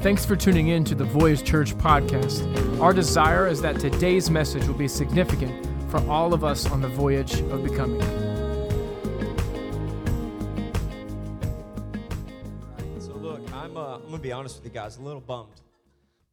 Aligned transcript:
Thanks 0.00 0.24
for 0.24 0.36
tuning 0.36 0.68
in 0.68 0.84
to 0.84 0.94
the 0.94 1.04
Voyage 1.04 1.42
Church 1.42 1.74
podcast. 1.76 2.80
Our 2.80 2.92
desire 2.92 3.48
is 3.48 3.60
that 3.62 3.80
today's 3.80 4.30
message 4.30 4.64
will 4.66 4.74
be 4.74 4.86
significant 4.86 5.66
for 5.90 5.98
all 6.08 6.32
of 6.32 6.44
us 6.44 6.70
on 6.70 6.80
the 6.80 6.88
voyage 6.88 7.40
of 7.40 7.64
becoming. 7.64 8.00
So 13.00 13.14
look, 13.14 13.40
I'm 13.52 13.76
uh, 13.76 13.96
I'm 13.96 14.02
gonna 14.04 14.18
be 14.18 14.32
honest 14.32 14.56
with 14.56 14.64
you 14.66 14.70
guys, 14.70 14.98
a 14.98 15.02
little 15.02 15.20
bummed, 15.20 15.60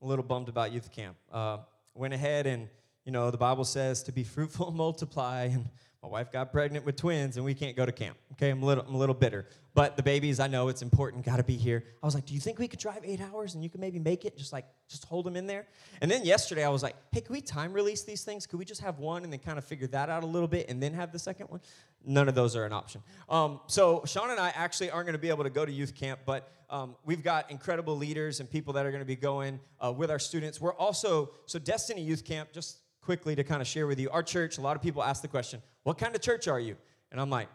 a 0.01 0.05
little 0.05 0.25
bummed 0.25 0.49
about 0.49 0.71
youth 0.71 0.91
camp. 0.91 1.15
Uh, 1.31 1.57
went 1.95 2.13
ahead 2.13 2.45
and 2.45 2.67
you 3.05 3.11
know 3.11 3.31
the 3.31 3.37
Bible 3.37 3.65
says 3.65 4.03
to 4.03 4.11
be 4.11 4.23
fruitful 4.23 4.67
and 4.67 4.77
multiply, 4.85 5.45
and 5.45 5.67
my 6.03 6.09
wife 6.09 6.33
got 6.33 6.51
pregnant 6.51 6.85
with 6.85 6.97
twins, 6.97 7.37
and 7.37 7.45
we 7.45 7.53
can't 7.53 7.77
go 7.77 7.85
to 7.85 7.91
camp. 7.93 8.17
Okay, 8.33 8.49
I'm 8.49 8.61
a 8.61 8.65
little 8.65 8.83
I'm 8.85 8.93
a 8.93 8.97
little 8.97 9.15
bitter, 9.15 9.47
but 9.73 9.95
the 9.95 10.03
babies, 10.03 10.41
I 10.41 10.47
know 10.47 10.67
it's 10.67 10.81
important, 10.81 11.25
got 11.25 11.37
to 11.37 11.43
be 11.43 11.55
here. 11.55 11.85
I 12.03 12.05
was 12.05 12.13
like, 12.13 12.25
do 12.25 12.33
you 12.33 12.41
think 12.41 12.59
we 12.59 12.67
could 12.67 12.79
drive 12.79 12.99
eight 13.05 13.21
hours 13.21 13.55
and 13.55 13.63
you 13.63 13.69
could 13.69 13.79
maybe 13.79 13.99
make 13.99 14.25
it? 14.25 14.37
Just 14.37 14.51
like 14.51 14.65
just 14.89 15.05
hold 15.05 15.25
them 15.25 15.37
in 15.37 15.47
there. 15.47 15.65
And 16.01 16.11
then 16.11 16.25
yesterday 16.25 16.65
I 16.65 16.69
was 16.69 16.83
like, 16.83 16.95
hey, 17.13 17.21
can 17.21 17.33
we 17.33 17.39
time 17.39 17.71
release 17.71 18.03
these 18.03 18.23
things? 18.23 18.45
Could 18.45 18.59
we 18.59 18.65
just 18.65 18.81
have 18.81 18.99
one 18.99 19.23
and 19.23 19.31
then 19.31 19.39
kind 19.39 19.57
of 19.57 19.63
figure 19.63 19.87
that 19.87 20.09
out 20.09 20.23
a 20.23 20.27
little 20.27 20.49
bit 20.49 20.69
and 20.69 20.83
then 20.83 20.93
have 20.93 21.13
the 21.13 21.19
second 21.19 21.47
one? 21.47 21.61
None 22.05 22.27
of 22.27 22.35
those 22.35 22.57
are 22.57 22.65
an 22.65 22.73
option. 22.73 23.01
Um, 23.29 23.61
so 23.67 24.01
Shauna 24.01 24.31
and 24.31 24.39
I 24.41 24.51
actually 24.55 24.91
aren't 24.91 25.09
to 25.09 25.17
be 25.17 25.29
able 25.29 25.45
to 25.45 25.49
go 25.49 25.65
to 25.65 25.71
youth 25.71 25.95
camp, 25.95 26.19
but 26.25 26.51
um, 26.69 26.95
we've 27.05 27.23
got 27.23 27.49
incredible 27.49 27.95
leaders 27.95 28.41
and 28.41 28.49
people 28.49 28.73
that 28.73 28.85
are 28.85 28.91
to 28.91 29.05
be 29.05 29.15
going 29.15 29.59
uh, 29.79 29.91
with 29.91 30.11
our 30.11 30.19
students. 30.19 30.59
We're 30.59 30.73
also 30.73 31.31
so 31.45 31.59
Destiny 31.59 32.01
Youth 32.01 32.25
Camp. 32.25 32.51
Just 32.51 32.79
quickly 33.03 33.35
to 33.35 33.43
kind 33.43 33.61
of 33.61 33.67
share 33.67 33.87
with 33.87 33.99
you, 33.99 34.09
our 34.09 34.23
church. 34.23 34.57
A 34.57 34.61
lot 34.61 34.75
of 34.75 34.81
people 34.81 35.03
ask 35.03 35.21
the 35.21 35.27
question, 35.27 35.61
"What 35.83 35.97
kind 35.97 36.15
of 36.15 36.21
church 36.21 36.47
are 36.47 36.59
you?" 36.59 36.75
And 37.11 37.21
I'm 37.21 37.29
like, 37.29 37.47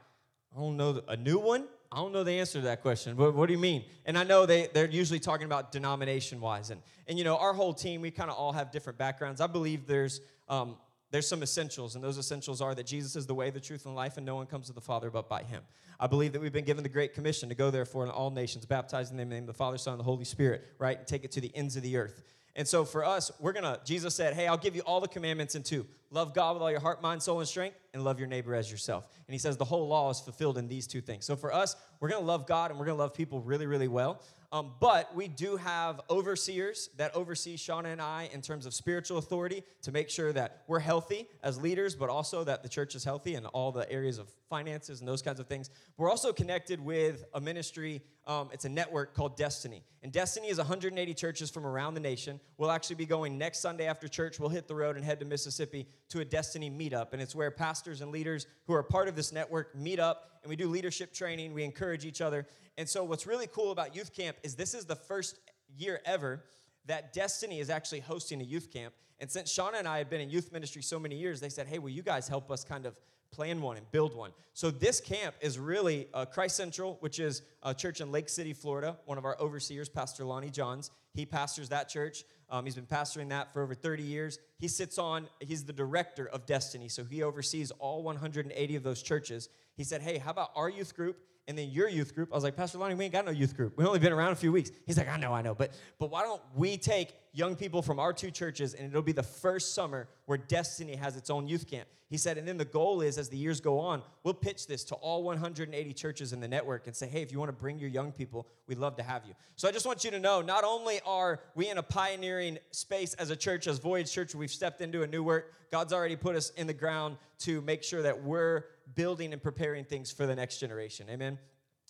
I 0.57 0.61
don't 0.61 0.77
know 0.77 1.03
a 1.09 1.17
new 1.17 1.39
one. 1.39 1.67
I 1.91 1.97
don't 1.97 2.13
know 2.13 2.23
the 2.23 2.33
answer 2.33 2.61
to 2.61 2.67
that 2.67 2.83
question. 2.83 3.17
What, 3.17 3.35
what 3.35 3.47
do 3.47 3.53
you 3.53 3.59
mean? 3.59 3.85
And 4.05 4.19
I 4.19 4.25
know 4.25 4.45
they, 4.45 4.69
they're 4.75 4.91
usually 4.91 5.21
talking 5.21 5.47
about 5.47 5.73
denomination 5.73 6.39
wise. 6.41 6.71
And, 6.71 6.83
and, 7.07 7.17
you 7.17 7.25
know, 7.25 7.39
our 7.39 7.55
whole 7.55 7.73
team, 7.73 8.03
we 8.03 8.11
kind 8.11 8.31
of 8.31 8.37
all 8.37 8.53
have 8.53 8.71
different 8.71 8.99
backgrounds. 8.99 9.41
I 9.41 9.47
believe 9.47 9.87
there's, 9.87 10.21
um, 10.49 10.77
there's 11.11 11.27
some 11.27 11.43
essentials, 11.43 11.95
and 11.95 12.05
those 12.05 12.19
essentials 12.19 12.61
are 12.61 12.75
that 12.75 12.87
Jesus 12.87 13.17
is 13.17 13.27
the 13.27 13.35
way, 13.35 13.49
the 13.49 13.61
truth, 13.61 13.87
and 13.87 13.95
life, 13.95 14.19
and 14.19 14.27
no 14.27 14.37
one 14.37 14.45
comes 14.45 14.67
to 14.67 14.75
the 14.75 14.83
Father 14.83 15.11
but 15.11 15.31
by 15.31 15.43
him. 15.43 15.63
I 15.99 16.07
believe 16.07 16.35
that 16.35 16.43
we've 16.43 16.53
been 16.53 16.67
given 16.67 16.83
the 16.83 16.91
Great 16.91 17.15
Commission 17.15 17.49
to 17.49 17.55
go 17.55 17.71
therefore 17.71 18.05
in 18.05 18.11
all 18.11 18.31
nations, 18.31 18.67
baptizing 18.67 19.17
them 19.17 19.25
in 19.25 19.29
the 19.31 19.35
name 19.37 19.45
of 19.45 19.49
the 19.49 19.55
Father, 19.55 19.79
Son, 19.79 19.95
and 19.95 20.01
the 20.01 20.05
Holy 20.05 20.27
Spirit, 20.27 20.63
right? 20.79 20.99
And 20.99 21.07
take 21.07 21.25
it 21.25 21.33
to 21.33 21.41
the 21.41 21.51
ends 21.57 21.77
of 21.77 21.83
the 21.83 21.97
earth. 21.97 22.23
And 22.59 22.67
so 22.67 22.85
for 22.85 23.05
us, 23.05 23.31
we're 23.39 23.53
gonna, 23.53 23.79
Jesus 23.85 24.17
said, 24.17 24.35
Hey, 24.35 24.49
I'll 24.49 24.59
give 24.59 24.75
you 24.75 24.83
all 24.83 25.01
the 25.01 25.07
commandments 25.07 25.55
in 25.55 25.63
two. 25.63 25.87
Love 26.11 26.35
God 26.35 26.55
with 26.55 26.63
all 26.63 26.71
your 26.73 26.81
heart, 26.81 27.01
mind, 27.01 27.23
soul, 27.23 27.39
and 27.39 27.49
strength, 27.49 27.77
and 27.95 28.05
love 28.05 28.19
your 28.19 28.29
neighbor 28.29 28.55
as 28.55 28.71
yourself. 28.71 29.09
And 29.27 29.33
he 29.33 29.39
says 29.39 29.57
the 29.57 29.65
whole 29.65 29.89
law 29.89 30.11
is 30.11 30.21
fulfilled 30.21 30.59
in 30.59 30.69
these 30.69 30.87
two 30.87 31.01
things. 31.01 31.25
So 31.25 31.37
for 31.37 31.53
us, 31.53 31.77
we're 32.01 32.09
gonna 32.09 32.25
love 32.25 32.47
God 32.47 32.71
and 32.71 32.79
we're 32.79 32.87
gonna 32.87 32.99
love 32.99 33.15
people 33.15 33.41
really, 33.41 33.67
really 33.67 33.89
well. 33.89 34.23
Um, 34.51 34.73
but 34.81 35.15
we 35.15 35.29
do 35.29 35.57
have 35.57 36.01
overseers 36.09 36.89
that 36.97 37.15
oversee 37.15 37.59
Shauna 37.59 37.93
and 37.93 38.01
I 38.01 38.31
in 38.33 38.41
terms 38.41 38.65
of 38.65 38.73
spiritual 38.73 39.19
authority 39.19 39.63
to 39.83 39.93
make 39.93 40.09
sure 40.09 40.33
that 40.33 40.63
we're 40.67 40.79
healthy 40.79 41.29
as 41.43 41.61
leaders, 41.61 41.95
but 41.95 42.09
also 42.09 42.45
that 42.45 42.63
the 42.63 42.69
church 42.69 42.95
is 42.95 43.05
healthy 43.05 43.35
in 43.35 43.45
all 43.47 43.73
the 43.73 43.91
areas 43.93 44.17
of 44.17 44.31
finances 44.49 45.01
and 45.01 45.09
those 45.09 45.21
kinds 45.21 45.39
of 45.39 45.49
things. 45.49 45.69
We're 45.99 46.09
also 46.09 46.33
connected 46.33 46.83
with 46.83 47.27
a 47.35 47.41
ministry, 47.43 48.01
um, 48.27 48.49
it's 48.51 48.65
a 48.65 48.71
network 48.71 49.13
called 49.13 49.37
Destiny. 49.37 49.83
And 50.03 50.11
Destiny 50.13 50.49
is 50.49 50.57
180 50.57 51.13
churches 51.13 51.51
from 51.51 51.67
around 51.67 51.93
the 51.93 52.01
nation. 52.01 52.41
We'll 52.57 52.71
actually 52.71 52.97
be 52.97 53.07
going 53.07 53.37
next 53.37 53.59
Sunday 53.59 53.87
after 53.87 54.09
church. 54.09 54.41
We'll 54.41 54.49
hit 54.49 54.67
the 54.67 54.75
road 54.75 54.97
and 54.97 55.05
head 55.05 55.21
to 55.21 55.27
Mississippi 55.27 55.87
to 56.09 56.21
a 56.21 56.25
Destiny 56.25 56.71
meetup. 56.71 57.13
And 57.13 57.21
it's 57.21 57.35
where 57.35 57.51
pastors 57.51 57.78
and 57.87 58.11
leaders 58.11 58.47
who 58.67 58.75
are 58.75 58.83
part 58.83 59.09
of 59.09 59.17
this 59.17 59.33
network 59.33 59.75
meet 59.75 59.99
up 59.99 60.41
and 60.43 60.51
we 60.51 60.57
do 60.57 60.69
leadership 60.69 61.13
training. 61.13 61.53
We 61.53 61.65
encourage 61.65 62.05
each 62.05 62.21
other. 62.21 62.47
And 62.77 62.89
so, 62.89 63.05
what's 63.05 63.27
really 63.27 63.47
cool 63.47 63.71
about 63.71 63.95
youth 63.95 64.15
camp 64.15 64.37
is 64.43 64.55
this 64.55 64.75
is 64.75 64.85
the 64.85 64.97
first 64.97 65.39
year 65.77 66.01
ever 66.05 66.45
that 66.87 67.13
Destiny 67.13 67.61
is 67.61 67.71
actually 67.71 68.01
hosting 68.01 68.41
a 68.41 68.45
youth 68.45 68.73
camp. 68.73 68.95
And 69.21 69.31
since 69.31 69.53
Shauna 69.53 69.79
and 69.79 69.89
I 69.89 69.99
had 69.99 70.09
been 70.09 70.21
in 70.21 70.31
youth 70.31 70.53
ministry 70.53 70.83
so 70.83 70.99
many 70.99 71.17
years, 71.17 71.41
they 71.41 71.49
said, 71.49 71.67
hey, 71.67 71.79
will 71.79 71.91
you 71.91 72.03
guys 72.03 72.29
help 72.29 72.51
us 72.51 72.65
kind 72.65 72.87
of 72.87 72.99
plan 73.31 73.61
one 73.61 73.77
and 73.77 73.91
build 73.91 74.15
one? 74.15 74.31
So 74.55 74.71
this 74.71 75.01
camp 75.01 75.35
is 75.41 75.59
really 75.59 76.09
uh, 76.15 76.25
Christ 76.25 76.57
Central, 76.57 76.97
which 77.01 77.19
is 77.19 77.43
a 77.63 77.75
church 77.75 78.01
in 78.01 78.11
Lake 78.11 78.29
City, 78.29 78.53
Florida. 78.53 78.97
One 79.05 79.19
of 79.19 79.25
our 79.25 79.37
overseers, 79.41 79.89
Pastor 79.89 80.25
Lonnie 80.25 80.51
Johns, 80.51 80.91
he 81.19 81.27
pastors 81.27 81.69
that 81.71 81.89
church. 81.89 82.23
Um, 82.49 82.65
he's 82.65 82.77
been 82.77 82.87
pastoring 82.87 83.29
that 83.31 83.53
for 83.53 83.61
over 83.61 83.75
30 83.75 84.05
years. 84.05 84.39
He 84.61 84.69
sits 84.69 84.99
on, 84.99 85.27
he's 85.41 85.65
the 85.65 85.73
director 85.73 86.27
of 86.27 86.47
Destiny, 86.47 86.89
so 86.89 87.03
he 87.03 87.25
oversees 87.25 87.73
all 87.73 88.05
180 88.05 88.77
of 88.77 88.83
those 88.85 89.03
churches. 89.03 89.49
He 89.77 89.83
said, 89.83 90.01
hey, 90.01 90.19
how 90.19 90.31
about 90.31 90.53
our 90.55 90.71
youth 90.71 90.95
group 90.95 91.19
and 91.49 91.57
then 91.57 91.71
your 91.71 91.89
youth 91.89 92.15
group. 92.15 92.29
I 92.31 92.35
was 92.35 92.45
like, 92.45 92.55
Pastor 92.55 92.79
Lonnie, 92.79 92.95
we 92.95 93.05
ain't 93.05 93.13
got 93.13 93.25
no 93.25 93.33
youth 93.33 93.57
group. 93.57 93.77
We've 93.77 93.87
only 93.87 93.99
been 93.99 94.13
around 94.13 94.33
a 94.33 94.37
few 94.37 94.53
weeks. 94.53 94.71
He's 94.87 94.99
like, 94.99 95.09
I 95.09 95.17
know, 95.17 95.33
I 95.33 95.41
know. 95.41 95.55
But 95.55 95.73
but 95.99 96.11
why 96.11 96.23
don't 96.23 96.43
we 96.55 96.77
take 96.77 97.15
young 97.33 97.57
people 97.57 97.81
from 97.81 97.99
our 97.99 98.13
two 98.13 98.31
churches 98.31 98.75
and 98.75 98.87
it'll 98.89 99.03
be 99.03 99.13
the 99.13 99.23
first 99.23 99.75
summer 99.75 100.09
where 100.27 100.39
Destiny 100.39 100.95
has 100.95 101.17
its 101.17 101.31
own 101.31 101.49
youth 101.49 101.67
camp. 101.67 101.89
He 102.11 102.17
said, 102.17 102.39
and 102.39 102.49
then 102.49 102.57
the 102.57 102.65
goal 102.65 103.03
is 103.03 103.19
as 103.19 103.29
the 103.29 103.37
years 103.37 103.61
go 103.61 103.79
on, 103.79 104.03
we'll 104.25 104.33
pitch 104.33 104.67
this 104.67 104.83
to 104.85 104.95
all 104.97 105.23
180 105.23 105.93
churches 105.93 106.33
in 106.33 106.41
the 106.41 106.49
network 106.49 106.87
and 106.87 106.97
say, 106.97 107.07
hey, 107.07 107.21
if 107.21 107.31
you 107.31 107.39
want 107.39 107.51
to 107.51 107.57
bring 107.57 107.79
your 107.79 107.91
young 107.91 108.13
people, 108.13 108.47
we'd 108.67 108.79
love 108.79 108.97
to 108.97 109.03
have 109.03 109.27
you. 109.27 109.35
So 109.57 109.69
I 109.69 109.73
just 109.73 109.87
want 109.87 110.05
you 110.05 110.11
to 110.13 110.19
know, 110.19 110.41
not 110.41 110.65
only 110.65 111.01
are 111.05 111.41
we 111.55 111.69
in 111.69 111.77
a 111.77 111.83
pioneering 111.83 112.59
space 112.71 113.13
as 113.15 113.29
a 113.29 113.37
church, 113.37 113.67
as 113.67 113.79
Voyage 113.79 114.11
Church, 114.11 114.35
we've 114.35 114.51
stepped 114.51 114.81
into 114.81 115.03
a 115.03 115.07
new 115.07 115.23
work. 115.23 115.53
God's 115.71 115.93
already 115.93 116.17
put 116.17 116.35
us 116.35 116.49
in 116.51 116.67
the 116.67 116.73
ground 116.73 117.19
to 117.41 117.61
make 117.61 117.83
sure 117.83 118.01
that 118.01 118.23
we're 118.23 118.65
building 118.95 119.33
and 119.33 119.43
preparing 119.43 119.85
things 119.85 120.11
for 120.11 120.27
the 120.27 120.35
next 120.35 120.59
generation. 120.59 121.07
Amen. 121.11 121.39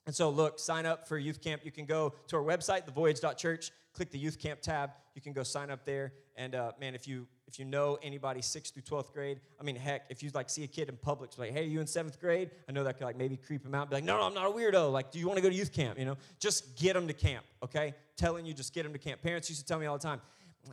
And 0.06 0.14
so, 0.14 0.30
look, 0.30 0.58
sign 0.58 0.86
up 0.86 1.06
for 1.06 1.18
youth 1.18 1.42
camp. 1.42 1.62
You 1.64 1.70
can 1.70 1.84
go 1.84 2.14
to 2.28 2.36
our 2.36 2.42
website, 2.42 2.90
thevoyage.church, 2.90 3.70
click 3.92 4.10
the 4.10 4.18
youth 4.18 4.38
camp 4.38 4.60
tab. 4.62 4.90
You 5.14 5.20
can 5.20 5.32
go 5.32 5.42
sign 5.42 5.70
up 5.70 5.84
there. 5.84 6.12
And 6.36 6.54
uh, 6.54 6.72
man, 6.80 6.94
if 6.94 7.06
you 7.08 7.26
if 7.46 7.58
you 7.58 7.64
know 7.64 7.98
anybody 8.02 8.40
sixth 8.40 8.72
through 8.72 8.84
twelfth 8.84 9.12
grade, 9.12 9.40
I 9.60 9.64
mean, 9.64 9.74
heck, 9.74 10.06
if 10.08 10.22
you 10.22 10.30
like 10.32 10.48
see 10.48 10.62
a 10.62 10.68
kid 10.68 10.88
in 10.88 10.96
public, 10.96 11.36
like, 11.36 11.52
hey, 11.52 11.64
you 11.64 11.80
in 11.80 11.86
seventh 11.86 12.20
grade? 12.20 12.50
I 12.68 12.72
know 12.72 12.84
that 12.84 12.96
could 12.96 13.04
like 13.04 13.16
maybe 13.16 13.36
creep 13.36 13.66
him 13.66 13.74
out. 13.74 13.90
Be 13.90 13.96
like, 13.96 14.04
no, 14.04 14.16
no, 14.16 14.22
I'm 14.22 14.34
not 14.34 14.46
a 14.46 14.50
weirdo. 14.50 14.92
Like, 14.92 15.10
do 15.10 15.18
you 15.18 15.26
want 15.26 15.38
to 15.38 15.42
go 15.42 15.50
to 15.50 15.54
youth 15.54 15.72
camp? 15.72 15.98
You 15.98 16.04
know, 16.04 16.16
just 16.38 16.78
get 16.78 16.94
them 16.94 17.08
to 17.08 17.12
camp. 17.12 17.44
Okay, 17.62 17.92
telling 18.16 18.46
you, 18.46 18.54
just 18.54 18.72
get 18.72 18.84
them 18.84 18.92
to 18.92 18.98
camp. 18.98 19.20
Parents 19.20 19.50
used 19.50 19.60
to 19.60 19.66
tell 19.66 19.80
me 19.80 19.86
all 19.86 19.98
the 19.98 20.02
time, 20.02 20.20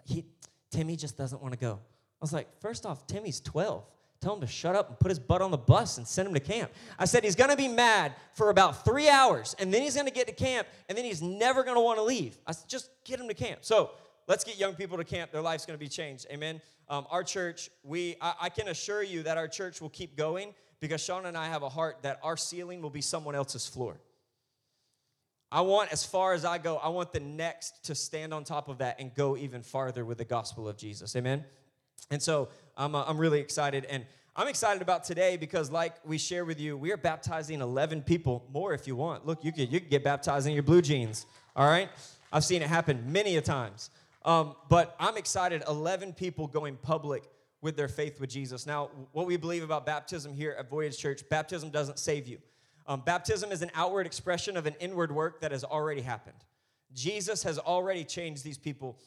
he, 0.06 0.24
Timmy 0.69 0.96
just 0.96 1.18
doesn't 1.18 1.42
want 1.42 1.53
to 1.53 1.59
go. 1.59 1.74
I 1.74 2.22
was 2.22 2.31
like, 2.31 2.47
first 2.62 2.86
off, 2.86 3.07
Timmy's 3.07 3.42
12. 3.42 3.84
Tell 4.21 4.33
him 4.33 4.41
to 4.41 4.47
shut 4.47 4.75
up 4.75 4.89
and 4.89 4.99
put 4.99 5.09
his 5.09 5.19
butt 5.19 5.41
on 5.41 5.51
the 5.51 5.57
bus 5.57 5.97
and 5.97 6.07
send 6.07 6.27
him 6.27 6.33
to 6.33 6.39
camp. 6.39 6.71
I 6.97 7.05
said 7.05 7.23
he's 7.23 7.35
gonna 7.35 7.55
be 7.55 7.67
mad 7.67 8.15
for 8.33 8.49
about 8.49 8.83
three 8.83 9.09
hours, 9.09 9.55
and 9.59 9.73
then 9.73 9.81
he's 9.81 9.95
gonna 9.95 10.11
get 10.11 10.27
to 10.27 10.33
camp, 10.33 10.67
and 10.89 10.97
then 10.97 11.05
he's 11.05 11.21
never 11.21 11.63
gonna 11.63 11.81
wanna 11.81 12.03
leave. 12.03 12.37
I 12.47 12.53
said, 12.53 12.67
just 12.67 12.89
get 13.03 13.19
him 13.19 13.27
to 13.27 13.33
camp. 13.33 13.59
So 13.61 13.91
let's 14.27 14.43
get 14.43 14.57
young 14.57 14.73
people 14.73 14.97
to 14.97 15.03
camp. 15.03 15.31
Their 15.31 15.41
life's 15.41 15.65
gonna 15.65 15.77
be 15.77 15.87
changed. 15.87 16.25
Amen. 16.31 16.61
Um, 16.87 17.05
our 17.09 17.23
church, 17.23 17.69
we 17.83 18.15
I, 18.21 18.33
I 18.41 18.49
can 18.49 18.67
assure 18.69 19.03
you 19.03 19.23
that 19.23 19.37
our 19.37 19.47
church 19.47 19.81
will 19.81 19.89
keep 19.89 20.15
going 20.15 20.53
because 20.79 21.01
Shauna 21.01 21.25
and 21.25 21.37
I 21.37 21.47
have 21.47 21.63
a 21.63 21.69
heart 21.69 21.99
that 22.03 22.19
our 22.23 22.37
ceiling 22.37 22.81
will 22.81 22.89
be 22.89 23.01
someone 23.01 23.35
else's 23.35 23.67
floor. 23.67 23.99
I 25.51 25.61
want, 25.61 25.91
as 25.91 26.03
far 26.03 26.33
as 26.33 26.43
I 26.43 26.57
go, 26.57 26.77
I 26.77 26.89
want 26.89 27.13
the 27.13 27.19
next 27.19 27.85
to 27.85 27.95
stand 27.95 28.33
on 28.33 28.43
top 28.43 28.67
of 28.67 28.79
that 28.79 28.99
and 28.99 29.13
go 29.13 29.37
even 29.37 29.61
farther 29.61 30.03
with 30.03 30.17
the 30.17 30.25
gospel 30.25 30.67
of 30.67 30.75
Jesus. 30.75 31.15
Amen. 31.15 31.45
And 32.11 32.22
so 32.22 32.50
I'm, 32.78 32.95
uh, 32.95 33.03
I'm 33.07 33.17
really 33.17 33.39
excited. 33.39 33.85
And 33.85 34.06
I'm 34.35 34.47
excited 34.47 34.81
about 34.81 35.03
today 35.03 35.38
because, 35.38 35.72
like 35.72 35.95
we 36.06 36.17
share 36.17 36.44
with 36.44 36.59
you, 36.59 36.78
we 36.78 36.91
are 36.91 36.97
baptizing 36.97 37.61
11 37.61 38.01
people, 38.01 38.45
more 38.51 38.73
if 38.73 38.85
you 38.85 38.95
want. 38.95 39.25
Look, 39.25 39.44
you 39.44 39.51
could, 39.51 39.72
you 39.72 39.79
could 39.79 39.89
get 39.89 40.03
baptized 40.03 40.45
in 40.45 40.53
your 40.53 40.63
blue 40.63 40.81
jeans, 40.81 41.25
all 41.56 41.67
right? 41.67 41.89
I've 42.33 42.44
seen 42.44 42.61
it 42.61 42.67
happen 42.67 43.11
many 43.11 43.38
a 43.38 43.41
times. 43.41 43.89
Um, 44.25 44.56
but 44.69 44.95
I'm 45.00 45.17
excited 45.17 45.63
11 45.67 46.13
people 46.13 46.47
going 46.47 46.75
public 46.78 47.23
with 47.61 47.78
their 47.78 47.88
faith 47.88 48.19
with 48.19 48.29
Jesus. 48.29 48.66
Now, 48.66 48.89
what 49.12 49.25
we 49.25 49.38
believe 49.38 49.63
about 49.63 49.85
baptism 49.85 50.33
here 50.33 50.56
at 50.59 50.69
Voyage 50.69 50.97
Church, 50.97 51.22
baptism 51.29 51.69
doesn't 51.69 52.00
save 52.00 52.27
you. 52.27 52.39
Um, 52.88 53.01
baptism 53.06 53.51
is 53.51 53.62
an 53.62 53.72
outward 53.73 54.06
expression 54.06 54.57
of 54.57 54.66
an 54.66 54.75
inward 54.79 55.12
work 55.12 55.42
that 55.42 55.51
has 55.51 55.63
already 55.63 56.01
happened. 56.01 56.38
Jesus 56.94 57.44
has 57.44 57.57
already 57.57 58.03
changed 58.03 58.44
these 58.44 58.57
people 58.57 59.00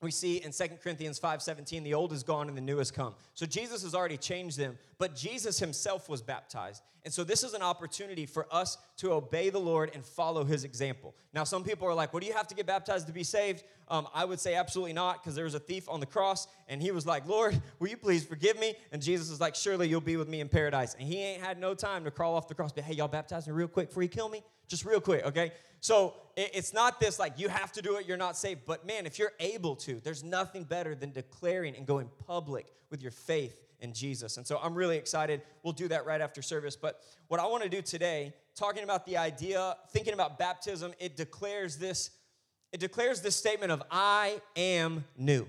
we 0.00 0.10
see 0.10 0.36
in 0.36 0.52
2 0.52 0.78
Corinthians 0.82 1.18
5:17 1.18 1.82
the 1.82 1.94
old 1.94 2.12
is 2.12 2.22
gone 2.22 2.48
and 2.48 2.56
the 2.56 2.62
new 2.62 2.78
has 2.78 2.90
come. 2.90 3.14
So 3.34 3.46
Jesus 3.46 3.82
has 3.82 3.94
already 3.94 4.16
changed 4.16 4.58
them, 4.58 4.78
but 4.98 5.14
Jesus 5.14 5.58
himself 5.58 6.08
was 6.08 6.22
baptized. 6.22 6.82
And 7.04 7.14
so 7.14 7.22
this 7.22 7.44
is 7.44 7.54
an 7.54 7.62
opportunity 7.62 8.26
for 8.26 8.48
us 8.50 8.78
to 8.96 9.12
obey 9.12 9.48
the 9.48 9.60
Lord 9.60 9.92
and 9.94 10.04
follow 10.04 10.42
his 10.42 10.64
example. 10.64 11.14
Now 11.32 11.44
some 11.44 11.62
people 11.62 11.86
are 11.86 11.94
like, 11.94 12.12
"Well, 12.12 12.18
do 12.18 12.26
you 12.26 12.32
have 12.32 12.48
to 12.48 12.54
get 12.54 12.66
baptized 12.66 13.06
to 13.06 13.12
be 13.12 13.22
saved?" 13.22 13.62
Um, 13.86 14.08
I 14.12 14.24
would 14.24 14.40
say 14.40 14.56
absolutely 14.56 14.92
not 14.92 15.22
because 15.22 15.36
there 15.36 15.44
was 15.44 15.54
a 15.54 15.60
thief 15.60 15.88
on 15.88 16.00
the 16.00 16.06
cross 16.06 16.48
and 16.68 16.82
he 16.82 16.90
was 16.90 17.06
like, 17.06 17.24
"Lord, 17.28 17.62
will 17.78 17.88
you 17.88 17.96
please 17.96 18.24
forgive 18.24 18.58
me?" 18.58 18.74
And 18.90 19.00
Jesus 19.00 19.30
is 19.30 19.40
like, 19.40 19.54
"Surely 19.54 19.88
you'll 19.88 20.00
be 20.00 20.16
with 20.16 20.28
me 20.28 20.40
in 20.40 20.48
paradise." 20.48 20.94
And 20.94 21.06
he 21.06 21.22
ain't 21.22 21.42
had 21.42 21.60
no 21.60 21.74
time 21.74 22.02
to 22.02 22.10
crawl 22.10 22.34
off 22.34 22.48
the 22.48 22.56
cross, 22.56 22.72
but 22.72 22.82
hey, 22.82 22.94
y'all 22.94 23.06
baptize 23.06 23.46
me 23.46 23.52
real 23.52 23.68
quick 23.68 23.90
before 23.90 24.02
you 24.02 24.08
kill 24.08 24.28
me? 24.28 24.42
Just 24.66 24.84
real 24.84 25.00
quick, 25.00 25.24
okay? 25.26 25.52
So 25.80 26.14
it's 26.36 26.74
not 26.74 26.98
this 26.98 27.20
like 27.20 27.38
you 27.38 27.48
have 27.48 27.70
to 27.72 27.82
do 27.82 27.98
it, 27.98 28.06
you're 28.06 28.16
not 28.16 28.36
saved. 28.36 28.62
But 28.66 28.84
man, 28.84 29.06
if 29.06 29.16
you're 29.16 29.34
able 29.38 29.76
to, 29.76 30.00
there's 30.02 30.24
nothing 30.24 30.64
better 30.64 30.96
than 30.96 31.12
declaring 31.12 31.76
and 31.76 31.86
going 31.86 32.10
public 32.26 32.66
with 32.90 33.00
your 33.00 33.12
faith 33.12 33.65
in 33.80 33.92
Jesus. 33.92 34.36
And 34.36 34.46
so 34.46 34.58
I'm 34.62 34.74
really 34.74 34.96
excited. 34.96 35.42
We'll 35.62 35.72
do 35.72 35.88
that 35.88 36.06
right 36.06 36.20
after 36.20 36.42
service. 36.42 36.76
But 36.76 37.00
what 37.28 37.40
I 37.40 37.46
want 37.46 37.62
to 37.62 37.68
do 37.68 37.82
today, 37.82 38.34
talking 38.54 38.84
about 38.84 39.06
the 39.06 39.16
idea, 39.16 39.76
thinking 39.90 40.14
about 40.14 40.38
baptism, 40.38 40.92
it 40.98 41.16
declares 41.16 41.76
this 41.76 42.10
it 42.72 42.80
declares 42.80 43.22
this 43.22 43.36
statement 43.36 43.72
of 43.72 43.82
I 43.90 44.40
am 44.56 45.04
new. 45.16 45.46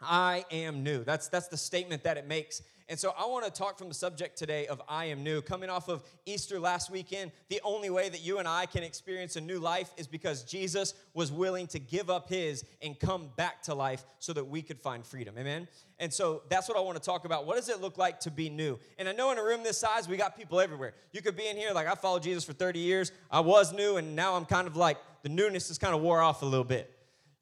I 0.00 0.44
am 0.50 0.82
new. 0.82 1.02
That's, 1.02 1.28
that's 1.28 1.48
the 1.48 1.56
statement 1.56 2.04
that 2.04 2.16
it 2.16 2.28
makes. 2.28 2.62
And 2.88 2.96
so 2.96 3.12
I 3.18 3.26
want 3.26 3.44
to 3.44 3.50
talk 3.50 3.78
from 3.78 3.88
the 3.88 3.94
subject 3.94 4.38
today 4.38 4.68
of 4.68 4.80
I 4.88 5.06
am 5.06 5.24
new. 5.24 5.42
Coming 5.42 5.70
off 5.70 5.88
of 5.88 6.04
Easter 6.24 6.60
last 6.60 6.88
weekend, 6.88 7.32
the 7.48 7.60
only 7.64 7.90
way 7.90 8.08
that 8.08 8.24
you 8.24 8.38
and 8.38 8.46
I 8.46 8.66
can 8.66 8.84
experience 8.84 9.34
a 9.34 9.40
new 9.40 9.58
life 9.58 9.92
is 9.96 10.06
because 10.06 10.44
Jesus 10.44 10.94
was 11.12 11.32
willing 11.32 11.66
to 11.68 11.80
give 11.80 12.10
up 12.10 12.28
his 12.28 12.64
and 12.80 12.98
come 12.98 13.30
back 13.36 13.60
to 13.62 13.74
life 13.74 14.04
so 14.20 14.32
that 14.34 14.44
we 14.44 14.62
could 14.62 14.80
find 14.80 15.04
freedom. 15.04 15.34
Amen? 15.36 15.66
And 15.98 16.12
so 16.12 16.42
that's 16.48 16.68
what 16.68 16.78
I 16.78 16.80
want 16.80 16.96
to 16.96 17.02
talk 17.02 17.24
about. 17.24 17.44
What 17.44 17.56
does 17.56 17.68
it 17.68 17.80
look 17.80 17.98
like 17.98 18.20
to 18.20 18.30
be 18.30 18.48
new? 18.48 18.78
And 18.98 19.08
I 19.08 19.12
know 19.12 19.32
in 19.32 19.38
a 19.38 19.42
room 19.42 19.64
this 19.64 19.78
size, 19.78 20.06
we 20.06 20.16
got 20.16 20.36
people 20.36 20.60
everywhere. 20.60 20.94
You 21.10 21.22
could 21.22 21.36
be 21.36 21.48
in 21.48 21.56
here 21.56 21.72
like 21.72 21.88
I 21.88 21.96
followed 21.96 22.22
Jesus 22.22 22.44
for 22.44 22.52
30 22.52 22.78
years. 22.78 23.10
I 23.32 23.40
was 23.40 23.72
new, 23.72 23.96
and 23.96 24.14
now 24.14 24.34
I'm 24.34 24.44
kind 24.44 24.68
of 24.68 24.76
like 24.76 24.98
the 25.22 25.28
newness 25.28 25.66
has 25.68 25.78
kind 25.78 25.94
of 25.94 26.02
wore 26.02 26.22
off 26.22 26.42
a 26.42 26.46
little 26.46 26.64
bit. 26.64 26.95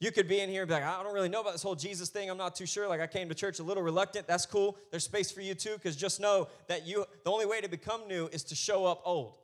You 0.05 0.12
could 0.12 0.29
be 0.29 0.41
in 0.41 0.51
here 0.51 0.61
and 0.61 0.69
be 0.69 0.75
like, 0.75 0.85
I 0.85 1.03
don't 1.03 1.15
really 1.15 1.31
know 1.31 1.41
about 1.41 1.55
this 1.55 1.62
whole 1.62 1.75
Jesus 1.75 2.11
thing. 2.11 2.29
I'm 2.29 2.37
not 2.37 2.55
too 2.55 2.67
sure. 2.67 2.87
Like 2.87 3.01
I 3.01 3.06
came 3.06 3.31
to 3.31 3.35
church 3.35 3.59
a 3.59 3.62
little 3.62 3.83
reluctant. 3.83 4.27
That's 4.27 4.45
cool. 4.45 4.77
There's 4.91 5.05
space 5.05 5.31
for 5.31 5.41
you 5.41 5.55
too, 5.55 5.73
because 5.77 5.97
just 5.97 6.21
know 6.21 6.49
that 6.69 6.87
you 6.87 7.06
the 7.25 7.31
only 7.31 7.47
way 7.47 7.62
to 7.62 7.71
become 7.71 8.06
new 8.06 8.29
is 8.31 8.45
to 8.45 8.55
show 8.55 8.85
up 8.85 9.01
old. 9.06 9.39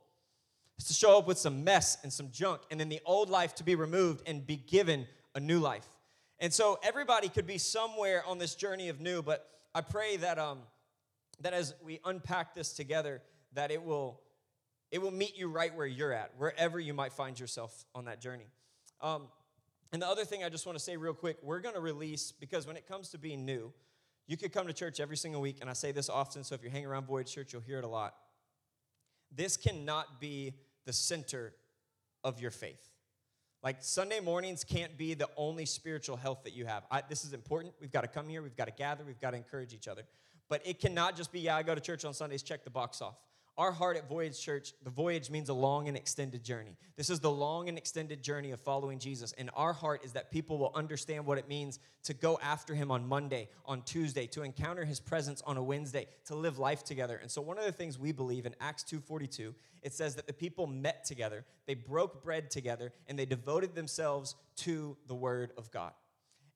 It's 0.77 0.87
to 0.89 0.93
show 0.93 1.17
up 1.17 1.25
with 1.25 1.39
some 1.39 1.63
mess 1.63 1.97
and 2.03 2.13
some 2.13 2.29
junk, 2.29 2.61
and 2.69 2.79
then 2.79 2.89
the 2.89 2.99
old 3.07 3.27
life 3.27 3.55
to 3.55 3.63
be 3.63 3.73
removed 3.73 4.21
and 4.27 4.45
be 4.45 4.55
given 4.55 5.07
a 5.33 5.39
new 5.39 5.57
life. 5.57 5.87
And 6.37 6.53
so 6.53 6.77
everybody 6.83 7.27
could 7.27 7.47
be 7.47 7.57
somewhere 7.57 8.23
on 8.27 8.37
this 8.37 8.53
journey 8.53 8.89
of 8.89 9.01
new, 9.01 9.23
but 9.23 9.49
I 9.73 9.81
pray 9.81 10.17
that 10.17 10.37
um 10.37 10.59
that 11.39 11.53
as 11.53 11.73
we 11.83 11.99
unpack 12.05 12.53
this 12.53 12.73
together, 12.73 13.23
that 13.53 13.71
it 13.71 13.81
will 13.81 14.21
it 14.91 15.01
will 15.01 15.09
meet 15.09 15.35
you 15.35 15.47
right 15.47 15.75
where 15.75 15.87
you're 15.87 16.13
at, 16.13 16.33
wherever 16.37 16.79
you 16.79 16.93
might 16.93 17.13
find 17.13 17.39
yourself 17.39 17.83
on 17.95 18.05
that 18.05 18.21
journey. 18.21 18.45
Um, 19.01 19.23
and 19.91 20.01
the 20.01 20.07
other 20.07 20.25
thing 20.25 20.43
I 20.43 20.49
just 20.49 20.65
want 20.65 20.77
to 20.77 20.83
say 20.83 20.97
real 20.97 21.13
quick 21.13 21.37
we're 21.41 21.59
going 21.59 21.75
to 21.75 21.81
release, 21.81 22.31
because 22.31 22.67
when 22.67 22.77
it 22.77 22.87
comes 22.87 23.09
to 23.09 23.17
being 23.17 23.45
new, 23.45 23.73
you 24.27 24.37
could 24.37 24.53
come 24.53 24.67
to 24.67 24.73
church 24.73 24.99
every 24.99 25.17
single 25.17 25.41
week, 25.41 25.57
and 25.61 25.69
I 25.69 25.73
say 25.73 25.91
this 25.91 26.09
often, 26.09 26.43
so 26.43 26.55
if 26.55 26.61
you're 26.61 26.71
hanging 26.71 26.87
around 26.87 27.05
Voyage 27.05 27.33
Church, 27.33 27.53
you'll 27.53 27.61
hear 27.61 27.79
it 27.79 27.83
a 27.83 27.87
lot. 27.89 28.15
This 29.35 29.57
cannot 29.57 30.19
be 30.19 30.53
the 30.85 30.93
center 30.93 31.53
of 32.23 32.39
your 32.39 32.51
faith. 32.51 32.89
Like 33.63 33.77
Sunday 33.81 34.19
mornings 34.19 34.63
can't 34.63 34.97
be 34.97 35.13
the 35.13 35.29
only 35.37 35.65
spiritual 35.65 36.17
health 36.17 36.43
that 36.45 36.53
you 36.53 36.65
have. 36.65 36.83
I, 36.89 37.03
this 37.07 37.23
is 37.23 37.33
important. 37.33 37.73
We've 37.79 37.91
got 37.91 38.01
to 38.01 38.07
come 38.07 38.27
here, 38.27 38.41
we've 38.41 38.55
got 38.55 38.65
to 38.65 38.73
gather, 38.73 39.03
we've 39.03 39.19
got 39.19 39.31
to 39.31 39.37
encourage 39.37 39.73
each 39.73 39.87
other. 39.87 40.03
But 40.49 40.65
it 40.65 40.79
cannot 40.79 41.15
just 41.15 41.31
be, 41.31 41.41
yeah, 41.41 41.55
I 41.55 41.63
go 41.63 41.75
to 41.75 41.81
church 41.81 42.03
on 42.03 42.13
Sundays, 42.13 42.43
check 42.43 42.63
the 42.63 42.69
box 42.69 43.01
off. 43.01 43.15
Our 43.61 43.71
heart 43.71 43.95
at 43.95 44.09
Voyage 44.09 44.41
Church, 44.41 44.73
the 44.83 44.89
voyage 44.89 45.29
means 45.29 45.49
a 45.49 45.53
long 45.53 45.87
and 45.87 45.95
extended 45.95 46.43
journey. 46.43 46.75
This 46.95 47.11
is 47.11 47.19
the 47.19 47.29
long 47.29 47.69
and 47.69 47.77
extended 47.77 48.23
journey 48.23 48.49
of 48.49 48.59
following 48.59 48.97
Jesus. 48.97 49.33
And 49.37 49.51
our 49.55 49.71
heart 49.71 50.03
is 50.03 50.13
that 50.13 50.31
people 50.31 50.57
will 50.57 50.71
understand 50.73 51.27
what 51.27 51.37
it 51.37 51.47
means 51.47 51.77
to 52.05 52.15
go 52.15 52.39
after 52.41 52.73
him 52.73 52.89
on 52.89 53.07
Monday, 53.07 53.49
on 53.67 53.83
Tuesday, 53.83 54.25
to 54.25 54.41
encounter 54.41 54.83
his 54.83 54.99
presence 54.99 55.43
on 55.45 55.57
a 55.57 55.63
Wednesday, 55.63 56.07
to 56.25 56.33
live 56.33 56.57
life 56.57 56.83
together. 56.83 57.19
And 57.21 57.29
so 57.29 57.39
one 57.39 57.59
of 57.59 57.65
the 57.65 57.71
things 57.71 57.99
we 57.99 58.11
believe 58.11 58.47
in 58.47 58.55
Acts 58.59 58.83
2:42, 58.83 59.53
it 59.83 59.93
says 59.93 60.15
that 60.15 60.25
the 60.25 60.33
people 60.33 60.65
met 60.65 61.05
together, 61.05 61.45
they 61.67 61.75
broke 61.75 62.23
bread 62.23 62.49
together, 62.49 62.91
and 63.05 63.19
they 63.19 63.27
devoted 63.27 63.75
themselves 63.75 64.33
to 64.55 64.97
the 65.05 65.13
word 65.13 65.53
of 65.55 65.69
God. 65.69 65.93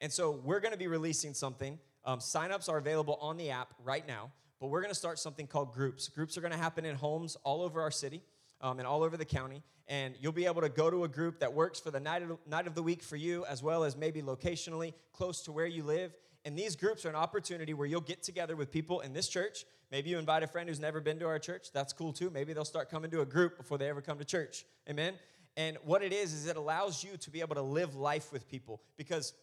And 0.02 0.12
so 0.12 0.31
we're 0.31 0.60
going 0.60 0.72
to 0.72 0.80
be 0.80 0.88
releasing 0.88 1.36
something. 1.36 1.78
Um, 2.04 2.18
signups 2.18 2.68
are 2.68 2.78
available 2.80 3.19
on 3.22 3.38
the 3.38 3.52
app 3.52 3.75
right 3.84 4.07
now. 4.07 4.31
But 4.60 4.68
we're 4.68 4.81
going 4.81 4.92
to 4.92 5.00
start 5.00 5.19
something 5.19 5.48
called 5.48 5.74
groups. 5.74 6.07
Groups 6.07 6.38
are 6.38 6.42
going 6.42 6.54
to 6.54 6.57
happen 6.57 6.86
in 6.86 6.96
homes 6.96 7.36
all 7.44 7.62
over 7.62 7.81
our 7.81 7.92
city 7.92 8.22
um, 8.62 8.80
and 8.80 8.88
all 8.88 9.04
over 9.04 9.18
the 9.18 9.25
county. 9.25 9.62
And 9.88 10.16
you'll 10.19 10.31
be 10.31 10.46
able 10.46 10.62
to 10.62 10.69
go 10.69 10.90
to 10.90 11.04
a 11.04 11.07
group 11.07 11.40
that 11.40 11.54
works 11.54 11.80
for 11.80 11.92
the 11.92 12.00
night 12.00 12.24
of, 12.24 12.38
night 12.48 12.66
of 12.66 12.74
the 12.74 12.81
week 12.81 13.04
for 13.04 13.16
you, 13.16 13.46
as 13.46 13.62
well 13.62 13.84
as 13.84 13.96
maybe 13.96 14.22
locationally 14.22 14.94
close 15.13 15.42
to 15.44 15.52
where 15.52 15.68
you 15.68 15.84
live. 15.84 16.16
And 16.46 16.57
these 16.57 16.75
groups 16.75 17.06
are 17.06 17.10
an 17.10 17.16
opportunity 17.16 17.74
where 17.74 17.88
you'll 17.88 18.02
get 18.02 18.24
together 18.24 18.56
with 18.56 18.72
people 18.72 19.02
in 19.02 19.13
this 19.13 19.28
church. 19.28 19.66
Maybe 19.92 20.10
you 20.10 20.18
invite 20.18 20.44
a 20.44 20.48
friend 20.48 20.68
who's 20.69 20.80
never 20.80 21.02
been 21.02 21.19
to 21.19 21.28
our 21.28 21.40
church. 21.40 21.72
That's 21.74 21.94
cool 21.94 22.13
too. 22.13 22.30
Maybe 22.30 22.54
they'll 22.54 22.66
start 22.66 22.90
coming 22.90 23.12
to 23.12 23.22
a 23.22 23.25
group 23.25 23.57
before 23.57 23.78
they 23.78 23.90
ever 23.90 24.02
come 24.02 24.18
to 24.19 24.25
church. 24.25 24.66
Amen. 24.90 25.13
And 25.57 25.78
what 25.84 26.04
it 26.04 26.12
is, 26.12 26.34
is 26.34 26.48
it 26.48 26.57
allows 26.57 27.04
you 27.04 27.18
to 27.18 27.30
be 27.30 27.42
able 27.42 27.56
to 27.56 27.62
live 27.62 27.96
life 27.96 28.31
with 28.31 28.48
people 28.48 28.81
because 28.98 29.34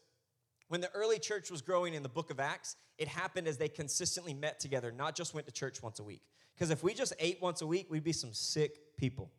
when 0.73 0.81
the 0.81 0.91
early 0.95 1.19
church 1.19 1.51
was 1.51 1.61
growing 1.61 1.93
in 1.93 2.03
the 2.03 2.09
book 2.09 2.31
of 2.31 2.41
Acts, 2.41 2.77
it 2.97 3.07
happened 3.07 3.47
as 3.47 3.59
they 3.59 3.69
consistently 3.69 4.33
met 4.33 4.59
together, 4.59 4.91
not 4.91 5.15
just 5.15 5.35
went 5.35 5.45
to 5.45 5.53
church 5.53 5.83
once 5.83 6.01
a 6.01 6.03
week. 6.03 6.23
Because 6.55 6.71
if 6.71 6.83
we 6.83 6.95
just 6.95 7.13
ate 7.19 7.43
once 7.43 7.61
a 7.61 7.67
week, 7.67 7.89
we'd 7.91 8.03
be 8.03 8.15
some 8.15 8.33
sick 8.33 8.97
people. 8.97 9.31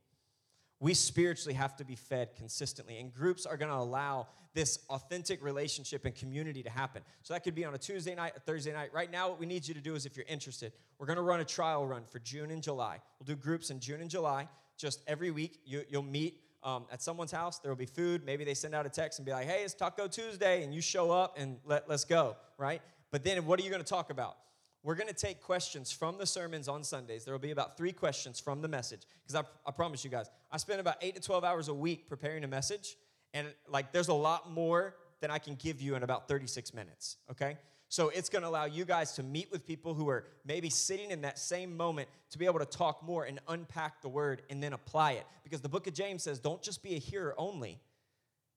We 0.79 0.93
spiritually 0.93 1.55
have 1.55 1.75
to 1.77 1.85
be 1.85 1.95
fed 1.95 2.35
consistently, 2.35 2.99
and 2.99 3.11
groups 3.11 3.47
are 3.47 3.57
gonna 3.57 3.73
allow 3.73 4.27
this 4.53 4.77
authentic 4.91 5.43
relationship 5.43 6.05
and 6.05 6.13
community 6.13 6.61
to 6.61 6.69
happen. 6.69 7.01
So 7.23 7.33
that 7.33 7.43
could 7.43 7.55
be 7.55 7.65
on 7.65 7.73
a 7.73 7.79
Tuesday 7.79 8.13
night, 8.13 8.33
a 8.37 8.39
Thursday 8.39 8.71
night. 8.71 8.93
Right 8.93 9.09
now, 9.09 9.29
what 9.29 9.39
we 9.39 9.47
need 9.47 9.67
you 9.67 9.73
to 9.73 9.81
do 9.81 9.95
is 9.95 10.05
if 10.05 10.15
you're 10.15 10.27
interested, 10.29 10.71
we're 10.99 11.07
gonna 11.07 11.23
run 11.23 11.39
a 11.39 11.45
trial 11.45 11.83
run 11.87 12.03
for 12.05 12.19
June 12.19 12.51
and 12.51 12.61
July. 12.61 12.99
We'll 13.19 13.25
do 13.25 13.35
groups 13.35 13.71
in 13.71 13.79
June 13.79 14.01
and 14.01 14.09
July. 14.09 14.47
Just 14.77 15.01
every 15.07 15.31
week, 15.31 15.61
you, 15.65 15.83
will 15.91 16.03
meet 16.03 16.43
um, 16.63 16.85
at 16.91 17.01
someone's 17.01 17.31
house. 17.31 17.59
There 17.59 17.71
will 17.71 17.77
be 17.77 17.85
food. 17.85 18.25
Maybe 18.25 18.43
they 18.43 18.53
send 18.53 18.73
out 18.73 18.85
a 18.85 18.89
text 18.89 19.19
and 19.19 19.25
be 19.25 19.31
like, 19.31 19.47
hey, 19.47 19.63
it's 19.63 19.73
Taco 19.73 20.07
Tuesday. 20.07 20.63
And 20.63 20.73
you 20.73 20.81
show 20.81 21.11
up 21.11 21.35
and 21.37 21.57
let, 21.65 21.87
let's 21.89 22.05
go, 22.05 22.35
right? 22.57 22.81
But 23.11 23.23
then 23.23 23.45
what 23.45 23.59
are 23.59 23.63
you 23.63 23.69
going 23.69 23.81
to 23.81 23.87
talk 23.87 24.09
about? 24.09 24.37
We're 24.83 24.95
going 24.95 25.07
to 25.07 25.13
take 25.13 25.41
questions 25.41 25.91
from 25.91 26.17
the 26.17 26.25
sermons 26.25 26.67
on 26.67 26.83
Sundays. 26.83 27.23
There 27.23 27.33
will 27.33 27.39
be 27.39 27.51
about 27.51 27.77
three 27.77 27.93
questions 27.93 28.39
from 28.39 28.61
the 28.61 28.67
message. 28.67 29.01
Because 29.23 29.43
I, 29.43 29.69
I 29.69 29.71
promise 29.71 30.03
you 30.03 30.09
guys, 30.09 30.29
I 30.51 30.57
spend 30.57 30.81
about 30.81 30.97
eight 31.01 31.15
to 31.15 31.21
12 31.21 31.43
hours 31.43 31.69
a 31.69 31.73
week 31.73 32.09
preparing 32.09 32.43
a 32.43 32.47
message. 32.47 32.97
And 33.33 33.47
like, 33.69 33.93
there's 33.93 34.09
a 34.09 34.13
lot 34.13 34.51
more 34.51 34.95
than 35.21 35.31
I 35.31 35.39
can 35.39 35.55
give 35.55 35.81
you 35.81 35.95
in 35.95 36.03
about 36.03 36.27
36 36.27 36.73
minutes, 36.73 37.17
okay? 37.31 37.57
So 37.93 38.09
it's 38.09 38.27
going 38.27 38.41
to 38.41 38.47
allow 38.47 38.65
you 38.65 38.85
guys 38.85 39.11
to 39.17 39.21
meet 39.21 39.51
with 39.51 39.67
people 39.67 39.93
who 39.93 40.09
are 40.09 40.25
maybe 40.43 40.71
sitting 40.71 41.11
in 41.11 41.21
that 41.21 41.37
same 41.37 41.77
moment 41.77 42.09
to 42.31 42.39
be 42.39 42.47
able 42.47 42.57
to 42.57 42.65
talk 42.65 43.03
more 43.03 43.25
and 43.25 43.39
unpack 43.47 44.01
the 44.01 44.09
word 44.09 44.41
and 44.49 44.63
then 44.63 44.73
apply 44.73 45.11
it. 45.11 45.27
Because 45.43 45.61
the 45.61 45.69
book 45.69 45.85
of 45.85 45.93
James 45.93 46.23
says, 46.23 46.39
don't 46.39 46.59
just 46.63 46.81
be 46.81 46.95
a 46.95 46.97
hearer 46.97 47.35
only. 47.37 47.79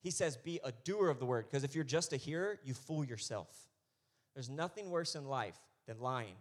He 0.00 0.10
says, 0.10 0.38
be 0.38 0.58
a 0.64 0.72
doer 0.84 1.10
of 1.10 1.18
the 1.18 1.26
word. 1.26 1.44
Because 1.50 1.64
if 1.64 1.74
you're 1.74 1.84
just 1.84 2.14
a 2.14 2.16
hearer, 2.16 2.58
you 2.64 2.72
fool 2.72 3.04
yourself. 3.04 3.50
There's 4.32 4.48
nothing 4.48 4.88
worse 4.88 5.14
in 5.14 5.26
life 5.26 5.60
than 5.86 6.00
lying. 6.00 6.36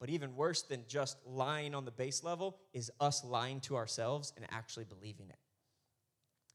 But 0.00 0.10
even 0.10 0.34
worse 0.34 0.62
than 0.62 0.82
just 0.88 1.18
lying 1.24 1.72
on 1.72 1.84
the 1.84 1.92
base 1.92 2.24
level 2.24 2.56
is 2.72 2.90
us 2.98 3.22
lying 3.22 3.60
to 3.60 3.76
ourselves 3.76 4.32
and 4.36 4.44
actually 4.50 4.86
believing 4.86 5.28
it. 5.28 5.38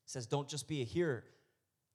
Says, 0.06 0.26
don't 0.26 0.50
just 0.50 0.68
be 0.68 0.82
a 0.82 0.86
hearer, 0.86 1.24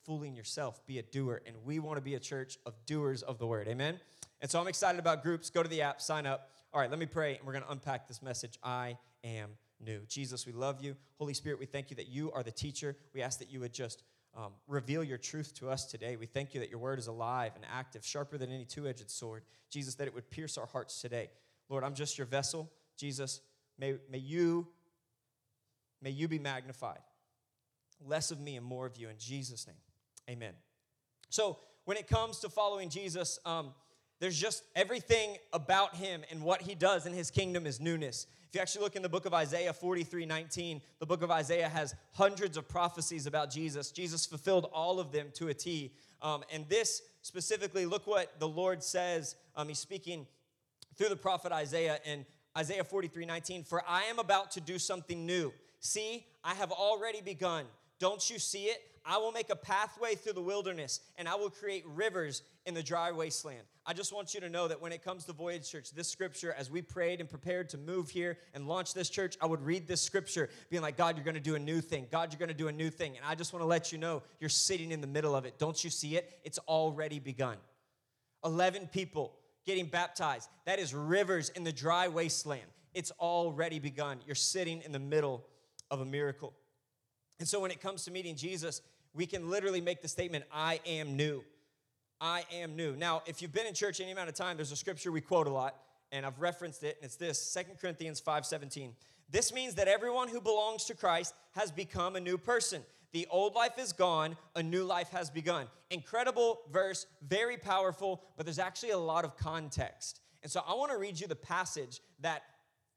fooling 0.04 0.35
yourself. 0.35 0.85
Be 0.87 0.99
a 0.99 1.02
doer. 1.02 1.42
And 1.47 1.57
we 1.64 1.78
want 1.78 1.97
to 1.97 2.02
be 2.02 2.14
a 2.14 2.21
church 2.21 2.59
of 2.66 2.75
doers 2.87 3.23
of 3.23 3.38
the 3.38 3.47
word. 3.47 3.69
Amen? 3.69 4.00
And 4.40 4.50
so 4.50 4.61
I'm 4.61 4.69
excited 4.69 4.99
about 4.99 5.23
groups. 5.23 5.50
Go 5.50 5.62
to 5.62 5.69
the 5.69 5.83
app, 5.83 6.00
sign 6.00 6.26
up. 6.26 6.50
All 6.73 6.80
right, 6.80 6.90
let 6.90 6.99
me 6.99 7.07
pray, 7.07 7.37
and 7.37 7.47
we're 7.47 7.52
going 7.52 7.64
to 7.64 7.71
unpack 7.71 8.07
this 8.07 8.23
message. 8.23 8.59
I 8.62 8.97
am 9.25 9.50
new. 9.85 10.00
Jesus, 10.09 10.47
we 10.47 10.52
love 10.52 10.83
you. 10.83 10.97
Holy 11.19 11.35
Spirit, 11.35 11.59
we 11.59 11.66
thank 11.66 11.90
you 11.90 11.97
that 11.97 12.09
you 12.09 12.30
are 12.33 12.42
the 12.42 12.52
teacher. 12.52 12.97
We 13.12 13.23
ask 13.23 13.38
that 13.40 13.50
you 13.50 13.61
would 13.61 13.73
just 13.73 14.04
um, 14.37 14.52
reveal 14.69 15.02
your 15.02 15.19
truth 15.19 15.52
to 15.57 15.69
us 15.69 15.85
today. 15.87 16.16
We 16.16 16.26
thank 16.26 16.54
you 16.54 16.61
that 16.61 16.71
your 16.71 16.78
word 16.78 16.99
is 16.99 17.09
alive 17.09 17.52
and 17.57 17.64
active, 17.73 18.04
sharper 18.04 18.38
than 18.38 18.50
any 18.50 18.64
two 18.64 18.87
edged 18.87 19.11
sword. 19.11 19.42
Jesus, 19.69 19.97
that 19.97 20.07
it 20.07 20.14
would 20.14 20.30
pierce 20.30 20.57
our 20.57 20.66
hearts 20.66 21.00
today. 21.00 21.30
Lord, 21.69 21.83
I'm 21.83 21.95
just 21.95 22.16
your 22.16 22.26
vessel. 22.26 22.71
Jesus, 22.97 23.40
may, 23.78 23.97
may 24.11 24.19
you 24.19 24.69
may 26.02 26.11
you 26.11 26.28
be 26.28 26.38
magnified. 26.38 27.00
Less 28.07 28.30
of 28.30 28.40
me 28.40 28.57
and 28.57 28.64
more 28.64 28.87
of 28.87 28.97
you 28.97 29.09
in 29.09 29.16
Jesus' 29.19 29.66
name. 29.66 29.76
Amen. 30.30 30.52
So, 31.28 31.58
when 31.87 31.96
it 31.96 32.06
comes 32.06 32.38
to 32.40 32.49
following 32.49 32.88
Jesus, 32.88 33.40
um, 33.44 33.75
there's 34.20 34.38
just 34.38 34.62
everything 34.76 35.38
about 35.52 35.96
him 35.96 36.22
and 36.30 36.42
what 36.42 36.62
he 36.62 36.76
does 36.76 37.04
in 37.04 37.12
his 37.12 37.32
kingdom 37.32 37.66
is 37.66 37.80
newness. 37.80 38.28
If 38.49 38.54
you 38.54 38.60
actually 38.60 38.84
look 38.84 38.94
in 38.94 39.02
the 39.02 39.08
book 39.08 39.26
of 39.26 39.34
Isaiah 39.34 39.72
43 39.72 40.26
19, 40.26 40.82
the 41.00 41.06
book 41.06 41.22
of 41.22 41.32
Isaiah 41.32 41.68
has 41.68 41.96
hundreds 42.12 42.56
of 42.56 42.68
prophecies 42.68 43.26
about 43.26 43.50
Jesus. 43.50 43.90
Jesus 43.90 44.25
fulfilled 44.25 44.70
all 44.72 45.00
of 45.00 45.10
them 45.10 45.32
to 45.34 45.49
a 45.49 45.54
T. 45.54 45.94
Um, 46.22 46.44
and 46.52 46.68
this 46.68 47.02
specifically, 47.22 47.84
look 47.84 48.06
what 48.06 48.38
the 48.38 48.49
Lord 48.49 48.84
says. 48.84 49.34
Um, 49.56 49.66
he's 49.66 49.80
speaking 49.80 50.28
through 50.96 51.08
the 51.08 51.16
prophet 51.16 51.50
Isaiah 51.50 51.99
in 52.04 52.25
Isaiah 52.56 52.84
43 52.84 53.26
19. 53.26 53.64
For 53.64 53.82
I 53.88 54.04
am 54.04 54.20
about 54.20 54.52
to 54.52 54.60
do 54.60 54.78
something 54.78 55.26
new. 55.26 55.52
See, 55.80 56.25
I 56.44 56.54
have 56.54 56.70
already 56.70 57.20
begun. 57.20 57.64
Don't 57.99 58.30
you 58.30 58.38
see 58.38 58.66
it? 58.66 58.80
I 59.04 59.19
will 59.19 59.33
make 59.33 59.50
a 59.50 59.57
pathway 59.57 60.14
through 60.14 60.35
the 60.35 60.42
wilderness 60.42 61.00
and 61.16 61.28
I 61.28 61.35
will 61.35 61.50
create 61.50 61.85
rivers 61.87 62.42
in 62.66 62.75
the 62.75 62.83
dry 62.83 63.12
wasteland. 63.12 63.62
I 63.87 63.92
just 63.95 64.12
want 64.12 64.35
you 64.35 64.40
to 64.40 64.49
know 64.49 64.69
that 64.69 64.80
when 64.80 64.92
it 64.92 65.02
comes 65.02 65.25
to 65.25 65.33
Voyage 65.33 65.71
Church, 65.71 65.90
this 65.90 66.09
scripture, 66.09 66.54
as 66.57 66.71
we 66.71 66.83
prayed 66.83 67.21
and 67.21 67.28
prepared 67.28 67.71
to 67.71 67.78
move 67.78 68.11
here 68.11 68.38
and 68.54 68.69
launch 68.69 68.92
this 68.92 69.09
church, 69.09 69.37
I 69.40 69.47
would 69.47 69.62
read 69.62 69.88
this 69.88 70.02
scripture 70.02 70.50
being 70.69 70.83
like, 70.83 70.97
God, 70.97 71.16
you're 71.16 71.25
going 71.25 71.35
to 71.35 71.40
do 71.40 71.54
a 71.54 71.59
new 71.59 71.80
thing. 71.80 72.07
God, 72.11 72.33
you're 72.33 72.38
going 72.38 72.50
to 72.50 72.54
do 72.54 72.69
a 72.69 72.73
new 72.73 72.90
thing. 72.90 73.16
And 73.16 73.25
I 73.25 73.35
just 73.35 73.52
want 73.52 73.62
to 73.62 73.66
let 73.66 73.90
you 73.90 73.99
know 73.99 74.23
you're 74.38 74.50
sitting 74.50 74.92
in 74.92 75.00
the 75.00 75.07
middle 75.07 75.35
of 75.35 75.45
it. 75.47 75.59
Don't 75.59 75.83
you 75.83 75.90
see 75.90 76.16
it? 76.16 76.38
It's 76.45 76.59
already 76.69 77.19
begun. 77.19 77.57
11 78.45 78.88
people 78.88 79.35
getting 79.66 79.87
baptized. 79.87 80.49
That 80.66 80.78
is 80.78 80.95
rivers 80.95 81.49
in 81.50 81.64
the 81.64 81.73
dry 81.73 82.09
wasteland. 82.09 82.62
It's 82.95 83.12
already 83.12 83.78
begun. 83.78 84.19
You're 84.26 84.35
sitting 84.35 84.83
in 84.83 84.92
the 84.92 84.99
middle 84.99 85.47
of 85.90 86.00
a 86.00 86.04
miracle. 86.04 86.52
And 87.40 87.49
so 87.49 87.59
when 87.59 87.70
it 87.73 87.80
comes 87.80 88.04
to 88.04 88.12
meeting 88.12 88.37
Jesus, 88.37 88.82
we 89.14 89.26
can 89.26 89.50
literally 89.50 89.80
make 89.80 90.02
the 90.02 90.09
statement, 90.09 90.44
I 90.52 90.78
am 90.87 91.16
new. 91.16 91.42
I 92.20 92.44
am 92.52 92.76
new. 92.76 92.94
Now, 92.94 93.23
if 93.26 93.40
you've 93.40 93.52
been 93.52 93.66
in 93.66 93.75
church 93.75 93.99
any 94.00 94.12
amount 94.12 94.28
of 94.28 94.35
time, 94.35 94.56
there's 94.56 94.73
a 94.73 94.76
scripture 94.76 95.11
we 95.11 95.23
quote 95.23 95.47
a 95.47 95.50
lot, 95.50 95.75
and 96.12 96.26
I've 96.26 96.38
referenced 96.38 96.85
it, 96.85 96.97
and 97.00 97.06
it's 97.06 97.16
this 97.16 97.42
Second 97.42 97.78
Corinthians 97.80 98.20
5:17. 98.20 98.94
This 99.30 99.52
means 99.52 99.75
that 99.76 99.88
everyone 99.88 100.28
who 100.28 100.40
belongs 100.40 100.85
to 100.85 100.94
Christ 100.94 101.35
has 101.52 101.73
become 101.73 102.14
a 102.14 102.20
new 102.20 102.37
person. 102.37 102.85
The 103.12 103.26
old 103.30 103.54
life 103.54 103.78
is 103.78 103.92
gone, 103.92 104.37
a 104.54 104.62
new 104.62 104.85
life 104.85 105.09
has 105.11 105.30
begun. 105.30 105.66
Incredible 105.90 106.61
verse, 106.70 107.06
very 107.23 107.56
powerful, 107.56 108.23
but 108.37 108.44
there's 108.44 108.59
actually 108.59 108.90
a 108.90 108.99
lot 108.99 109.25
of 109.25 109.37
context. 109.37 110.20
And 110.42 110.52
so 110.52 110.62
I 110.66 110.75
want 110.75 110.92
to 110.92 110.99
read 110.99 111.18
you 111.18 111.26
the 111.26 111.37
passage 111.37 112.00
that 112.20 112.42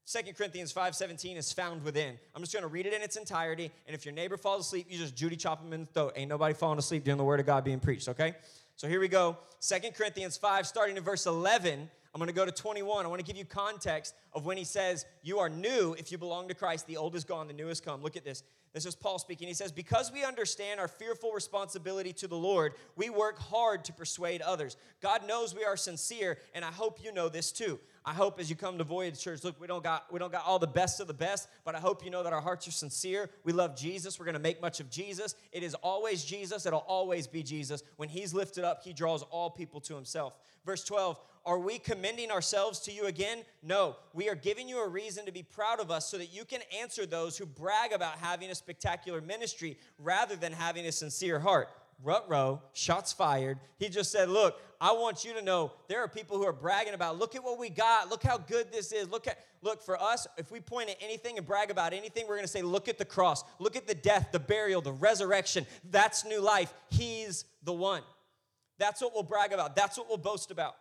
2 0.06 0.34
Corinthians 0.34 0.72
5:17 0.72 1.36
is 1.36 1.52
found 1.52 1.82
within. 1.82 2.18
I'm 2.34 2.42
just 2.42 2.52
going 2.52 2.62
to 2.62 2.68
read 2.68 2.86
it 2.86 2.92
in 2.92 3.00
its 3.00 3.16
entirety, 3.16 3.70
and 3.86 3.94
if 3.94 4.04
your 4.04 4.14
neighbor 4.14 4.36
falls 4.36 4.66
asleep, 4.66 4.86
you 4.90 4.98
just 4.98 5.16
Judy 5.16 5.36
chop 5.36 5.62
him 5.62 5.72
in 5.72 5.80
the 5.80 5.86
throat. 5.86 6.12
Ain't 6.16 6.28
nobody 6.28 6.52
falling 6.52 6.78
asleep 6.78 7.04
during 7.04 7.18
the 7.18 7.24
word 7.24 7.40
of 7.40 7.46
God 7.46 7.64
being 7.64 7.80
preached, 7.80 8.08
okay? 8.08 8.34
So 8.76 8.86
here 8.86 9.00
we 9.00 9.08
go. 9.08 9.38
2 9.60 9.92
Corinthians 9.92 10.36
5 10.36 10.66
starting 10.66 10.96
in 10.96 11.02
verse 11.02 11.26
11, 11.26 11.88
I'm 12.12 12.18
going 12.18 12.28
to 12.28 12.34
go 12.34 12.44
to 12.44 12.52
21. 12.52 13.04
I 13.04 13.08
want 13.08 13.20
to 13.20 13.26
give 13.26 13.36
you 13.36 13.44
context 13.44 14.14
of 14.34 14.44
when 14.44 14.56
he 14.56 14.64
says, 14.64 15.06
"You 15.22 15.38
are 15.38 15.48
new 15.48 15.94
if 15.98 16.12
you 16.12 16.18
belong 16.18 16.48
to 16.48 16.54
Christ. 16.54 16.86
The 16.86 16.98
old 16.98 17.16
is 17.16 17.24
gone, 17.24 17.48
the 17.48 17.54
new 17.54 17.68
has 17.68 17.80
come." 17.80 18.02
Look 18.02 18.16
at 18.16 18.24
this. 18.24 18.42
This 18.74 18.86
is 18.86 18.96
Paul 18.96 19.20
speaking. 19.20 19.46
He 19.46 19.54
says, 19.54 19.70
Because 19.70 20.10
we 20.10 20.24
understand 20.24 20.80
our 20.80 20.88
fearful 20.88 21.30
responsibility 21.30 22.12
to 22.14 22.26
the 22.26 22.36
Lord, 22.36 22.74
we 22.96 23.08
work 23.08 23.38
hard 23.38 23.84
to 23.84 23.92
persuade 23.92 24.42
others. 24.42 24.76
God 25.00 25.26
knows 25.28 25.54
we 25.54 25.64
are 25.64 25.76
sincere, 25.76 26.38
and 26.54 26.64
I 26.64 26.72
hope 26.72 27.02
you 27.02 27.12
know 27.12 27.28
this 27.28 27.52
too. 27.52 27.78
I 28.06 28.12
hope 28.12 28.38
as 28.38 28.50
you 28.50 28.56
come 28.56 28.76
to 28.76 28.84
Voyage 28.84 29.18
Church, 29.18 29.44
look, 29.44 29.58
we 29.58 29.66
don't 29.66 29.82
got 29.82 30.12
we 30.12 30.18
don't 30.18 30.30
got 30.30 30.44
all 30.44 30.58
the 30.58 30.66
best 30.66 31.00
of 31.00 31.06
the 31.06 31.14
best, 31.14 31.48
but 31.64 31.74
I 31.74 31.78
hope 31.78 32.04
you 32.04 32.10
know 32.10 32.22
that 32.22 32.34
our 32.34 32.40
hearts 32.40 32.68
are 32.68 32.72
sincere. 32.72 33.30
We 33.44 33.52
love 33.52 33.74
Jesus. 33.76 34.18
We're 34.18 34.26
going 34.26 34.34
to 34.34 34.40
make 34.40 34.60
much 34.60 34.78
of 34.78 34.90
Jesus. 34.90 35.34
It 35.52 35.62
is 35.62 35.74
always 35.76 36.22
Jesus. 36.22 36.66
It'll 36.66 36.80
always 36.80 37.26
be 37.26 37.42
Jesus. 37.42 37.82
When 37.96 38.10
he's 38.10 38.34
lifted 38.34 38.62
up, 38.62 38.82
he 38.82 38.92
draws 38.92 39.22
all 39.22 39.48
people 39.48 39.80
to 39.82 39.94
himself. 39.94 40.34
Verse 40.66 40.84
12, 40.84 41.18
are 41.46 41.58
we 41.58 41.78
commending 41.78 42.30
ourselves 42.30 42.80
to 42.80 42.92
you 42.92 43.06
again? 43.06 43.44
No. 43.62 43.96
We 44.14 44.28
are 44.30 44.34
giving 44.34 44.66
you 44.68 44.82
a 44.82 44.88
reason 44.88 45.26
to 45.26 45.32
be 45.32 45.42
proud 45.42 45.78
of 45.78 45.90
us 45.90 46.08
so 46.10 46.16
that 46.16 46.32
you 46.32 46.44
can 46.44 46.60
answer 46.80 47.04
those 47.04 47.36
who 47.36 47.44
brag 47.44 47.92
about 47.92 48.18
having 48.18 48.50
a 48.50 48.54
spectacular 48.54 49.20
ministry 49.20 49.78
rather 49.98 50.36
than 50.36 50.52
having 50.52 50.86
a 50.86 50.92
sincere 50.92 51.38
heart. 51.38 51.68
Rut 52.02 52.26
row, 52.28 52.60
shots 52.72 53.12
fired. 53.12 53.58
He 53.78 53.88
just 53.88 54.12
said, 54.12 54.28
Look, 54.28 54.60
I 54.80 54.92
want 54.92 55.24
you 55.24 55.32
to 55.34 55.42
know 55.42 55.72
there 55.88 56.00
are 56.00 56.08
people 56.08 56.36
who 56.36 56.44
are 56.44 56.52
bragging 56.52 56.94
about, 56.94 57.18
look 57.18 57.34
at 57.34 57.42
what 57.42 57.58
we 57.58 57.70
got, 57.70 58.10
look 58.10 58.22
how 58.22 58.36
good 58.36 58.70
this 58.72 58.92
is. 58.92 59.08
Look 59.08 59.26
at 59.26 59.38
look 59.62 59.82
for 59.82 60.00
us, 60.00 60.26
if 60.36 60.50
we 60.50 60.60
point 60.60 60.90
at 60.90 60.96
anything 61.00 61.38
and 61.38 61.46
brag 61.46 61.70
about 61.70 61.94
anything, 61.94 62.26
we're 62.28 62.36
gonna 62.36 62.46
say, 62.46 62.62
look 62.62 62.88
at 62.88 62.98
the 62.98 63.04
cross, 63.04 63.44
look 63.58 63.76
at 63.76 63.86
the 63.86 63.94
death, 63.94 64.28
the 64.32 64.38
burial, 64.38 64.82
the 64.82 64.92
resurrection. 64.92 65.66
That's 65.90 66.24
new 66.24 66.40
life. 66.40 66.74
He's 66.90 67.46
the 67.62 67.72
one. 67.72 68.02
That's 68.78 69.00
what 69.00 69.14
we'll 69.14 69.22
brag 69.22 69.52
about. 69.52 69.76
That's 69.76 69.96
what 69.96 70.08
we'll 70.08 70.18
boast 70.18 70.50
about. 70.50 70.74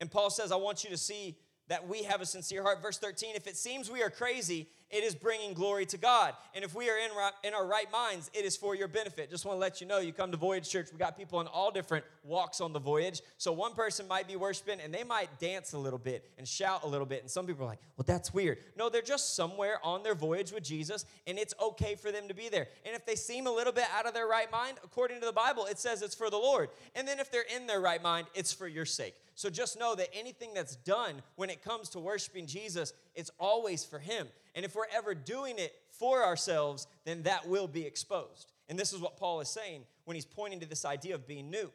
And 0.00 0.10
Paul 0.10 0.30
says, 0.30 0.52
I 0.52 0.56
want 0.56 0.84
you 0.84 0.90
to 0.90 0.96
see 0.96 1.36
that 1.68 1.86
we 1.86 2.02
have 2.04 2.20
a 2.20 2.26
sincere 2.26 2.62
heart. 2.62 2.82
Verse 2.82 2.98
13, 2.98 3.34
if 3.34 3.46
it 3.46 3.56
seems 3.56 3.90
we 3.90 4.02
are 4.02 4.10
crazy, 4.10 4.68
it 4.90 5.02
is 5.02 5.14
bringing 5.14 5.54
glory 5.54 5.86
to 5.86 5.98
God. 5.98 6.34
And 6.54 6.64
if 6.64 6.74
we 6.74 6.88
are 6.88 6.96
in, 6.96 7.10
in 7.42 7.54
our 7.54 7.66
right 7.66 7.90
minds, 7.90 8.30
it 8.32 8.44
is 8.44 8.56
for 8.56 8.74
your 8.74 8.88
benefit. 8.88 9.30
Just 9.30 9.44
want 9.44 9.56
to 9.56 9.60
let 9.60 9.80
you 9.80 9.86
know, 9.86 9.98
you 9.98 10.12
come 10.12 10.30
to 10.30 10.36
Voyage 10.36 10.68
Church, 10.68 10.88
we 10.92 10.98
got 10.98 11.16
people 11.18 11.40
in 11.40 11.46
all 11.46 11.70
different 11.70 12.04
walks 12.22 12.60
on 12.60 12.72
the 12.72 12.78
voyage. 12.78 13.20
So 13.38 13.52
one 13.52 13.74
person 13.74 14.06
might 14.06 14.28
be 14.28 14.36
worshiping 14.36 14.80
and 14.80 14.92
they 14.92 15.04
might 15.04 15.38
dance 15.38 15.72
a 15.72 15.78
little 15.78 15.98
bit 15.98 16.28
and 16.38 16.46
shout 16.46 16.84
a 16.84 16.86
little 16.86 17.06
bit. 17.06 17.22
And 17.22 17.30
some 17.30 17.46
people 17.46 17.64
are 17.64 17.68
like, 17.68 17.80
well, 17.96 18.04
that's 18.06 18.32
weird. 18.32 18.58
No, 18.76 18.88
they're 18.88 19.02
just 19.02 19.34
somewhere 19.34 19.78
on 19.82 20.02
their 20.02 20.14
voyage 20.14 20.52
with 20.52 20.62
Jesus, 20.62 21.04
and 21.26 21.38
it's 21.38 21.54
okay 21.60 21.94
for 21.94 22.12
them 22.12 22.28
to 22.28 22.34
be 22.34 22.48
there. 22.48 22.68
And 22.84 22.94
if 22.94 23.04
they 23.04 23.14
seem 23.16 23.46
a 23.46 23.52
little 23.52 23.72
bit 23.72 23.86
out 23.96 24.06
of 24.06 24.14
their 24.14 24.26
right 24.26 24.50
mind, 24.50 24.78
according 24.84 25.20
to 25.20 25.26
the 25.26 25.32
Bible, 25.32 25.66
it 25.66 25.78
says 25.78 26.02
it's 26.02 26.14
for 26.14 26.30
the 26.30 26.36
Lord. 26.36 26.70
And 26.94 27.06
then 27.06 27.18
if 27.18 27.30
they're 27.30 27.44
in 27.54 27.66
their 27.66 27.80
right 27.80 28.02
mind, 28.02 28.26
it's 28.34 28.52
for 28.52 28.68
your 28.68 28.84
sake. 28.84 29.14
So 29.36 29.50
just 29.50 29.78
know 29.78 29.94
that 29.94 30.08
anything 30.14 30.54
that's 30.54 30.76
done 30.76 31.22
when 31.36 31.50
it 31.50 31.62
comes 31.62 31.90
to 31.90 32.00
worshiping 32.00 32.46
Jesus, 32.46 32.94
it's 33.14 33.30
always 33.38 33.84
for 33.84 33.98
Him. 33.98 34.26
And 34.54 34.64
if 34.64 34.74
we're 34.74 34.84
ever 34.92 35.14
doing 35.14 35.58
it 35.58 35.74
for 35.90 36.24
ourselves, 36.24 36.86
then 37.04 37.22
that 37.24 37.46
will 37.46 37.68
be 37.68 37.86
exposed. 37.86 38.50
And 38.68 38.78
this 38.78 38.94
is 38.94 38.98
what 38.98 39.18
Paul 39.18 39.40
is 39.40 39.50
saying 39.50 39.82
when 40.06 40.14
he's 40.14 40.24
pointing 40.24 40.60
to 40.60 40.66
this 40.66 40.86
idea 40.86 41.14
of 41.14 41.28
being 41.28 41.50
new. 41.50 41.70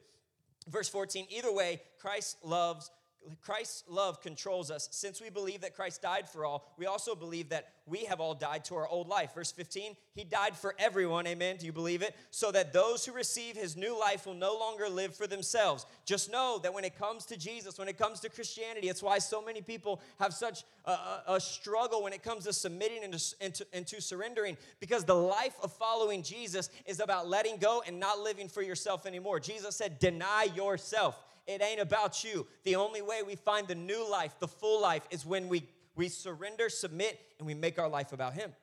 Verse 0.67 0.89
14, 0.89 1.27
either 1.29 1.53
way, 1.53 1.81
Christ 1.99 2.37
loves 2.43 2.89
Christ's 3.41 3.83
love 3.87 4.21
controls 4.21 4.71
us. 4.71 4.87
Since 4.91 5.21
we 5.21 5.29
believe 5.29 5.61
that 5.61 5.75
Christ 5.75 6.01
died 6.01 6.29
for 6.29 6.45
all, 6.45 6.73
we 6.77 6.85
also 6.85 7.15
believe 7.15 7.49
that 7.49 7.69
we 7.85 8.05
have 8.05 8.19
all 8.19 8.33
died 8.33 8.65
to 8.65 8.75
our 8.75 8.87
old 8.87 9.07
life. 9.07 9.33
Verse 9.35 9.51
15, 9.51 9.95
He 10.13 10.23
died 10.23 10.55
for 10.55 10.75
everyone. 10.79 11.27
Amen. 11.27 11.57
Do 11.57 11.65
you 11.65 11.71
believe 11.71 12.01
it? 12.01 12.15
So 12.31 12.51
that 12.51 12.73
those 12.73 13.05
who 13.05 13.13
receive 13.13 13.55
His 13.55 13.75
new 13.75 13.99
life 13.99 14.25
will 14.25 14.33
no 14.33 14.57
longer 14.57 14.89
live 14.89 15.15
for 15.15 15.27
themselves. 15.27 15.85
Just 16.05 16.31
know 16.31 16.59
that 16.63 16.73
when 16.73 16.83
it 16.83 16.97
comes 16.97 17.25
to 17.27 17.37
Jesus, 17.37 17.77
when 17.77 17.87
it 17.87 17.97
comes 17.97 18.19
to 18.21 18.29
Christianity, 18.29 18.89
it's 18.89 19.03
why 19.03 19.19
so 19.19 19.41
many 19.41 19.61
people 19.61 20.01
have 20.19 20.33
such 20.33 20.63
a, 20.85 20.91
a, 20.91 21.23
a 21.29 21.39
struggle 21.39 22.03
when 22.03 22.13
it 22.13 22.23
comes 22.23 22.45
to 22.45 22.53
submitting 22.53 23.03
and 23.03 23.13
to, 23.13 23.35
and, 23.41 23.53
to, 23.55 23.65
and 23.73 23.87
to 23.87 24.01
surrendering, 24.01 24.57
because 24.79 25.03
the 25.03 25.15
life 25.15 25.55
of 25.61 25.71
following 25.73 26.23
Jesus 26.23 26.69
is 26.85 26.99
about 26.99 27.27
letting 27.27 27.57
go 27.57 27.83
and 27.85 27.99
not 27.99 28.19
living 28.19 28.47
for 28.47 28.61
yourself 28.61 29.05
anymore. 29.05 29.39
Jesus 29.39 29.75
said, 29.75 29.99
Deny 29.99 30.47
yourself. 30.55 31.21
It 31.51 31.61
ain't 31.61 31.81
about 31.81 32.23
you. 32.23 32.47
The 32.63 32.75
only 32.77 33.01
way 33.01 33.23
we 33.23 33.35
find 33.35 33.67
the 33.67 33.75
new 33.75 34.09
life, 34.09 34.35
the 34.39 34.47
full 34.47 34.81
life, 34.81 35.03
is 35.11 35.25
when 35.25 35.49
we, 35.49 35.67
we 35.95 36.07
surrender, 36.07 36.69
submit, 36.69 37.19
and 37.39 37.45
we 37.45 37.53
make 37.53 37.77
our 37.77 37.89
life 37.89 38.13
about 38.13 38.33
Him. 38.33 38.53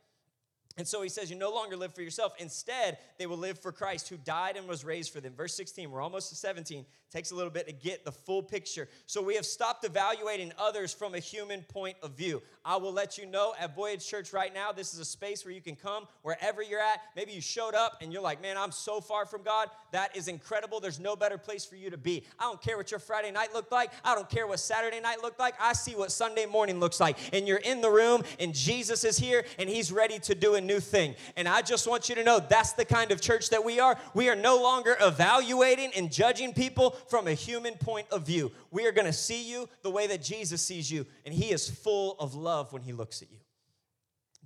And 0.78 0.86
so 0.86 1.02
he 1.02 1.08
says, 1.08 1.28
You 1.28 1.36
no 1.36 1.52
longer 1.52 1.76
live 1.76 1.92
for 1.92 2.02
yourself. 2.02 2.32
Instead, 2.38 2.98
they 3.18 3.26
will 3.26 3.36
live 3.36 3.58
for 3.58 3.72
Christ 3.72 4.08
who 4.08 4.16
died 4.16 4.56
and 4.56 4.68
was 4.68 4.84
raised 4.84 5.12
for 5.12 5.20
them. 5.20 5.34
Verse 5.36 5.54
16, 5.54 5.90
we're 5.90 6.00
almost 6.00 6.30
to 6.30 6.36
17. 6.36 6.86
Takes 7.10 7.30
a 7.30 7.34
little 7.34 7.50
bit 7.50 7.66
to 7.66 7.72
get 7.72 8.04
the 8.04 8.12
full 8.12 8.42
picture. 8.42 8.86
So 9.06 9.22
we 9.22 9.34
have 9.36 9.46
stopped 9.46 9.84
evaluating 9.84 10.52
others 10.58 10.92
from 10.92 11.14
a 11.14 11.18
human 11.18 11.62
point 11.62 11.96
of 12.02 12.12
view. 12.12 12.42
I 12.66 12.76
will 12.76 12.92
let 12.92 13.16
you 13.16 13.24
know 13.24 13.54
at 13.58 13.74
Voyage 13.74 14.06
Church 14.06 14.34
right 14.34 14.52
now, 14.52 14.72
this 14.72 14.92
is 14.92 15.00
a 15.00 15.06
space 15.06 15.42
where 15.42 15.54
you 15.54 15.62
can 15.62 15.74
come 15.74 16.06
wherever 16.22 16.62
you're 16.62 16.82
at. 16.82 17.00
Maybe 17.16 17.32
you 17.32 17.40
showed 17.40 17.74
up 17.74 17.98
and 18.02 18.12
you're 18.12 18.22
like, 18.22 18.42
Man, 18.42 18.56
I'm 18.56 18.72
so 18.72 19.00
far 19.00 19.26
from 19.26 19.42
God. 19.42 19.68
That 19.90 20.14
is 20.16 20.28
incredible. 20.28 20.80
There's 20.80 21.00
no 21.00 21.16
better 21.16 21.38
place 21.38 21.64
for 21.64 21.76
you 21.76 21.90
to 21.90 21.96
be. 21.96 22.24
I 22.38 22.44
don't 22.44 22.60
care 22.60 22.76
what 22.76 22.90
your 22.90 23.00
Friday 23.00 23.30
night 23.30 23.54
looked 23.54 23.72
like. 23.72 23.90
I 24.04 24.14
don't 24.14 24.28
care 24.28 24.46
what 24.46 24.60
Saturday 24.60 25.00
night 25.00 25.22
looked 25.22 25.38
like. 25.40 25.54
I 25.58 25.72
see 25.72 25.94
what 25.94 26.12
Sunday 26.12 26.44
morning 26.46 26.78
looks 26.78 27.00
like. 27.00 27.16
And 27.32 27.48
you're 27.48 27.56
in 27.56 27.80
the 27.80 27.90
room 27.90 28.22
and 28.38 28.54
Jesus 28.54 29.02
is 29.02 29.18
here 29.18 29.44
and 29.58 29.68
he's 29.68 29.90
ready 29.90 30.18
to 30.20 30.34
do 30.34 30.54
a 30.54 30.60
new 30.68 30.78
thing. 30.78 31.16
And 31.36 31.48
I 31.48 31.62
just 31.62 31.88
want 31.88 32.08
you 32.08 32.14
to 32.14 32.22
know 32.22 32.38
that's 32.38 32.74
the 32.74 32.84
kind 32.84 33.10
of 33.10 33.20
church 33.20 33.50
that 33.50 33.64
we 33.64 33.80
are. 33.80 33.98
We 34.14 34.28
are 34.28 34.36
no 34.36 34.62
longer 34.62 34.96
evaluating 35.00 35.90
and 35.96 36.12
judging 36.12 36.52
people 36.52 36.90
from 37.08 37.26
a 37.26 37.34
human 37.34 37.74
point 37.74 38.06
of 38.12 38.24
view. 38.24 38.52
We 38.70 38.86
are 38.86 38.92
going 38.92 39.06
to 39.06 39.12
see 39.12 39.50
you 39.50 39.68
the 39.82 39.90
way 39.90 40.06
that 40.06 40.22
Jesus 40.22 40.62
sees 40.62 40.88
you, 40.88 41.06
and 41.24 41.34
he 41.34 41.50
is 41.50 41.68
full 41.68 42.14
of 42.20 42.36
love 42.36 42.72
when 42.72 42.82
he 42.82 42.92
looks 42.92 43.22
at 43.22 43.30
you. 43.32 43.38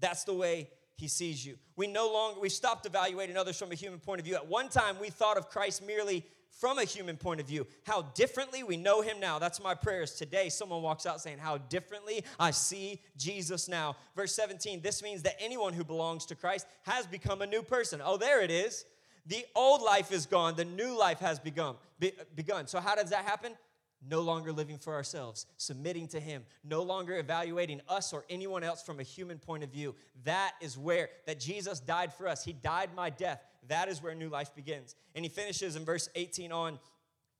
That's 0.00 0.24
the 0.24 0.34
way 0.34 0.70
he 1.02 1.08
sees 1.08 1.44
you. 1.44 1.56
We 1.74 1.88
no 1.88 2.12
longer 2.12 2.38
we 2.38 2.48
stopped 2.48 2.86
evaluating 2.86 3.36
others 3.36 3.58
from 3.58 3.72
a 3.72 3.74
human 3.74 3.98
point 3.98 4.20
of 4.20 4.24
view. 4.24 4.36
At 4.36 4.46
one 4.46 4.68
time 4.68 4.94
we 5.00 5.10
thought 5.10 5.36
of 5.36 5.48
Christ 5.48 5.84
merely 5.84 6.24
from 6.60 6.78
a 6.78 6.84
human 6.84 7.16
point 7.16 7.40
of 7.40 7.46
view. 7.48 7.66
How 7.84 8.02
differently 8.14 8.62
we 8.62 8.76
know 8.76 9.00
him 9.00 9.18
now. 9.18 9.40
That's 9.40 9.60
my 9.60 9.74
prayers 9.74 10.12
today. 10.14 10.48
Someone 10.48 10.80
walks 10.80 11.04
out 11.04 11.20
saying, 11.20 11.38
How 11.38 11.58
differently 11.58 12.22
I 12.38 12.52
see 12.52 13.00
Jesus 13.16 13.66
now. 13.66 13.96
Verse 14.14 14.32
17, 14.36 14.80
this 14.80 15.02
means 15.02 15.22
that 15.22 15.34
anyone 15.40 15.72
who 15.72 15.82
belongs 15.82 16.24
to 16.26 16.36
Christ 16.36 16.68
has 16.82 17.04
become 17.08 17.42
a 17.42 17.48
new 17.48 17.64
person. 17.64 18.00
Oh, 18.04 18.16
there 18.16 18.40
it 18.40 18.52
is. 18.52 18.84
The 19.26 19.44
old 19.56 19.82
life 19.82 20.12
is 20.12 20.24
gone, 20.24 20.54
the 20.54 20.64
new 20.64 20.96
life 20.96 21.18
has 21.18 21.40
begun. 21.40 21.74
Be, 21.98 22.12
begun. 22.36 22.68
So, 22.68 22.78
how 22.78 22.94
does 22.94 23.10
that 23.10 23.24
happen? 23.24 23.54
No 24.08 24.20
longer 24.20 24.52
living 24.52 24.78
for 24.78 24.94
ourselves, 24.94 25.46
submitting 25.56 26.08
to 26.08 26.20
Him, 26.20 26.44
no 26.64 26.82
longer 26.82 27.16
evaluating 27.18 27.80
us 27.88 28.12
or 28.12 28.24
anyone 28.28 28.64
else 28.64 28.82
from 28.82 29.00
a 29.00 29.04
human 29.04 29.38
point 29.38 29.62
of 29.62 29.70
view. 29.70 29.94
That 30.24 30.52
is 30.60 30.76
where 30.76 31.08
that 31.26 31.38
Jesus 31.38 31.80
died 31.80 32.12
for 32.12 32.28
us. 32.28 32.44
He 32.44 32.52
died 32.52 32.90
my 32.96 33.10
death. 33.10 33.42
That 33.68 33.88
is 33.88 34.02
where 34.02 34.14
new 34.14 34.28
life 34.28 34.54
begins. 34.54 34.96
And 35.14 35.24
he 35.24 35.28
finishes 35.28 35.76
in 35.76 35.84
verse 35.84 36.08
18 36.14 36.50
on 36.50 36.78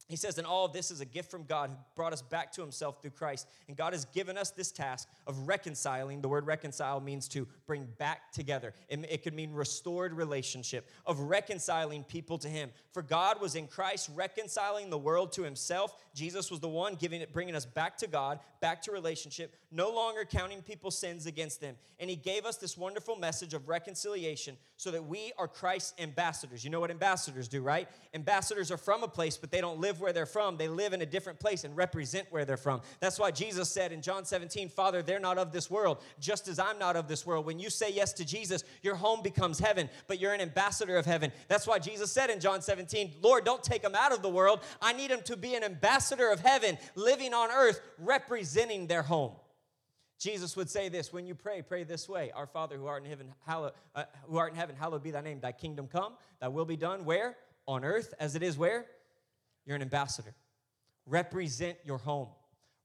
he 0.08 0.16
says, 0.16 0.38
and 0.38 0.46
all 0.46 0.64
of 0.64 0.72
this 0.72 0.90
is 0.90 1.00
a 1.00 1.04
gift 1.04 1.30
from 1.30 1.44
God 1.44 1.70
who 1.70 1.76
brought 1.94 2.12
us 2.12 2.22
back 2.22 2.52
to 2.52 2.60
himself 2.60 3.00
through 3.00 3.12
Christ. 3.12 3.46
And 3.68 3.76
God 3.76 3.92
has 3.92 4.04
given 4.06 4.36
us 4.36 4.50
this 4.50 4.70
task 4.70 5.08
of 5.26 5.48
reconciling. 5.48 6.20
The 6.20 6.28
word 6.28 6.46
reconcile 6.46 7.00
means 7.00 7.28
to 7.28 7.46
bring 7.66 7.86
back 7.98 8.32
together. 8.32 8.74
It, 8.88 9.22
could 9.22 9.34
mean 9.34 9.52
restored 9.52 10.12
relationship, 10.12 10.88
of 11.06 11.20
reconciling 11.20 12.04
people 12.04 12.38
to 12.38 12.48
him. 12.48 12.70
For 12.92 13.02
God 13.02 13.40
was 13.40 13.54
in 13.54 13.66
Christ 13.66 14.10
reconciling 14.14 14.90
the 14.90 14.98
world 14.98 15.32
to 15.32 15.42
himself. 15.42 15.94
Jesus 16.14 16.50
was 16.50 16.60
the 16.60 16.68
one 16.68 16.94
giving 16.94 17.20
it, 17.20 17.32
bringing 17.32 17.54
us 17.54 17.64
back 17.64 17.96
to 17.98 18.06
God, 18.06 18.40
back 18.60 18.82
to 18.82 18.92
relationship, 18.92 19.54
no 19.70 19.90
longer 19.90 20.24
counting 20.24 20.62
people's 20.62 20.98
sins 20.98 21.26
against 21.26 21.60
them. 21.60 21.76
And 21.98 22.10
he 22.10 22.16
gave 22.16 22.44
us 22.44 22.56
this 22.56 22.76
wonderful 22.76 23.16
message 23.16 23.54
of 23.54 23.68
reconciliation 23.68 24.56
so 24.76 24.90
that 24.90 25.04
we 25.04 25.32
are 25.38 25.46
Christ's 25.46 25.94
ambassadors. 26.00 26.64
You 26.64 26.70
know 26.70 26.80
what 26.80 26.90
ambassadors 26.90 27.48
do, 27.48 27.62
right? 27.62 27.88
Ambassadors 28.14 28.70
are 28.70 28.76
from 28.76 29.04
a 29.04 29.08
place, 29.08 29.36
but 29.36 29.50
they 29.50 29.60
don't 29.60 29.78
live 29.80 29.91
live 29.92 30.00
where 30.00 30.12
they're 30.14 30.24
from. 30.24 30.56
They 30.56 30.68
live 30.68 30.94
in 30.94 31.02
a 31.02 31.06
different 31.06 31.38
place 31.38 31.64
and 31.64 31.76
represent 31.76 32.26
where 32.30 32.46
they're 32.46 32.56
from. 32.56 32.80
That's 33.00 33.18
why 33.18 33.30
Jesus 33.30 33.70
said 33.70 33.92
in 33.92 34.00
John 34.00 34.24
17, 34.24 34.70
Father, 34.70 35.02
they're 35.02 35.20
not 35.20 35.36
of 35.36 35.52
this 35.52 35.70
world, 35.70 35.98
just 36.18 36.48
as 36.48 36.58
I'm 36.58 36.78
not 36.78 36.96
of 36.96 37.08
this 37.08 37.26
world. 37.26 37.44
When 37.44 37.58
you 37.58 37.68
say 37.68 37.92
yes 37.92 38.14
to 38.14 38.24
Jesus, 38.24 38.64
your 38.82 38.94
home 38.94 39.20
becomes 39.22 39.58
heaven, 39.58 39.90
but 40.06 40.18
you're 40.18 40.32
an 40.32 40.40
ambassador 40.40 40.96
of 40.96 41.04
heaven. 41.04 41.30
That's 41.48 41.66
why 41.66 41.78
Jesus 41.78 42.10
said 42.10 42.30
in 42.30 42.40
John 42.40 42.62
17, 42.62 43.12
Lord, 43.20 43.44
don't 43.44 43.62
take 43.62 43.82
them 43.82 43.94
out 43.94 44.12
of 44.12 44.22
the 44.22 44.30
world. 44.30 44.60
I 44.80 44.94
need 44.94 45.10
them 45.10 45.20
to 45.26 45.36
be 45.36 45.54
an 45.56 45.62
ambassador 45.62 46.30
of 46.30 46.40
heaven, 46.40 46.78
living 46.94 47.34
on 47.34 47.50
earth, 47.50 47.82
representing 47.98 48.86
their 48.86 49.02
home. 49.02 49.32
Jesus 50.18 50.56
would 50.56 50.70
say 50.70 50.88
this 50.88 51.12
when 51.12 51.26
you 51.26 51.34
pray, 51.34 51.60
pray 51.60 51.84
this 51.84 52.08
way 52.08 52.30
Our 52.34 52.46
Father 52.46 52.78
who 52.78 52.86
art 52.86 53.02
in 53.02 53.10
heaven, 53.10 53.34
hallowed, 53.44 53.72
uh, 53.94 54.04
who 54.26 54.38
art 54.38 54.52
in 54.52 54.58
heaven, 54.58 54.74
hallowed 54.74 55.02
be 55.02 55.10
thy 55.10 55.20
name. 55.20 55.40
Thy 55.40 55.52
kingdom 55.52 55.86
come, 55.86 56.14
thy 56.40 56.48
will 56.48 56.64
be 56.64 56.76
done. 56.76 57.04
Where? 57.04 57.36
On 57.66 57.84
earth 57.84 58.14
as 58.18 58.34
it 58.36 58.42
is 58.42 58.56
where? 58.56 58.86
You're 59.66 59.76
an 59.76 59.82
ambassador. 59.82 60.34
Represent 61.06 61.78
your 61.84 61.98
home. 61.98 62.28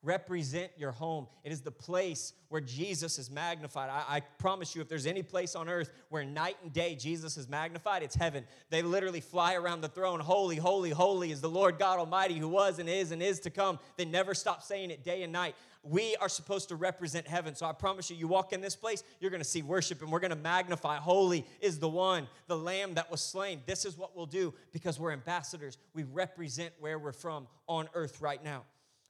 Represent 0.04 0.72
your 0.78 0.92
home. 0.92 1.28
It 1.44 1.52
is 1.52 1.62
the 1.62 1.72
place 1.72 2.34
where 2.50 2.62
Jesus 2.62 3.18
is 3.18 3.32
magnified. 3.32 3.90
I, 3.90 4.04
I, 4.08 4.20
promise 4.20 4.76
you, 4.76 4.82
if 4.82 4.88
there's 4.88 5.08
any 5.08 5.24
place 5.24 5.56
on 5.56 5.68
earth 5.68 5.92
where 6.10 6.24
night 6.24 6.56
and 6.64 6.72
day 6.72 6.96
Jesus 6.96 7.36
is 7.36 7.50
magnified, 7.50 8.04
it's 8.04 8.16
heaven. 8.16 8.46
They 8.70 8.84
literally 8.84 9.22
fly 9.22 9.56
around 9.56 9.82
the 9.82 9.90
throne. 9.90 10.20
Holy, 10.20 10.56
holy, 10.56 10.92
holy 10.92 11.32
is 11.32 11.42
the 11.42 11.50
Lord 11.50 11.80
God 11.80 11.98
Almighty 11.98 12.38
who 12.38 12.48
was 12.48 12.78
and 12.78 12.88
is 12.88 13.12
and 13.12 13.24
is 13.24 13.40
to 13.42 13.50
come. 13.50 13.80
They 13.98 14.06
never 14.06 14.36
stop 14.36 14.62
saying 14.62 14.92
it 14.92 15.04
day 15.04 15.24
and 15.24 15.34
night. 15.34 15.56
We 15.90 16.16
are 16.18 16.30
supposed 16.30 16.70
to 16.70 16.76
represent 16.76 17.28
heaven. 17.28 17.56
So 17.56 17.66
I 17.66 17.72
promise 17.72 18.10
you, 18.10 18.18
you 18.18 18.28
walk 18.28 18.54
in 18.54 18.62
this 18.62 18.76
place, 18.76 19.04
you're 19.20 19.32
going 19.32 19.42
to 19.42 19.48
see 19.48 19.62
worship 19.62 20.02
and 20.02 20.12
we're 20.12 20.20
going 20.20 20.32
to 20.32 20.36
magnify. 20.36 20.98
Holy 20.98 21.46
is 21.62 21.80
the 21.80 21.90
one, 21.90 22.28
the 22.48 22.58
lamb 22.58 22.96
that 22.96 23.10
was 23.10 23.22
slain. 23.22 23.62
This 23.66 23.86
is 23.86 23.98
what 23.98 24.16
we'll 24.16 24.26
do 24.26 24.54
because 24.74 25.00
we're 25.00 25.12
ambassadors. 25.12 25.78
We 25.94 26.04
represent 26.04 26.74
where 26.80 27.00
we're 27.00 27.14
from 27.14 27.48
on 27.68 27.88
earth 27.94 28.22
right 28.22 28.44
now. 28.44 28.64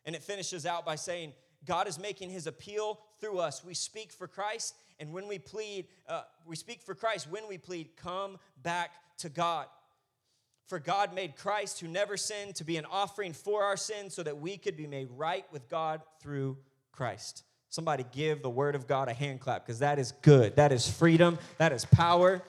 And 0.06 0.16
it 0.16 0.24
finishes 0.24 0.66
out 0.66 0.86
by 0.86 0.96
saying, 0.96 1.34
God 1.66 1.88
is 1.88 2.00
making 2.00 2.30
his 2.30 2.48
appeal 2.48 3.00
through 3.20 3.40
us. 3.40 3.64
We 3.64 3.74
speak 3.74 4.12
for 4.12 4.28
Christ, 4.28 4.76
and 5.00 5.12
when 5.12 5.28
we 5.28 5.38
plead, 5.38 5.88
uh, 6.08 6.22
we 6.46 6.56
speak 6.56 6.82
for 6.82 6.96
Christ 6.96 7.30
when 7.30 7.48
we 7.50 7.58
plead, 7.58 7.90
come 7.98 8.38
back 8.64 8.92
to 9.18 9.30
God. 9.30 9.68
For 10.68 10.80
God 10.80 11.14
made 11.14 11.36
Christ, 11.36 11.80
who 11.80 11.88
never 11.88 12.18
sinned, 12.18 12.56
to 12.56 12.64
be 12.64 12.78
an 12.78 12.86
offering 12.86 13.34
for 13.34 13.64
our 13.64 13.78
sins 13.78 14.14
so 14.14 14.24
that 14.24 14.40
we 14.40 14.58
could 14.58 14.76
be 14.76 14.88
made 14.88 15.08
right 15.12 15.46
with 15.52 15.70
God 15.70 16.02
through 16.22 16.58
Christ. 16.98 17.44
Somebody 17.70 18.04
give 18.12 18.42
the 18.42 18.50
word 18.50 18.74
of 18.74 18.88
God 18.88 19.08
a 19.08 19.14
hand 19.14 19.40
clap 19.40 19.64
because 19.64 19.80
that 19.80 20.00
is 20.00 20.14
good. 20.24 20.56
That 20.56 20.72
is 20.72 20.90
freedom. 20.90 21.38
That 21.60 21.72
is 21.72 21.86
power. 21.86 22.42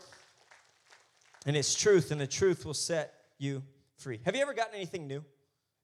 And 1.44 1.54
it's 1.54 1.74
truth, 1.74 2.10
and 2.10 2.20
the 2.20 2.26
truth 2.26 2.64
will 2.64 2.74
set 2.74 3.12
you 3.36 3.62
free. 3.98 4.20
Have 4.24 4.34
you 4.34 4.40
ever 4.40 4.54
gotten 4.54 4.74
anything 4.74 5.06
new? 5.06 5.18
Have 5.18 5.24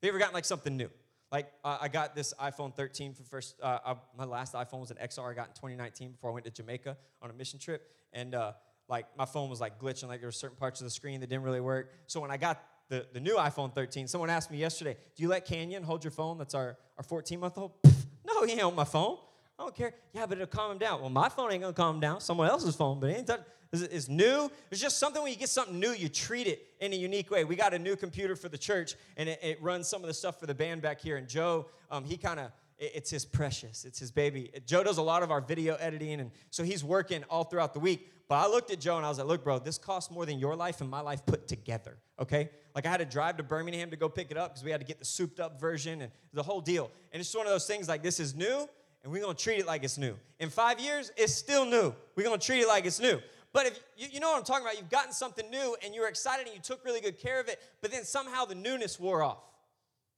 you 0.02 0.09
ever 0.09 0.18
gotten 0.18 0.33
like 0.33 0.47
something 0.47 0.76
new? 0.76 0.88
Like 1.30 1.52
uh, 1.62 1.76
I 1.78 1.88
got 1.88 2.14
this 2.14 2.33
iPhone 2.40 2.75
13 2.75 3.12
for 3.12 3.23
first. 3.25 3.56
Uh, 3.62 3.78
I, 3.85 3.97
my 4.16 4.25
last 4.25 4.54
iPhone 4.54 4.80
was 4.80 4.90
an 4.90 4.97
XR 4.97 5.30
I 5.30 5.35
got 5.35 5.49
in 5.49 5.54
2019 5.54 6.12
before 6.12 6.30
I 6.30 6.33
went 6.33 6.47
to 6.47 6.50
Jamaica 6.50 6.97
on 7.21 7.28
a 7.28 7.35
mission 7.35 7.59
trip, 7.59 7.90
and 8.14 8.35
uh, 8.35 8.52
like 8.88 9.06
my 9.18 9.26
phone 9.26 9.50
was 9.50 9.61
like 9.61 9.78
glitching. 9.78 10.09
Like 10.09 10.21
there 10.21 10.28
were 10.28 10.33
certain 10.33 10.56
parts 10.56 10.80
of 10.80 10.87
the 10.87 10.90
screen 10.90 11.21
that 11.21 11.28
didn't 11.28 11.44
really 11.44 11.61
work. 11.61 11.90
So 12.06 12.21
when 12.21 12.30
I 12.30 12.38
got 12.38 12.62
the, 12.88 13.06
the 13.12 13.21
new 13.21 13.37
iPhone 13.37 13.75
13, 13.75 14.09
someone 14.09 14.30
asked 14.30 14.50
me 14.50 14.59
yesterday, 14.59 14.97
"Do 15.16 15.23
you 15.23 15.28
let 15.28 15.44
Canyon 15.44 15.83
hold 15.83 16.02
your 16.02 16.12
phone? 16.12 16.38
That's 16.38 16.54
our 16.54 16.78
our 16.97 17.04
14 17.04 17.40
month 17.40 17.59
old." 17.59 17.73
He 18.44 18.52
ain't 18.52 18.62
on 18.62 18.74
my 18.74 18.84
phone. 18.84 19.18
I 19.58 19.62
don't 19.62 19.74
care. 19.74 19.94
Yeah, 20.12 20.26
but 20.26 20.38
it'll 20.38 20.46
calm 20.46 20.72
him 20.72 20.78
down. 20.78 21.00
Well, 21.00 21.10
my 21.10 21.28
phone 21.28 21.52
ain't 21.52 21.62
gonna 21.62 21.72
calm 21.72 21.96
him 21.96 22.00
down. 22.00 22.20
Someone 22.20 22.48
else's 22.48 22.74
phone, 22.74 23.00
but 23.00 23.10
it 23.10 23.18
ain't. 23.18 23.30
It's 23.72 24.08
new. 24.08 24.50
It's 24.70 24.80
just 24.80 24.98
something 24.98 25.22
when 25.22 25.32
you 25.32 25.38
get 25.38 25.48
something 25.48 25.78
new, 25.78 25.90
you 25.90 26.08
treat 26.08 26.46
it 26.46 26.66
in 26.80 26.92
a 26.92 26.96
unique 26.96 27.30
way. 27.30 27.44
We 27.44 27.56
got 27.56 27.74
a 27.74 27.78
new 27.78 27.96
computer 27.96 28.36
for 28.36 28.48
the 28.48 28.58
church, 28.58 28.94
and 29.16 29.28
it, 29.28 29.40
it 29.42 29.62
runs 29.62 29.88
some 29.88 30.02
of 30.02 30.06
the 30.06 30.14
stuff 30.14 30.38
for 30.38 30.46
the 30.46 30.54
band 30.54 30.80
back 30.80 31.00
here. 31.00 31.16
And 31.16 31.28
Joe, 31.28 31.66
um, 31.90 32.04
he 32.04 32.16
kind 32.16 32.38
of 32.38 32.52
it's 32.78 33.10
his 33.10 33.24
precious. 33.24 33.84
It's 33.84 33.98
his 33.98 34.10
baby. 34.10 34.50
Joe 34.66 34.82
does 34.82 34.98
a 34.98 35.02
lot 35.02 35.22
of 35.22 35.30
our 35.30 35.40
video 35.40 35.74
editing, 35.76 36.20
and 36.20 36.30
so 36.50 36.62
he's 36.62 36.82
working 36.82 37.24
all 37.30 37.44
throughout 37.44 37.72
the 37.72 37.80
week. 37.80 38.10
But 38.28 38.36
I 38.36 38.48
looked 38.48 38.70
at 38.70 38.80
Joe 38.80 38.96
and 38.96 39.04
I 39.04 39.10
was 39.10 39.18
like, 39.18 39.26
look, 39.26 39.44
bro, 39.44 39.58
this 39.58 39.76
costs 39.76 40.10
more 40.10 40.24
than 40.24 40.38
your 40.38 40.56
life 40.56 40.80
and 40.80 40.88
my 40.88 41.00
life 41.00 41.26
put 41.26 41.46
together, 41.46 41.98
okay? 42.18 42.48
Like 42.74 42.86
I 42.86 42.90
had 42.90 42.98
to 42.98 43.04
drive 43.04 43.36
to 43.36 43.42
Birmingham 43.42 43.90
to 43.90 43.96
go 43.96 44.08
pick 44.08 44.30
it 44.30 44.37
up 44.38 44.52
because 44.52 44.64
we 44.64 44.70
had 44.70 44.80
to 44.80 44.87
get 44.87 44.98
the 44.98 45.04
souped 45.04 45.40
up 45.40 45.60
version 45.60 46.00
and 46.00 46.10
the 46.32 46.42
whole 46.42 46.62
deal. 46.62 46.90
And 47.12 47.20
it's 47.20 47.34
one 47.34 47.46
of 47.46 47.52
those 47.52 47.66
things 47.66 47.87
like 47.87 48.02
this 48.02 48.18
is 48.18 48.34
new, 48.34 48.66
and 49.02 49.12
we're 49.12 49.22
gonna 49.22 49.34
treat 49.34 49.58
it 49.58 49.66
like 49.66 49.84
it's 49.84 49.98
new. 49.98 50.16
In 50.40 50.48
five 50.48 50.80
years, 50.80 51.12
it's 51.16 51.34
still 51.34 51.66
new. 51.66 51.94
We're 52.16 52.24
gonna 52.24 52.38
treat 52.38 52.60
it 52.60 52.68
like 52.68 52.87
it's 52.87 52.98
new. 52.98 53.20
But 53.52 53.66
if 53.66 53.78
you, 53.96 54.08
you 54.10 54.20
know 54.20 54.30
what 54.30 54.38
I'm 54.38 54.44
talking 54.44 54.64
about, 54.64 54.78
you've 54.78 54.90
gotten 54.90 55.12
something 55.12 55.48
new 55.50 55.76
and 55.84 55.94
you 55.94 56.00
were 56.00 56.08
excited 56.08 56.46
and 56.46 56.54
you 56.56 56.62
took 56.62 56.84
really 56.84 57.00
good 57.00 57.18
care 57.18 57.38
of 57.40 57.48
it, 57.48 57.60
but 57.82 57.92
then 57.92 58.04
somehow 58.04 58.46
the 58.46 58.54
newness 58.54 58.98
wore 58.98 59.22
off. 59.22 59.38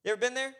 You 0.05 0.13
ever 0.13 0.21
been 0.21 0.35
there? 0.35 0.55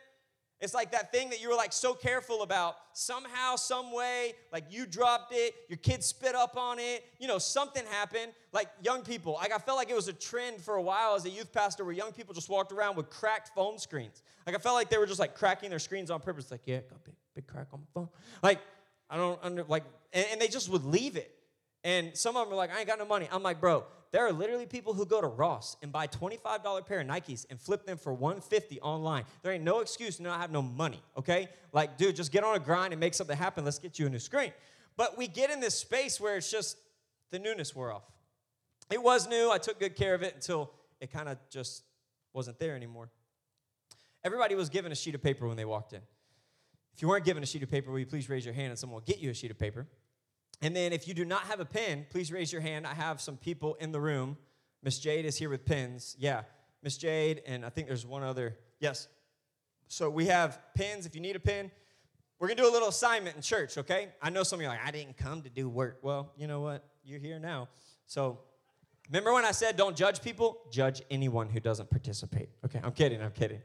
It's 0.59 0.73
like 0.73 0.91
that 0.91 1.11
thing 1.11 1.29
that 1.29 1.41
you 1.41 1.49
were 1.49 1.55
like 1.55 1.71
so 1.71 1.93
careful 1.93 2.41
about. 2.41 2.77
Somehow, 2.93 3.55
some 3.55 3.91
way, 3.91 4.33
like 4.51 4.63
you 4.71 4.87
dropped 4.87 5.31
it, 5.33 5.53
your 5.69 5.77
kids 5.77 6.07
spit 6.07 6.33
up 6.33 6.57
on 6.57 6.79
it, 6.79 7.05
you 7.19 7.27
know, 7.27 7.37
something 7.37 7.83
happened. 7.91 8.31
Like 8.53 8.69
young 8.81 9.03
people, 9.03 9.33
like 9.33 9.53
I 9.53 9.59
felt 9.59 9.77
like 9.77 9.91
it 9.91 9.95
was 9.95 10.07
a 10.07 10.13
trend 10.13 10.61
for 10.61 10.75
a 10.75 10.81
while 10.81 11.15
as 11.15 11.25
a 11.25 11.29
youth 11.29 11.53
pastor 11.53 11.85
where 11.85 11.93
young 11.93 12.11
people 12.11 12.33
just 12.33 12.49
walked 12.49 12.71
around 12.71 12.95
with 12.95 13.09
cracked 13.09 13.51
phone 13.53 13.77
screens. 13.77 14.23
Like 14.47 14.55
I 14.55 14.59
felt 14.59 14.75
like 14.75 14.89
they 14.89 14.97
were 14.97 15.05
just 15.05 15.19
like 15.19 15.35
cracking 15.35 15.69
their 15.69 15.79
screens 15.79 16.09
on 16.09 16.21
purpose. 16.21 16.49
Like, 16.49 16.61
yeah, 16.65 16.79
got 16.89 17.03
big, 17.03 17.15
big 17.35 17.45
crack 17.45 17.67
on 17.71 17.81
my 17.81 17.85
phone. 17.93 18.09
Like, 18.41 18.59
I 19.09 19.17
don't 19.17 19.39
under 19.43 19.63
like, 19.65 19.83
and, 20.11 20.25
and 20.31 20.41
they 20.41 20.47
just 20.47 20.69
would 20.69 20.85
leave 20.85 21.17
it. 21.17 21.31
And 21.83 22.17
some 22.17 22.35
of 22.35 22.45
them 22.45 22.53
are 22.53 22.57
like, 22.57 22.73
I 22.73 22.79
ain't 22.79 22.87
got 22.87 22.97
no 22.97 23.05
money. 23.05 23.29
I'm 23.31 23.43
like, 23.43 23.61
bro, 23.61 23.85
there 24.11 24.25
are 24.25 24.31
literally 24.31 24.65
people 24.65 24.93
who 24.93 25.05
go 25.05 25.21
to 25.21 25.27
Ross 25.27 25.77
and 25.81 25.91
buy 25.91 26.07
$25 26.07 26.85
pair 26.85 27.01
of 27.01 27.07
Nikes 27.07 27.45
and 27.49 27.59
flip 27.59 27.85
them 27.85 27.97
for 27.97 28.13
150 28.13 28.79
online. 28.81 29.25
There 29.41 29.51
ain't 29.51 29.63
no 29.63 29.79
excuse 29.79 30.17
to 30.17 30.23
not 30.23 30.39
have 30.39 30.51
no 30.51 30.61
money, 30.61 31.01
okay? 31.17 31.49
Like, 31.73 31.97
dude, 31.97 32.15
just 32.15 32.31
get 32.31 32.43
on 32.43 32.55
a 32.55 32.59
grind 32.59 32.93
and 32.93 32.99
make 32.99 33.13
something 33.13 33.37
happen. 33.37 33.65
Let's 33.65 33.79
get 33.79 33.99
you 33.99 34.07
a 34.07 34.09
new 34.09 34.19
screen. 34.19 34.53
But 34.95 35.17
we 35.17 35.27
get 35.27 35.51
in 35.51 35.59
this 35.59 35.75
space 35.75 36.19
where 36.19 36.37
it's 36.37 36.49
just 36.49 36.77
the 37.31 37.39
newness 37.39 37.75
wore 37.75 37.91
off. 37.91 38.03
It 38.89 39.01
was 39.01 39.27
new. 39.27 39.51
I 39.51 39.57
took 39.57 39.79
good 39.79 39.95
care 39.95 40.15
of 40.15 40.23
it 40.23 40.33
until 40.33 40.71
it 40.99 41.11
kind 41.11 41.29
of 41.29 41.37
just 41.49 41.83
wasn't 42.33 42.59
there 42.59 42.75
anymore. 42.75 43.09
Everybody 44.23 44.55
was 44.55 44.69
given 44.69 44.91
a 44.91 44.95
sheet 44.95 45.15
of 45.15 45.21
paper 45.21 45.47
when 45.47 45.57
they 45.57 45.65
walked 45.65 45.93
in. 45.93 46.01
If 46.93 47.01
you 47.01 47.07
weren't 47.07 47.25
given 47.25 47.43
a 47.43 47.45
sheet 47.45 47.61
of 47.61 47.69
paper, 47.69 47.91
will 47.91 47.99
you 47.99 48.05
please 48.05 48.27
raise 48.29 48.43
your 48.43 48.55
hand 48.55 48.69
and 48.69 48.79
someone 48.79 48.95
will 48.95 49.05
get 49.05 49.19
you 49.19 49.29
a 49.29 49.33
sheet 49.33 49.51
of 49.51 49.59
paper? 49.59 49.87
And 50.61 50.75
then 50.75 50.91
if 50.91 51.07
you 51.07 51.13
do 51.13 51.25
not 51.25 51.43
have 51.43 51.59
a 51.59 51.65
pen, 51.65 52.05
please 52.09 52.31
raise 52.31 52.51
your 52.51 52.61
hand. 52.61 52.87
I 52.87 52.93
have 52.93 53.21
some 53.21 53.37
people 53.37 53.75
in 53.75 53.91
the 53.91 53.99
room. 53.99 54.37
Miss 54.83 54.99
Jade 54.99 55.25
is 55.25 55.37
here 55.37 55.49
with 55.49 55.65
pens. 55.65 56.15
Yeah, 56.19 56.43
Miss 56.81 56.97
Jade, 56.97 57.41
and 57.45 57.65
I 57.65 57.69
think 57.69 57.87
there's 57.87 58.05
one 58.05 58.23
other. 58.23 58.57
Yes. 58.79 59.07
So 59.87 60.09
we 60.09 60.25
have 60.27 60.59
pens. 60.75 61.05
If 61.05 61.15
you 61.15 61.21
need 61.21 61.35
a 61.35 61.39
pen, 61.39 61.71
we're 62.39 62.47
gonna 62.47 62.61
do 62.61 62.69
a 62.69 62.71
little 62.71 62.89
assignment 62.89 63.35
in 63.35 63.41
church, 63.41 63.77
okay? 63.77 64.09
I 64.21 64.29
know 64.29 64.43
some 64.43 64.59
of 64.59 64.61
you 64.61 64.67
are 64.67 64.71
like, 64.71 64.85
I 64.85 64.91
didn't 64.91 65.17
come 65.17 65.41
to 65.41 65.49
do 65.49 65.69
work. 65.69 65.99
Well, 66.01 66.31
you 66.37 66.47
know 66.47 66.61
what? 66.61 66.83
You're 67.03 67.19
here 67.19 67.39
now. 67.39 67.69
So 68.05 68.39
remember 69.09 69.33
when 69.33 69.45
I 69.45 69.51
said 69.51 69.75
don't 69.77 69.95
judge 69.95 70.21
people? 70.21 70.59
Judge 70.71 71.01
anyone 71.09 71.49
who 71.49 71.59
doesn't 71.59 71.89
participate. 71.89 72.49
Okay, 72.65 72.79
I'm 72.83 72.91
kidding, 72.91 73.21
I'm 73.21 73.31
kidding. 73.31 73.61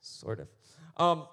Sort 0.00 0.40
of. 0.40 0.48
Um, 0.96 1.26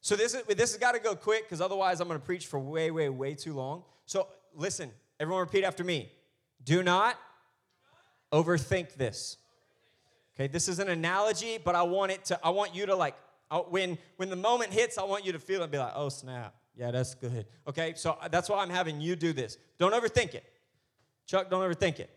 so 0.00 0.16
this 0.16 0.34
is 0.34 0.42
this 0.44 0.72
has 0.72 0.76
got 0.76 0.92
to 0.92 1.00
go 1.00 1.14
quick 1.14 1.44
because 1.44 1.60
otherwise 1.60 2.00
I'm 2.00 2.08
going 2.08 2.18
to 2.18 2.24
preach 2.24 2.46
for 2.46 2.58
way, 2.58 2.90
way, 2.90 3.08
way 3.08 3.34
too 3.34 3.52
long. 3.52 3.84
So 4.06 4.28
listen, 4.54 4.90
everyone 5.18 5.42
repeat 5.42 5.64
after 5.64 5.84
me. 5.84 6.10
Do 6.64 6.82
not 6.82 7.18
overthink 8.32 8.94
this. 8.94 9.36
Okay, 10.34 10.46
this 10.46 10.68
is 10.68 10.78
an 10.78 10.88
analogy, 10.88 11.58
but 11.62 11.74
I 11.74 11.82
want 11.82 12.12
it 12.12 12.24
to, 12.26 12.40
I 12.42 12.50
want 12.50 12.74
you 12.74 12.86
to 12.86 12.96
like, 12.96 13.14
when 13.68 13.98
when 14.16 14.30
the 14.30 14.36
moment 14.36 14.72
hits, 14.72 14.96
I 14.96 15.02
want 15.02 15.26
you 15.26 15.32
to 15.32 15.38
feel 15.38 15.60
it 15.60 15.64
and 15.64 15.72
be 15.72 15.78
like, 15.78 15.92
oh 15.94 16.08
snap, 16.08 16.54
yeah, 16.76 16.90
that's 16.90 17.14
good. 17.14 17.46
Okay, 17.66 17.94
so 17.96 18.16
uh, 18.20 18.28
that's 18.28 18.48
why 18.48 18.62
I'm 18.62 18.70
having 18.70 19.00
you 19.00 19.16
do 19.16 19.32
this. 19.32 19.58
Don't 19.78 19.92
overthink 19.92 20.34
it. 20.34 20.44
Chuck, 21.26 21.50
don't 21.50 21.62
overthink 21.62 21.98
it. 21.98 22.10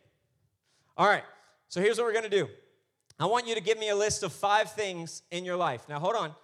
All 0.95 1.07
right, 1.07 1.23
so 1.67 1.81
here's 1.81 1.97
what 1.97 2.05
we're 2.05 2.13
gonna 2.13 2.29
do. 2.29 2.47
I 3.19 3.25
want 3.25 3.47
you 3.47 3.55
to 3.55 3.61
give 3.61 3.77
me 3.77 3.89
a 3.89 3.95
list 3.95 4.23
of 4.23 4.31
five 4.31 4.71
things 4.71 5.23
in 5.31 5.43
your 5.43 5.57
life. 5.57 5.89
Now, 5.89 5.99
hold 5.99 6.15
on. 6.15 6.35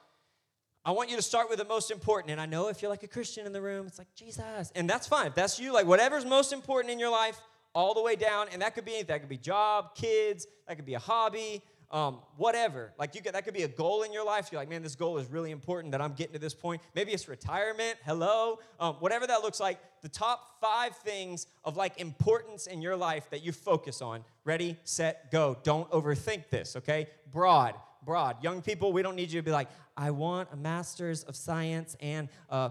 I 0.85 0.91
want 0.91 1.09
you 1.09 1.17
to 1.17 1.21
start 1.21 1.49
with 1.49 1.59
the 1.59 1.65
most 1.65 1.91
important. 1.91 2.31
And 2.31 2.39
I 2.39 2.45
know 2.45 2.69
if 2.69 2.81
you're 2.81 2.89
like 2.89 3.03
a 3.03 3.07
Christian 3.07 3.45
in 3.45 3.51
the 3.51 3.61
room, 3.61 3.85
it's 3.85 3.97
like 3.97 4.13
Jesus. 4.15 4.71
And 4.75 4.89
that's 4.89 5.07
fine. 5.07 5.31
That's 5.35 5.59
you, 5.59 5.73
like 5.73 5.85
whatever's 5.85 6.25
most 6.25 6.53
important 6.53 6.91
in 6.91 6.99
your 6.99 7.11
life, 7.11 7.39
all 7.75 7.93
the 7.93 8.01
way 8.01 8.15
down. 8.15 8.47
And 8.51 8.61
that 8.61 8.75
could 8.75 8.85
be 8.85 8.91
anything. 8.91 9.07
That 9.07 9.19
could 9.19 9.29
be 9.29 9.37
job, 9.37 9.93
kids, 9.95 10.47
that 10.67 10.75
could 10.77 10.85
be 10.85 10.93
a 10.93 10.99
hobby, 10.99 11.61
um, 11.91 12.19
whatever. 12.37 12.93
Like 12.97 13.13
you 13.13 13.21
could, 13.21 13.35
that 13.35 13.43
could 13.43 13.53
be 13.53 13.63
a 13.63 13.67
goal 13.67 14.03
in 14.03 14.13
your 14.13 14.25
life. 14.25 14.49
You're 14.51 14.61
like, 14.61 14.69
man, 14.69 14.81
this 14.81 14.95
goal 14.95 15.17
is 15.17 15.27
really 15.27 15.51
important 15.51 15.91
that 15.91 16.01
I'm 16.01 16.13
getting 16.13 16.33
to 16.33 16.39
this 16.39 16.53
point. 16.53 16.81
Maybe 16.95 17.11
it's 17.11 17.27
retirement. 17.27 17.97
Hello, 18.05 18.59
um, 18.79 18.95
whatever 18.95 19.27
that 19.27 19.41
looks 19.43 19.59
like. 19.59 19.79
The 20.01 20.09
top 20.09 20.61
five 20.61 20.95
things 20.95 21.45
of 21.65 21.75
like 21.75 21.99
importance 21.99 22.67
in 22.67 22.81
your 22.81 22.95
life 22.95 23.29
that 23.31 23.43
you 23.43 23.51
focus 23.51 24.01
on. 24.01 24.23
Ready, 24.45 24.77
set, 24.85 25.29
go. 25.29 25.57
Don't 25.63 25.91
overthink 25.91 26.47
this. 26.49 26.77
Okay, 26.77 27.07
broad 27.31 27.75
broad. 28.03 28.43
Young 28.43 28.61
people, 28.61 28.91
we 28.93 29.01
don't 29.01 29.15
need 29.15 29.31
you 29.31 29.39
to 29.39 29.45
be 29.45 29.51
like, 29.51 29.69
I 29.95 30.11
want 30.11 30.49
a 30.51 30.55
master's 30.55 31.23
of 31.23 31.35
science 31.35 31.95
and 31.99 32.29
uh, 32.49 32.69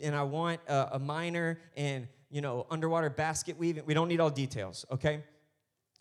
and 0.00 0.14
I 0.14 0.22
want 0.22 0.60
a, 0.66 0.90
a 0.92 0.98
minor 0.98 1.58
in 1.76 2.08
you 2.30 2.40
know 2.40 2.66
underwater 2.70 3.10
basket 3.10 3.58
weaving. 3.58 3.84
We 3.86 3.94
don't 3.94 4.08
need 4.08 4.20
all 4.20 4.30
details, 4.30 4.84
okay? 4.90 5.22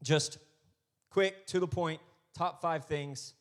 Just 0.04 0.38
quick 1.10 1.46
to 1.48 1.60
the 1.60 1.68
point. 1.68 2.00
Top 2.34 2.62
five 2.62 2.86
things. 2.86 3.34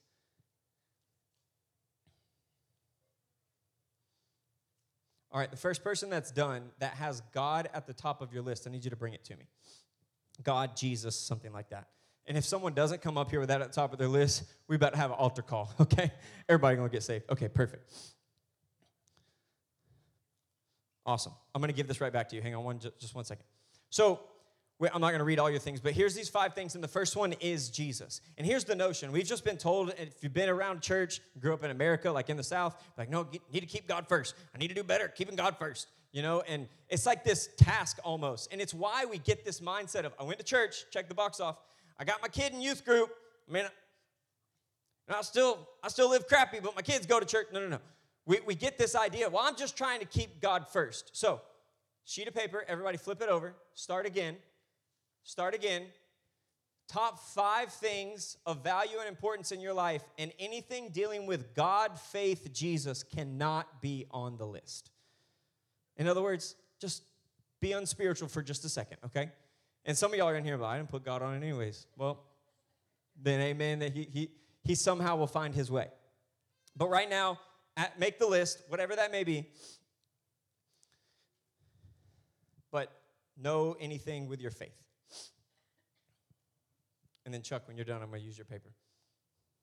All 5.30 5.38
right, 5.38 5.50
the 5.50 5.58
first 5.58 5.84
person 5.84 6.08
that's 6.08 6.30
done 6.30 6.70
that 6.78 6.94
has 6.94 7.20
God 7.34 7.68
at 7.74 7.86
the 7.86 7.92
top 7.92 8.22
of 8.22 8.32
your 8.32 8.42
list, 8.42 8.66
I 8.66 8.70
need 8.70 8.84
you 8.84 8.90
to 8.90 8.96
bring 8.96 9.12
it 9.12 9.24
to 9.26 9.36
me. 9.36 9.44
God, 10.42 10.74
Jesus, 10.74 11.14
something 11.14 11.52
like 11.52 11.68
that. 11.68 11.88
And 12.28 12.36
if 12.36 12.44
someone 12.44 12.74
doesn't 12.74 13.00
come 13.00 13.16
up 13.16 13.30
here 13.30 13.40
with 13.40 13.48
that 13.48 13.62
at 13.62 13.68
the 13.68 13.74
top 13.74 13.92
of 13.94 13.98
their 13.98 14.06
list, 14.06 14.44
we 14.68 14.76
about 14.76 14.92
to 14.92 14.98
have 14.98 15.10
an 15.10 15.16
altar 15.16 15.40
call, 15.40 15.72
okay? 15.80 16.12
Everybody 16.48 16.76
gonna 16.76 16.90
get 16.90 17.02
saved. 17.02 17.24
Okay, 17.30 17.48
perfect. 17.48 17.90
Awesome. 21.06 21.32
I'm 21.54 21.62
gonna 21.62 21.72
give 21.72 21.88
this 21.88 22.02
right 22.02 22.12
back 22.12 22.28
to 22.28 22.36
you. 22.36 22.42
Hang 22.42 22.54
on 22.54 22.62
one, 22.64 22.78
just 22.78 23.14
one 23.14 23.24
second. 23.24 23.44
So, 23.90 24.20
I'm 24.80 25.00
not 25.00 25.08
going 25.08 25.18
to 25.18 25.24
read 25.24 25.40
all 25.40 25.50
your 25.50 25.58
things, 25.58 25.80
but 25.80 25.92
here's 25.92 26.14
these 26.14 26.28
five 26.28 26.54
things, 26.54 26.76
and 26.76 26.84
the 26.84 26.88
first 26.88 27.16
one 27.16 27.32
is 27.40 27.68
Jesus. 27.68 28.20
And 28.36 28.46
here's 28.46 28.62
the 28.62 28.76
notion: 28.76 29.10
we've 29.10 29.26
just 29.26 29.44
been 29.44 29.56
told, 29.56 29.92
if 29.98 30.22
you've 30.22 30.32
been 30.32 30.48
around 30.48 30.82
church, 30.82 31.20
grew 31.40 31.52
up 31.52 31.64
in 31.64 31.72
America, 31.72 32.12
like 32.12 32.30
in 32.30 32.36
the 32.36 32.44
South, 32.44 32.80
like 32.96 33.10
no, 33.10 33.26
need 33.52 33.60
to 33.60 33.66
keep 33.66 33.88
God 33.88 34.06
first. 34.08 34.36
I 34.54 34.58
need 34.58 34.68
to 34.68 34.74
do 34.74 34.84
better, 34.84 35.08
keeping 35.08 35.34
God 35.34 35.56
first. 35.58 35.88
You 36.12 36.22
know, 36.22 36.42
and 36.46 36.68
it's 36.88 37.06
like 37.06 37.24
this 37.24 37.48
task 37.56 37.98
almost, 38.04 38.52
and 38.52 38.60
it's 38.60 38.72
why 38.72 39.04
we 39.04 39.18
get 39.18 39.44
this 39.44 39.58
mindset 39.58 40.04
of 40.04 40.12
I 40.18 40.22
went 40.22 40.38
to 40.38 40.44
church, 40.44 40.84
check 40.92 41.08
the 41.08 41.14
box 41.14 41.40
off. 41.40 41.56
I 41.98 42.04
got 42.04 42.22
my 42.22 42.28
kid 42.28 42.52
in 42.52 42.60
youth 42.60 42.84
group. 42.84 43.10
I 43.48 43.52
mean, 43.52 43.64
I 45.08 45.22
still 45.22 45.68
I 45.82 45.88
still 45.88 46.10
live 46.10 46.26
crappy, 46.26 46.60
but 46.60 46.76
my 46.76 46.82
kids 46.82 47.06
go 47.06 47.18
to 47.18 47.26
church. 47.26 47.48
No, 47.52 47.60
no, 47.60 47.68
no. 47.68 47.78
We 48.26 48.40
we 48.46 48.54
get 48.54 48.78
this 48.78 48.94
idea. 48.94 49.28
Well, 49.28 49.42
I'm 49.44 49.56
just 49.56 49.76
trying 49.76 50.00
to 50.00 50.06
keep 50.06 50.40
God 50.40 50.68
first. 50.68 51.16
So, 51.16 51.40
sheet 52.04 52.28
of 52.28 52.34
paper, 52.34 52.64
everybody 52.68 52.98
flip 52.98 53.22
it 53.22 53.28
over, 53.28 53.54
start 53.74 54.06
again 54.06 54.36
Start 55.28 55.54
again. 55.54 55.82
Top 56.88 57.20
five 57.20 57.70
things 57.70 58.38
of 58.46 58.64
value 58.64 58.96
and 58.98 59.06
importance 59.06 59.52
in 59.52 59.60
your 59.60 59.74
life, 59.74 60.02
and 60.16 60.32
anything 60.38 60.88
dealing 60.88 61.26
with 61.26 61.54
God, 61.54 62.00
faith, 62.00 62.50
Jesus 62.50 63.02
cannot 63.02 63.82
be 63.82 64.06
on 64.10 64.38
the 64.38 64.46
list. 64.46 64.90
In 65.98 66.08
other 66.08 66.22
words, 66.22 66.56
just 66.80 67.02
be 67.60 67.72
unspiritual 67.72 68.28
for 68.28 68.40
just 68.40 68.64
a 68.64 68.70
second, 68.70 68.96
okay? 69.04 69.30
And 69.84 69.96
some 69.96 70.12
of 70.12 70.18
y'all 70.18 70.28
are 70.28 70.36
in 70.36 70.44
here, 70.44 70.58
but 70.58 70.66
I 70.66 70.76
didn't 70.76 70.90
put 70.90 71.04
God 71.04 71.22
on 71.22 71.34
it 71.34 71.36
anyways. 71.38 71.86
Well, 71.96 72.24
then 73.20 73.40
amen 73.40 73.78
that 73.80 73.92
he, 73.92 74.08
he, 74.10 74.30
he 74.62 74.74
somehow 74.74 75.16
will 75.16 75.26
find 75.26 75.54
his 75.54 75.70
way. 75.70 75.88
But 76.76 76.88
right 76.90 77.08
now, 77.08 77.40
at, 77.76 77.98
make 77.98 78.18
the 78.18 78.26
list, 78.26 78.62
whatever 78.68 78.94
that 78.96 79.10
may 79.10 79.24
be. 79.24 79.46
But 82.70 82.92
know 83.40 83.76
anything 83.80 84.28
with 84.28 84.40
your 84.40 84.50
faith. 84.50 84.76
And 87.24 87.32
then 87.32 87.42
Chuck, 87.42 87.66
when 87.66 87.76
you're 87.76 87.84
done, 87.84 88.02
I'm 88.02 88.08
going 88.08 88.20
to 88.20 88.26
use 88.26 88.38
your 88.38 88.46
paper 88.46 88.72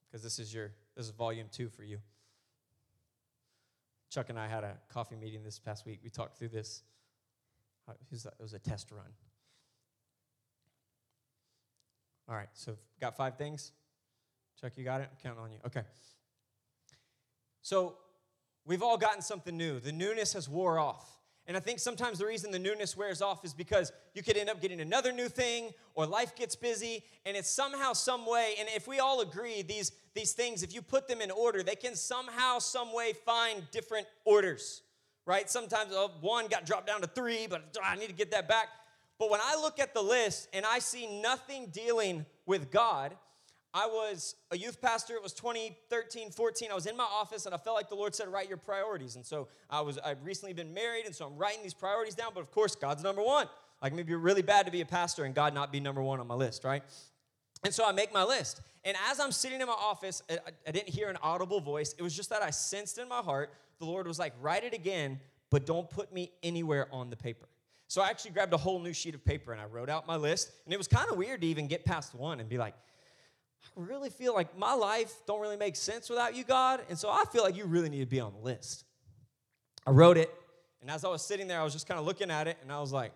because 0.08 0.24
this 0.24 0.40
is 0.40 0.54
your 0.54 0.72
this 0.96 1.08
is 1.08 1.12
volume 1.12 1.48
two 1.52 1.68
for 1.68 1.84
you. 1.84 1.98
Chuck 4.10 4.30
and 4.30 4.40
I 4.40 4.48
had 4.48 4.64
a 4.64 4.78
coffee 4.88 5.16
meeting 5.16 5.44
this 5.44 5.60
past 5.60 5.86
week. 5.86 6.00
We 6.04 6.10
talked 6.10 6.38
through 6.38 6.50
this. 6.50 6.84
It 8.12 8.32
was 8.40 8.54
a 8.54 8.60
test 8.60 8.92
run. 8.92 9.12
All 12.28 12.36
right, 12.36 12.50
so 12.54 12.78
got 13.00 13.16
five 13.16 13.38
things. 13.38 13.72
Chuck, 14.60 14.74
you 14.78 14.84
got 14.84 15.02
it? 15.02 15.10
I'm 15.12 15.18
counting 15.22 15.44
on 15.44 15.52
you. 15.52 15.60
Okay. 15.66 15.82
So 17.62 17.96
we've 18.66 18.82
all 18.82 18.98
gotten 18.98 19.22
something 19.22 19.56
new. 19.56 19.80
The 19.80 19.92
newness 19.92 20.34
has 20.34 20.50
wore 20.50 20.80
off. 20.80 21.16
And 21.48 21.56
I 21.56 21.60
think 21.60 21.80
sometimes 21.80 22.18
the 22.18 22.26
reason 22.26 22.50
the 22.50 22.58
newness 22.58 22.98
wears 22.98 23.22
off 23.22 23.46
is 23.46 23.54
because 23.54 23.92
you 24.16 24.24
could 24.24 24.36
end 24.36 24.50
up 24.50 24.62
getting 24.62 24.82
another 24.82 25.12
new 25.12 25.30
thing 25.30 25.74
or 25.94 26.08
life 26.08 26.36
gets 26.36 26.56
busy 26.56 27.04
and 27.26 27.38
it's 27.38 27.50
somehow, 27.50 27.94
some 27.94 28.26
way, 28.26 28.56
and 28.60 28.68
if 28.76 28.88
we 28.88 29.00
all 29.00 29.22
agree, 29.22 29.62
these, 29.62 29.92
these 30.16 30.34
things, 30.34 30.64
if 30.64 30.74
you 30.74 30.82
put 30.82 31.08
them 31.08 31.22
in 31.22 31.30
order, 31.30 31.62
they 31.62 31.76
can 31.76 31.96
somehow, 31.96 32.58
some 32.58 32.92
way 32.94 33.14
find 33.14 33.62
different 33.70 34.08
orders, 34.26 34.82
right? 35.28 35.48
Sometimes 35.48 35.92
oh, 35.94 36.12
one 36.22 36.48
got 36.48 36.66
dropped 36.66 36.88
down 36.88 37.02
to 37.02 37.08
three, 37.08 37.46
but 37.48 37.78
I 37.84 37.96
need 37.96 38.08
to 38.08 38.14
get 38.14 38.32
that 38.32 38.48
back. 38.48 38.70
But 39.18 39.30
when 39.30 39.40
I 39.42 39.56
look 39.62 39.80
at 39.80 39.94
the 39.94 40.02
list 40.02 40.50
and 40.54 40.66
I 40.66 40.80
see 40.80 41.22
nothing 41.22 41.68
dealing 41.68 42.26
with 42.46 42.72
God, 42.72 43.16
I 43.74 43.88
was 43.88 44.36
a 44.52 44.58
youth 44.58 44.82
pastor. 44.82 45.16
It 45.16 45.24
was 45.24 45.34
2013, 45.34 46.32
14. 46.32 46.72
I 46.72 46.76
was 46.76 46.86
in 46.86 46.96
my 46.96 47.04
office 47.04 47.46
and 47.46 47.54
I 47.54 47.58
felt 47.58 47.76
like 47.76 47.90
the 47.90 47.96
Lord 47.96 48.16
said, 48.16 48.30
write 48.30 48.48
your 48.48 48.58
priorities. 48.58 49.16
And 49.18 49.26
so 49.26 49.50
I 49.70 49.82
was, 49.82 49.98
I've 49.98 50.24
recently 50.24 50.54
been 50.54 50.74
married, 50.74 51.06
and 51.06 51.14
so 51.14 51.26
I'm 51.26 51.36
writing 51.36 51.62
these 51.62 51.74
priorities 51.74 52.16
down. 52.16 52.32
But 52.34 52.42
of 52.42 52.52
course, 52.52 52.76
God's 52.76 53.04
number 53.04 53.22
one. 53.22 53.48
Like 53.82 53.94
maybe 53.94 54.16
really 54.16 54.42
bad 54.42 54.66
to 54.66 54.72
be 54.72 54.82
a 54.82 54.86
pastor 54.86 55.26
and 55.26 55.36
God 55.36 55.54
not 55.54 55.72
be 55.72 55.80
number 55.80 56.02
one 56.02 56.20
on 56.20 56.28
my 56.28 56.36
list, 56.36 56.64
right? 56.64 56.82
And 57.64 57.74
so 57.74 57.86
I 57.86 57.92
make 57.92 58.14
my 58.14 58.24
list. 58.24 58.62
And 58.86 58.96
as 59.10 59.20
I'm 59.20 59.32
sitting 59.32 59.60
in 59.60 59.68
my 59.68 59.74
office, 59.74 60.24
I 60.30 60.72
didn't 60.72 60.90
hear 60.90 61.10
an 61.10 61.18
audible 61.22 61.60
voice. 61.60 61.94
It 61.98 62.02
was 62.02 62.16
just 62.16 62.30
that 62.30 62.42
I 62.42 62.52
sensed 62.52 62.98
in 62.98 63.10
my 63.10 63.20
heart, 63.20 63.52
the 63.80 63.86
Lord 63.86 64.08
was 64.08 64.20
like, 64.20 64.34
write 64.42 64.64
it 64.64 64.74
again, 64.74 65.20
but 65.50 65.66
don't 65.66 65.90
put 65.90 66.14
me 66.14 66.32
anywhere 66.44 66.88
on 66.92 67.10
the 67.10 67.16
paper. 67.18 67.48
So 67.88 68.02
I 68.02 68.10
actually 68.10 68.32
grabbed 68.32 68.54
a 68.54 68.58
whole 68.58 68.80
new 68.80 68.94
sheet 68.94 69.16
of 69.16 69.24
paper 69.24 69.52
and 69.52 69.62
I 69.62 69.66
wrote 69.66 69.90
out 69.90 70.08
my 70.08 70.16
list. 70.16 70.52
And 70.66 70.74
it 70.74 70.78
was 70.78 70.88
kind 70.88 71.10
of 71.10 71.18
weird 71.18 71.42
to 71.42 71.48
even 71.48 71.68
get 71.68 71.86
past 71.86 72.16
one 72.16 72.40
and 72.40 72.50
be 72.50 72.58
like, 72.58 72.74
I 73.78 73.82
really 73.82 74.10
feel 74.10 74.34
like 74.34 74.58
my 74.58 74.74
life 74.74 75.14
don't 75.28 75.42
really 75.42 75.58
make 75.58 75.76
sense 75.76 76.10
without 76.10 76.36
you, 76.36 76.44
God. 76.44 76.82
And 76.90 76.98
so 76.98 77.10
I 77.10 77.24
feel 77.32 77.44
like 77.44 77.56
you 77.56 77.66
really 77.66 77.90
need 77.90 78.00
to 78.00 78.06
be 78.06 78.20
on 78.20 78.34
the 78.34 78.40
list. 78.40 78.86
I 79.86 79.92
wrote 79.92 80.18
it, 80.18 80.34
and 80.82 80.90
as 80.90 81.06
I 81.06 81.10
was 81.10 81.22
sitting 81.22 81.48
there, 81.48 81.60
I 81.60 81.64
was 81.64 81.74
just 81.74 81.88
kind 81.88 82.00
of 82.00 82.06
looking 82.06 82.32
at 82.32 82.48
it, 82.48 82.58
and 82.62 82.72
I 82.72 82.80
was 82.80 82.92
like, 82.92 83.12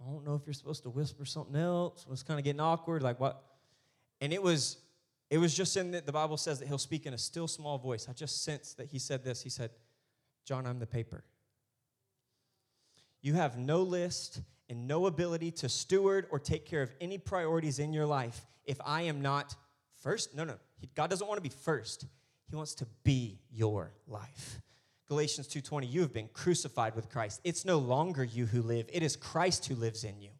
I 0.00 0.08
don't 0.08 0.24
know 0.24 0.34
if 0.34 0.42
you're 0.46 0.54
supposed 0.54 0.82
to 0.84 0.90
whisper 0.90 1.24
something 1.24 1.56
else. 1.56 2.04
It 2.06 2.10
was 2.10 2.22
kind 2.22 2.38
of 2.38 2.44
getting 2.44 2.60
awkward, 2.60 3.02
like 3.02 3.18
what? 3.18 3.42
And 4.20 4.32
it 4.32 4.42
was, 4.42 4.76
it 5.30 5.38
was 5.38 5.54
just 5.54 5.76
in 5.76 5.90
that 5.92 6.06
the 6.06 6.12
Bible 6.12 6.36
says 6.36 6.58
that 6.60 6.68
he'll 6.68 6.78
speak 6.78 7.06
in 7.06 7.14
a 7.14 7.18
still 7.18 7.48
small 7.48 7.78
voice. 7.78 8.06
I 8.08 8.12
just 8.12 8.44
sensed 8.44 8.76
that 8.76 8.88
he 8.88 8.98
said 8.98 9.24
this. 9.24 9.42
He 9.42 9.50
said, 9.50 9.70
John, 10.44 10.66
I'm 10.66 10.78
the 10.78 10.86
paper. 10.86 11.24
You 13.22 13.34
have 13.34 13.58
no 13.58 13.82
list 13.82 14.40
and 14.68 14.86
no 14.86 15.06
ability 15.06 15.50
to 15.52 15.68
steward 15.68 16.26
or 16.30 16.38
take 16.38 16.66
care 16.66 16.82
of 16.82 16.92
any 17.00 17.18
priorities 17.18 17.78
in 17.78 17.92
your 17.92 18.06
life 18.06 18.46
if 18.64 18.78
I 18.84 19.02
am 19.02 19.22
not 19.22 19.54
First? 20.06 20.36
No, 20.36 20.44
no. 20.44 20.54
God 20.94 21.10
doesn't 21.10 21.26
want 21.26 21.38
to 21.38 21.42
be 21.42 21.48
first. 21.48 22.06
He 22.48 22.54
wants 22.54 22.74
to 22.76 22.86
be 23.02 23.40
your 23.50 23.92
life. 24.06 24.60
Galatians 25.08 25.48
2:20 25.48 25.86
You 25.90 26.02
have 26.02 26.12
been 26.12 26.28
crucified 26.28 26.94
with 26.94 27.08
Christ. 27.08 27.40
It's 27.42 27.64
no 27.64 27.78
longer 27.78 28.22
you 28.22 28.46
who 28.46 28.62
live, 28.62 28.88
it 28.92 29.02
is 29.02 29.16
Christ 29.16 29.66
who 29.66 29.74
lives 29.74 30.04
in 30.04 30.20
you. 30.20 30.30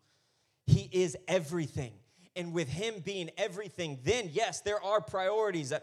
He 0.67 0.89
is 0.93 1.17
everything. 1.27 1.95
And 2.37 2.53
with 2.53 2.69
him 2.69 2.97
being 3.03 3.31
everything, 3.39 3.99
then 4.05 4.29
yes, 4.31 4.61
there 4.61 4.83
are 4.85 5.01
priorities. 5.01 5.73
Uh, 5.73 5.81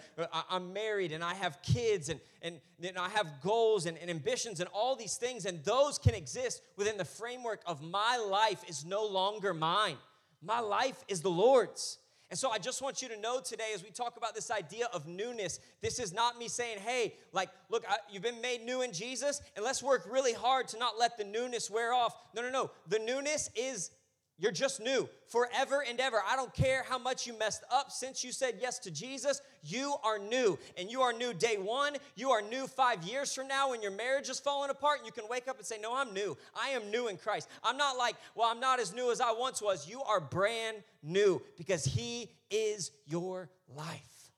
I'm 0.50 0.72
married 0.72 1.12
and 1.12 1.24
I 1.24 1.34
have 1.34 1.62
kids 1.64 2.10
and, 2.10 2.20
and, 2.44 2.60
and 2.82 2.98
I 2.98 3.10
have 3.10 3.42
goals 3.42 3.88
and, 3.88 3.98
and 3.98 4.10
ambitions 4.10 4.60
and 4.60 4.70
all 4.72 4.96
these 4.96 5.18
things, 5.18 5.46
and 5.46 5.64
those 5.64 5.98
can 5.98 6.14
exist 6.14 6.62
within 6.78 6.98
the 6.98 7.06
framework 7.06 7.62
of 7.66 7.82
my 7.82 8.18
life 8.18 8.64
is 8.68 8.86
no 8.86 9.04
longer 9.04 9.54
mine. 9.54 9.98
My 10.44 10.60
life 10.60 11.04
is 11.08 11.22
the 11.22 11.32
Lord's. 11.32 11.98
And 12.30 12.40
so 12.40 12.50
I 12.50 12.58
just 12.58 12.82
want 12.82 13.02
you 13.02 13.08
to 13.10 13.20
know 13.20 13.42
today, 13.42 13.74
as 13.76 13.84
we 13.84 13.92
talk 13.92 14.18
about 14.18 14.34
this 14.34 14.50
idea 14.50 14.88
of 14.92 15.08
newness, 15.08 15.60
this 15.82 16.00
is 16.00 16.12
not 16.14 16.40
me 16.40 16.48
saying, 16.48 16.80
hey, 16.80 17.14
like, 17.32 17.50
look, 17.70 17.84
I, 17.88 17.98
you've 18.12 18.24
been 18.24 18.42
made 18.42 18.64
new 18.64 18.82
in 18.82 18.92
Jesus, 18.92 19.42
and 19.56 19.64
let's 19.64 19.84
work 19.84 20.08
really 20.10 20.34
hard 20.34 20.68
to 20.70 20.80
not 20.80 20.98
let 21.00 21.16
the 21.18 21.26
newness 21.26 21.70
wear 21.70 21.94
off. 21.94 22.16
No, 22.36 22.42
no, 22.42 22.50
no. 22.50 22.72
The 22.88 22.98
newness 22.98 23.52
is 23.56 23.92
you're 24.40 24.52
just 24.52 24.82
new 24.82 25.08
forever 25.28 25.84
and 25.88 26.00
ever. 26.00 26.22
I 26.28 26.36
don't 26.36 26.54
care 26.54 26.84
how 26.90 26.98
much 26.98 27.28
you 27.28 27.38
messed 27.38 27.64
up 27.72 27.92
since 27.92 28.24
you 28.24 28.32
said 28.32 28.56
yes 28.60 28.80
to 28.80 28.92
Jesus. 28.92 29.42
You 29.62 29.96
are 30.04 30.18
new. 30.18 30.58
And 30.76 30.92
you 30.92 31.02
are 31.02 31.14
new 31.14 31.34
day 31.34 31.58
one. 31.58 31.96
You 32.16 32.32
are 32.32 32.42
new 32.42 32.66
five 32.66 33.04
years 33.04 33.34
from 33.34 33.48
now 33.48 33.70
when 33.70 33.82
your 33.82 33.92
marriage 33.92 34.30
is 34.30 34.40
falling 34.40 34.72
apart. 34.72 35.00
And 35.00 35.06
you 35.06 35.12
can 35.12 35.30
wake 35.30 35.48
up 35.48 35.58
and 35.58 35.66
say, 35.66 35.78
No, 35.80 35.96
I'm 35.96 36.14
new. 36.14 36.36
I 36.56 36.70
am 36.70 36.90
new 36.90 37.08
in 37.08 37.18
Christ. 37.18 37.48
I'm 37.64 37.78
not 37.78 37.96
like, 37.96 38.16
Well, 38.34 38.50
I'm 38.50 38.60
not 38.60 38.80
as 38.80 38.94
new 38.94 39.12
as 39.12 39.22
I 39.22 39.32
once 39.32 39.62
was. 39.62 39.88
You 39.88 40.02
are 40.02 40.20
brand 40.20 40.78
new 41.04 41.42
because 41.56 41.86
He 41.86 42.32
is 42.50 42.92
your 43.06 43.50
life. 43.76 44.32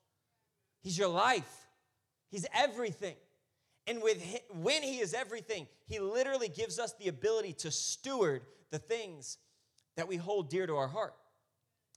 He's 0.81 0.97
your 0.97 1.09
life, 1.09 1.67
He's 2.29 2.45
everything. 2.53 3.15
And 3.87 4.01
with 4.01 4.19
him, 4.19 4.39
when 4.61 4.83
He 4.83 4.99
is 4.99 5.13
everything, 5.13 5.67
He 5.87 5.99
literally 5.99 6.49
gives 6.49 6.79
us 6.79 6.93
the 6.99 7.07
ability 7.07 7.53
to 7.53 7.71
steward 7.71 8.41
the 8.71 8.79
things 8.79 9.37
that 9.95 10.07
we 10.07 10.17
hold 10.17 10.49
dear 10.49 10.67
to 10.67 10.75
our 10.75 10.87
heart. 10.87 11.13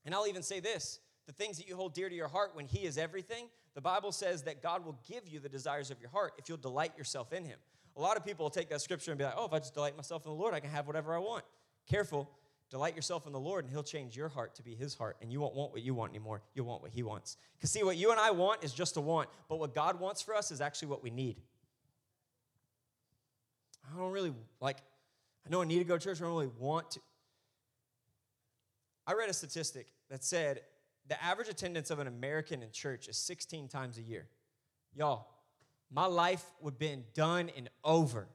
And 0.04 0.14
I'll 0.14 0.26
even 0.26 0.42
say 0.42 0.61
this 0.61 1.00
the 1.26 1.32
things 1.32 1.58
that 1.58 1.68
you 1.68 1.76
hold 1.76 1.94
dear 1.94 2.08
to 2.08 2.14
your 2.14 2.28
heart 2.28 2.52
when 2.54 2.66
He 2.66 2.84
is 2.87 2.96
everything, 2.96 3.46
the 3.74 3.80
Bible 3.80 4.12
says 4.12 4.42
that 4.44 4.62
God 4.62 4.84
will 4.84 4.98
give 5.06 5.28
you 5.28 5.40
the 5.40 5.48
desires 5.48 5.90
of 5.90 6.00
your 6.00 6.11
heart 6.11 6.32
if 6.38 6.48
you'll 6.48 6.58
delight 6.58 6.92
yourself 6.96 7.32
in 7.32 7.44
Him. 7.44 7.58
A 7.96 8.00
lot 8.00 8.16
of 8.16 8.24
people 8.24 8.44
will 8.44 8.50
take 8.50 8.70
that 8.70 8.80
scripture 8.80 9.11
and 9.11 9.18
be 9.18 9.24
like, 9.24 9.34
oh, 9.37 9.44
if 9.44 9.52
I 9.52 9.58
just 9.58 9.74
delight 9.74 9.96
myself 9.96 10.24
in 10.24 10.30
the 10.30 10.37
Lord, 10.37 10.54
I 10.54 10.61
can 10.61 10.70
have 10.70 10.87
whatever 10.87 11.14
I 11.14 11.18
want. 11.18 11.44
Careful. 11.88 12.30
Delight 12.70 12.94
yourself 12.94 13.26
in 13.26 13.32
the 13.32 13.40
Lord, 13.40 13.64
and 13.64 13.72
He'll 13.72 13.82
change 13.82 14.16
your 14.16 14.28
heart 14.28 14.54
to 14.56 14.62
be 14.62 14.74
His 14.74 14.94
heart, 14.94 15.16
and 15.22 15.32
you 15.32 15.40
won't 15.40 15.54
want 15.54 15.72
what 15.72 15.82
you 15.82 15.94
want 15.94 16.11
anymore. 16.11 16.42
You'll 16.54 16.66
want 16.66 16.82
what 16.82 16.90
He 16.90 17.02
wants. 17.02 17.37
Because, 17.56 17.70
see, 17.70 17.82
what 17.82 17.96
you 17.96 18.11
and 18.11 18.20
I 18.20 18.30
want 18.30 18.62
is 18.62 18.72
just 18.72 18.96
a 18.96 19.00
want, 19.00 19.28
but 19.48 19.58
what 19.58 19.74
God 19.74 19.98
wants 20.00 20.20
for 20.20 20.34
us 20.34 20.50
is 20.50 20.61
actually 20.61 20.88
what 20.88 21.02
we 21.02 21.11
need. 21.11 21.37
I 23.90 23.98
don't 23.98 24.12
really 24.12 24.34
like, 24.61 24.78
I 25.46 25.50
know 25.50 25.62
I 25.62 25.64
need 25.64 25.78
to 25.78 25.84
go 25.84 25.96
to 25.96 26.04
church, 26.04 26.18
I 26.20 26.24
don't 26.24 26.32
really 26.32 26.50
want 26.58 26.90
to. 26.92 27.00
I 29.09 29.14
read 29.14 29.31
a 29.31 29.33
statistic 29.33 29.87
that 30.11 30.23
said 30.23 30.61
the 31.09 31.23
average 31.25 31.49
attendance 31.49 31.90
of 31.90 31.99
an 31.99 32.07
American 32.07 32.62
in 32.62 32.71
church 32.71 33.09
is 33.09 33.16
16 33.16 33.66
times 33.68 33.97
a 33.97 34.03
year. 34.03 34.29
Y'all, 34.94 35.27
my 35.90 36.05
life 36.05 36.44
would 36.61 36.75
have 36.75 36.79
been 36.79 37.05
done 37.14 37.51
and 37.57 37.71
over 37.83 38.29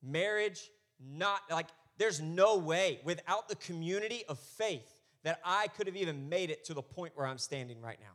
marriage, 0.00 0.70
not 1.00 1.40
like 1.50 1.66
there's 1.98 2.20
no 2.20 2.56
way 2.56 3.00
without 3.02 3.48
the 3.48 3.56
community 3.56 4.22
of 4.28 4.38
faith 4.38 4.94
that 5.24 5.40
I 5.44 5.66
could 5.66 5.88
have 5.88 5.96
even 5.96 6.28
made 6.28 6.50
it 6.50 6.64
to 6.66 6.74
the 6.74 6.82
point 6.82 7.12
where 7.16 7.26
I'm 7.26 7.38
standing 7.38 7.80
right 7.80 7.98
now. 8.00 8.14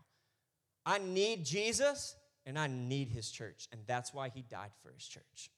I 0.85 0.99
need 0.99 1.45
Jesus 1.45 2.15
and 2.45 2.57
I 2.57 2.67
need 2.67 3.09
his 3.09 3.29
church, 3.29 3.67
and 3.73 3.81
that's 3.85 4.13
why 4.13 4.29
he 4.29 4.43
died 4.43 4.71
for 4.81 4.93
his 4.93 5.05
church. 5.05 5.51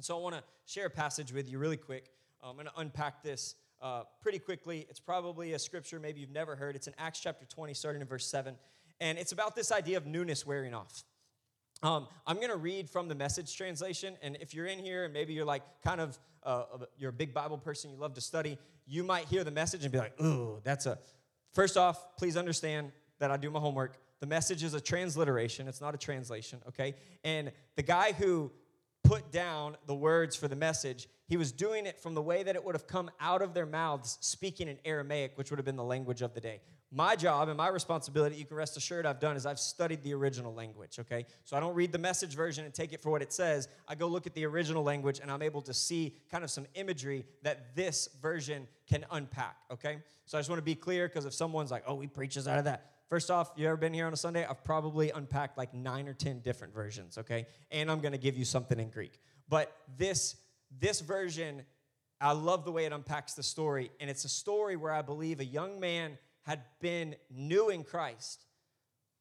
so 0.00 0.16
I 0.16 0.22
want 0.22 0.34
to 0.34 0.42
share 0.64 0.86
a 0.86 0.90
passage 0.90 1.30
with 1.30 1.50
you 1.50 1.58
really 1.58 1.76
quick. 1.76 2.08
I'm 2.42 2.54
going 2.54 2.66
to 2.66 2.72
unpack 2.78 3.22
this 3.22 3.54
uh, 3.84 4.02
pretty 4.22 4.38
quickly. 4.38 4.86
It's 4.88 4.98
probably 4.98 5.52
a 5.52 5.58
scripture 5.58 6.00
maybe 6.00 6.18
you've 6.20 6.30
never 6.30 6.56
heard. 6.56 6.74
It's 6.74 6.86
in 6.86 6.94
Acts 6.98 7.20
chapter 7.20 7.44
20, 7.44 7.74
starting 7.74 8.00
in 8.00 8.08
verse 8.08 8.26
7. 8.26 8.56
And 8.98 9.18
it's 9.18 9.32
about 9.32 9.54
this 9.54 9.70
idea 9.70 9.98
of 9.98 10.06
newness 10.06 10.46
wearing 10.46 10.72
off. 10.72 11.04
Um, 11.82 12.08
I'm 12.26 12.36
going 12.36 12.48
to 12.48 12.56
read 12.56 12.88
from 12.88 13.08
the 13.08 13.14
message 13.14 13.54
translation. 13.54 14.16
And 14.22 14.38
if 14.40 14.54
you're 14.54 14.66
in 14.66 14.78
here 14.78 15.04
and 15.04 15.12
maybe 15.12 15.34
you're 15.34 15.44
like 15.44 15.62
kind 15.84 16.00
of, 16.00 16.18
uh, 16.42 16.64
you're 16.96 17.10
a 17.10 17.12
big 17.12 17.34
Bible 17.34 17.58
person, 17.58 17.90
you 17.90 17.98
love 17.98 18.14
to 18.14 18.22
study, 18.22 18.58
you 18.86 19.04
might 19.04 19.26
hear 19.26 19.44
the 19.44 19.50
message 19.50 19.82
and 19.84 19.92
be 19.92 19.98
like, 19.98 20.18
ooh, 20.20 20.60
that's 20.64 20.86
a. 20.86 20.98
First 21.52 21.76
off, 21.76 22.16
please 22.16 22.38
understand 22.38 22.90
that 23.18 23.30
I 23.30 23.36
do 23.36 23.50
my 23.50 23.60
homework. 23.60 23.98
The 24.20 24.26
message 24.26 24.62
is 24.62 24.72
a 24.72 24.80
transliteration, 24.80 25.68
it's 25.68 25.82
not 25.82 25.94
a 25.94 25.98
translation, 25.98 26.60
okay? 26.68 26.94
And 27.22 27.52
the 27.76 27.82
guy 27.82 28.12
who 28.12 28.50
put 29.04 29.30
down 29.30 29.76
the 29.86 29.94
words 29.94 30.34
for 30.34 30.48
the 30.48 30.56
message, 30.56 31.08
he 31.28 31.36
was 31.36 31.52
doing 31.52 31.86
it 31.86 32.00
from 32.00 32.14
the 32.14 32.22
way 32.22 32.42
that 32.42 32.56
it 32.56 32.64
would 32.64 32.74
have 32.74 32.86
come 32.86 33.10
out 33.20 33.42
of 33.42 33.54
their 33.54 33.66
mouths, 33.66 34.18
speaking 34.20 34.66
in 34.66 34.78
Aramaic, 34.84 35.32
which 35.36 35.50
would 35.50 35.58
have 35.58 35.64
been 35.64 35.76
the 35.76 35.84
language 35.84 36.22
of 36.22 36.34
the 36.34 36.40
day. 36.40 36.60
My 36.90 37.16
job 37.16 37.48
and 37.48 37.56
my 37.56 37.68
responsibility, 37.68 38.36
you 38.36 38.44
can 38.44 38.56
rest 38.56 38.76
assured 38.76 39.04
I've 39.04 39.18
done, 39.18 39.36
is 39.36 39.46
I've 39.46 39.58
studied 39.58 40.02
the 40.02 40.14
original 40.14 40.54
language, 40.54 40.98
okay? 41.00 41.26
So 41.44 41.56
I 41.56 41.60
don't 41.60 41.74
read 41.74 41.90
the 41.92 41.98
message 41.98 42.34
version 42.34 42.64
and 42.64 42.72
take 42.72 42.92
it 42.92 43.02
for 43.02 43.10
what 43.10 43.20
it 43.20 43.32
says. 43.32 43.68
I 43.88 43.94
go 43.94 44.06
look 44.06 44.26
at 44.26 44.34
the 44.34 44.46
original 44.46 44.84
language 44.84 45.18
and 45.20 45.30
I'm 45.30 45.42
able 45.42 45.62
to 45.62 45.74
see 45.74 46.16
kind 46.30 46.44
of 46.44 46.50
some 46.50 46.66
imagery 46.74 47.24
that 47.42 47.74
this 47.74 48.08
version 48.22 48.68
can 48.86 49.04
unpack, 49.10 49.56
okay? 49.72 49.98
So 50.26 50.38
I 50.38 50.40
just 50.40 50.48
want 50.48 50.58
to 50.58 50.64
be 50.64 50.76
clear 50.76 51.08
because 51.08 51.26
if 51.26 51.34
someone's 51.34 51.70
like, 51.70 51.82
oh, 51.86 52.00
he 52.00 52.06
preaches 52.06 52.46
out 52.46 52.58
of 52.58 52.64
that, 52.64 52.93
First 53.08 53.30
off, 53.30 53.52
you 53.56 53.66
ever 53.66 53.76
been 53.76 53.92
here 53.92 54.06
on 54.06 54.12
a 54.12 54.16
Sunday? 54.16 54.46
I've 54.46 54.64
probably 54.64 55.10
unpacked 55.10 55.58
like 55.58 55.74
nine 55.74 56.08
or 56.08 56.14
10 56.14 56.40
different 56.40 56.74
versions, 56.74 57.18
okay? 57.18 57.46
And 57.70 57.90
I'm 57.90 58.00
gonna 58.00 58.18
give 58.18 58.36
you 58.36 58.44
something 58.44 58.80
in 58.80 58.90
Greek. 58.90 59.20
But 59.48 59.76
this, 59.96 60.36
this 60.80 61.00
version, 61.00 61.62
I 62.20 62.32
love 62.32 62.64
the 62.64 62.72
way 62.72 62.86
it 62.86 62.92
unpacks 62.92 63.34
the 63.34 63.42
story. 63.42 63.90
And 64.00 64.08
it's 64.08 64.24
a 64.24 64.28
story 64.28 64.76
where 64.76 64.92
I 64.92 65.02
believe 65.02 65.40
a 65.40 65.44
young 65.44 65.78
man 65.80 66.18
had 66.42 66.62
been 66.80 67.16
new 67.30 67.70
in 67.70 67.84
Christ, 67.84 68.44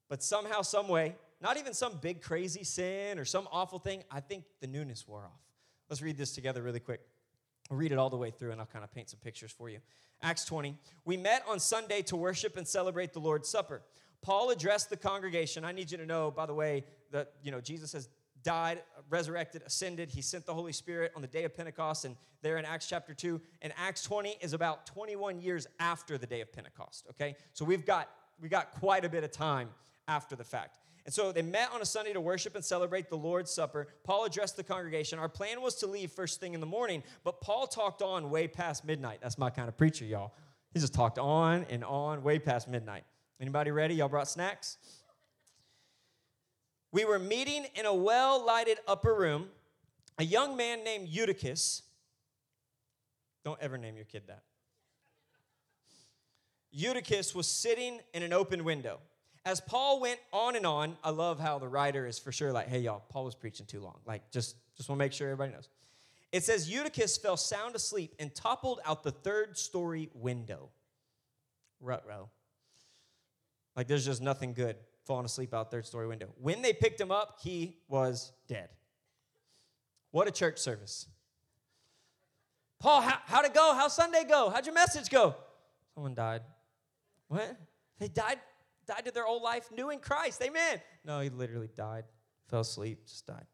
but 0.10 0.22
somehow, 0.22 0.62
some 0.62 0.88
way, 0.88 1.16
not 1.42 1.58
even 1.58 1.74
some 1.74 1.98
big 2.02 2.22
crazy 2.22 2.64
sin 2.64 3.20
or 3.20 3.26
some 3.26 3.48
awful 3.52 3.80
thing, 3.80 4.04
I 4.12 4.20
think 4.20 4.46
the 4.62 4.68
newness 4.68 5.08
wore 5.08 5.26
off. 5.26 5.42
Let's 5.90 6.02
read 6.02 6.18
this 6.18 6.34
together 6.34 6.62
really 6.62 6.80
quick. 6.80 7.02
Read 7.78 7.92
it 7.92 7.98
all 7.98 8.10
the 8.10 8.18
way 8.18 8.32
through 8.32 8.52
and 8.52 8.60
I'll 8.60 8.68
kind 8.68 8.84
of 8.84 8.94
paint 8.94 9.10
some 9.10 9.20
pictures 9.20 9.52
for 9.52 9.70
you. 9.70 9.80
Acts 10.22 10.46
20. 10.46 10.78
We 11.06 11.18
met 11.18 11.44
on 11.48 11.60
Sunday 11.60 12.02
to 12.04 12.16
worship 12.16 12.56
and 12.58 12.68
celebrate 12.68 13.14
the 13.14 13.20
Lord's 13.20 13.50
Supper. 13.50 13.82
Paul 14.22 14.52
addressed 14.52 14.90
the 14.90 14.98
congregation. 14.98 15.66
I 15.66 15.74
need 15.74 15.92
you 15.92 15.98
to 15.98 16.06
know, 16.06 16.32
by 16.32 16.46
the 16.46 16.54
way, 16.54 16.86
that 17.12 17.34
you 17.44 17.52
know 17.52 17.60
Jesus 17.60 17.92
has 17.92 18.08
died, 18.42 18.82
resurrected, 19.10 19.64
ascended. 19.66 20.10
He 20.10 20.22
sent 20.22 20.46
the 20.46 20.54
Holy 20.54 20.72
Spirit 20.72 21.12
on 21.16 21.22
the 21.22 21.28
day 21.28 21.44
of 21.44 21.56
Pentecost, 21.56 22.06
and 22.06 22.16
there 22.42 22.58
in 22.58 22.66
Acts 22.66 22.88
chapter 22.88 23.14
2. 23.14 23.40
And 23.62 23.74
Acts 23.78 24.04
20 24.04 24.38
is 24.42 24.54
about 24.54 24.86
21 24.86 25.40
years 25.42 25.68
after 25.80 26.18
the 26.18 26.26
day 26.28 26.42
of 26.42 26.52
Pentecost. 26.52 27.06
Okay? 27.12 27.36
So 27.54 27.66
we've 27.66 27.86
got 27.86 28.10
we 28.42 28.50
got 28.50 28.72
quite 28.72 29.06
a 29.06 29.10
bit 29.10 29.24
of 29.24 29.32
time 29.32 29.70
after 30.08 30.36
the 30.36 30.44
fact. 30.44 30.80
And 31.06 31.14
so 31.14 31.32
they 31.32 31.42
met 31.42 31.70
on 31.74 31.82
a 31.82 31.86
Sunday 31.86 32.14
to 32.14 32.22
worship 32.22 32.56
and 32.56 32.64
celebrate 32.64 33.10
the 33.10 33.18
Lord's 33.18 33.52
Supper. 33.52 33.88
Paul 34.04 34.26
addressed 34.26 34.56
the 34.56 34.64
congregation. 34.64 35.20
Our 35.20 35.28
plan 35.28 35.62
was 35.62 35.76
to 35.76 35.88
leave 35.88 36.12
first 36.12 36.40
thing 36.40 36.54
in 36.54 36.62
the 36.62 36.66
morning, 36.66 37.04
but 37.24 37.42
Paul 37.42 37.68
talked 37.68 38.02
on 38.02 38.30
way 38.30 38.48
past 38.48 38.86
midnight. 38.86 39.20
That's 39.22 39.38
my 39.38 39.50
kind 39.50 39.68
of 39.68 39.78
preacher, 39.78 40.06
y'all. 40.06 40.34
He 40.74 40.80
just 40.80 40.94
talked 40.94 41.20
on 41.20 41.66
and 41.70 41.84
on 41.84 42.24
way 42.24 42.40
past 42.40 42.70
midnight. 42.70 43.04
Anybody 43.40 43.72
ready? 43.72 43.96
Y'all 43.96 44.08
brought 44.08 44.30
snacks? 44.30 44.78
We 46.94 47.06
were 47.06 47.20
meeting 47.20 47.66
in 47.76 47.86
a 47.86 47.94
well 47.94 48.44
lighted 48.46 48.78
upper 48.88 49.14
room. 49.14 49.48
A 50.20 50.24
young 50.24 50.56
man 50.56 50.84
named 50.84 51.10
Eutychus, 51.10 51.82
don't 53.44 53.60
ever 53.60 53.78
name 53.78 53.96
your 53.96 54.06
kid 54.06 54.24
that. 54.28 54.44
Eutychus 56.72 57.36
was 57.36 57.48
sitting 57.48 58.00
in 58.14 58.24
an 58.24 58.32
open 58.32 58.64
window. 58.64 59.00
As 59.46 59.60
Paul 59.60 60.00
went 60.00 60.20
on 60.32 60.56
and 60.56 60.66
on, 60.66 60.98
I 61.04 61.10
love 61.10 61.40
how 61.40 61.60
the 61.60 61.68
writer 61.68 62.08
is 62.08 62.18
for 62.18 62.32
sure 62.32 62.54
like, 62.54 62.68
hey, 62.68 62.80
y'all, 62.80 63.04
Paul 63.10 63.26
was 63.26 63.36
preaching 63.36 63.66
too 63.66 63.82
long. 63.82 64.00
Like, 64.06 64.32
just, 64.32 64.56
just 64.78 64.88
want 64.88 65.00
to 65.00 65.04
make 65.04 65.12
sure 65.12 65.28
everybody 65.28 65.52
knows. 65.52 65.68
It 66.32 66.44
says 66.44 66.70
Eutychus 66.70 67.18
fell 67.18 67.38
sound 67.38 67.76
asleep 67.76 68.16
and 68.20 68.34
toppled 68.34 68.80
out 68.86 69.04
the 69.04 69.12
third 69.12 69.58
story 69.58 70.10
window. 70.14 70.70
Rut 71.82 72.04
row. 72.08 72.30
Like, 73.76 73.88
there's 73.88 74.06
just 74.06 74.22
nothing 74.22 74.54
good 74.54 74.78
falling 75.04 75.26
asleep 75.26 75.54
out 75.54 75.70
third 75.70 75.86
story 75.86 76.08
window. 76.08 76.30
When 76.42 76.62
they 76.62 76.72
picked 76.72 77.00
him 77.00 77.12
up, 77.12 77.40
he 77.42 77.78
was 77.90 78.32
dead. 78.48 78.70
What 80.12 80.28
a 80.28 80.32
church 80.32 80.60
service. 80.60 81.08
Paul, 82.80 83.02
how, 83.02 83.18
how'd 83.26 83.46
it 83.46 83.54
go? 83.54 83.74
How'd 83.76 83.92
Sunday 83.92 84.24
go? 84.28 84.50
How'd 84.50 84.66
your 84.66 84.76
message 84.76 85.10
go? 85.10 85.36
Someone 85.94 86.14
died. 86.14 86.42
What? 87.28 87.58
They 88.00 88.08
died 88.08 88.40
died 88.86 89.06
to 89.06 89.12
their 89.12 89.26
old 89.26 89.42
life 89.42 89.70
new 89.72 89.90
in 89.90 90.00
Christ. 90.00 90.42
Amen. 90.42 90.82
No, 91.06 91.20
he 91.20 91.30
literally 91.30 91.70
died, 91.76 92.06
fell 92.50 92.62
asleep, 92.62 93.06
just 93.08 93.26
died. 93.26 93.46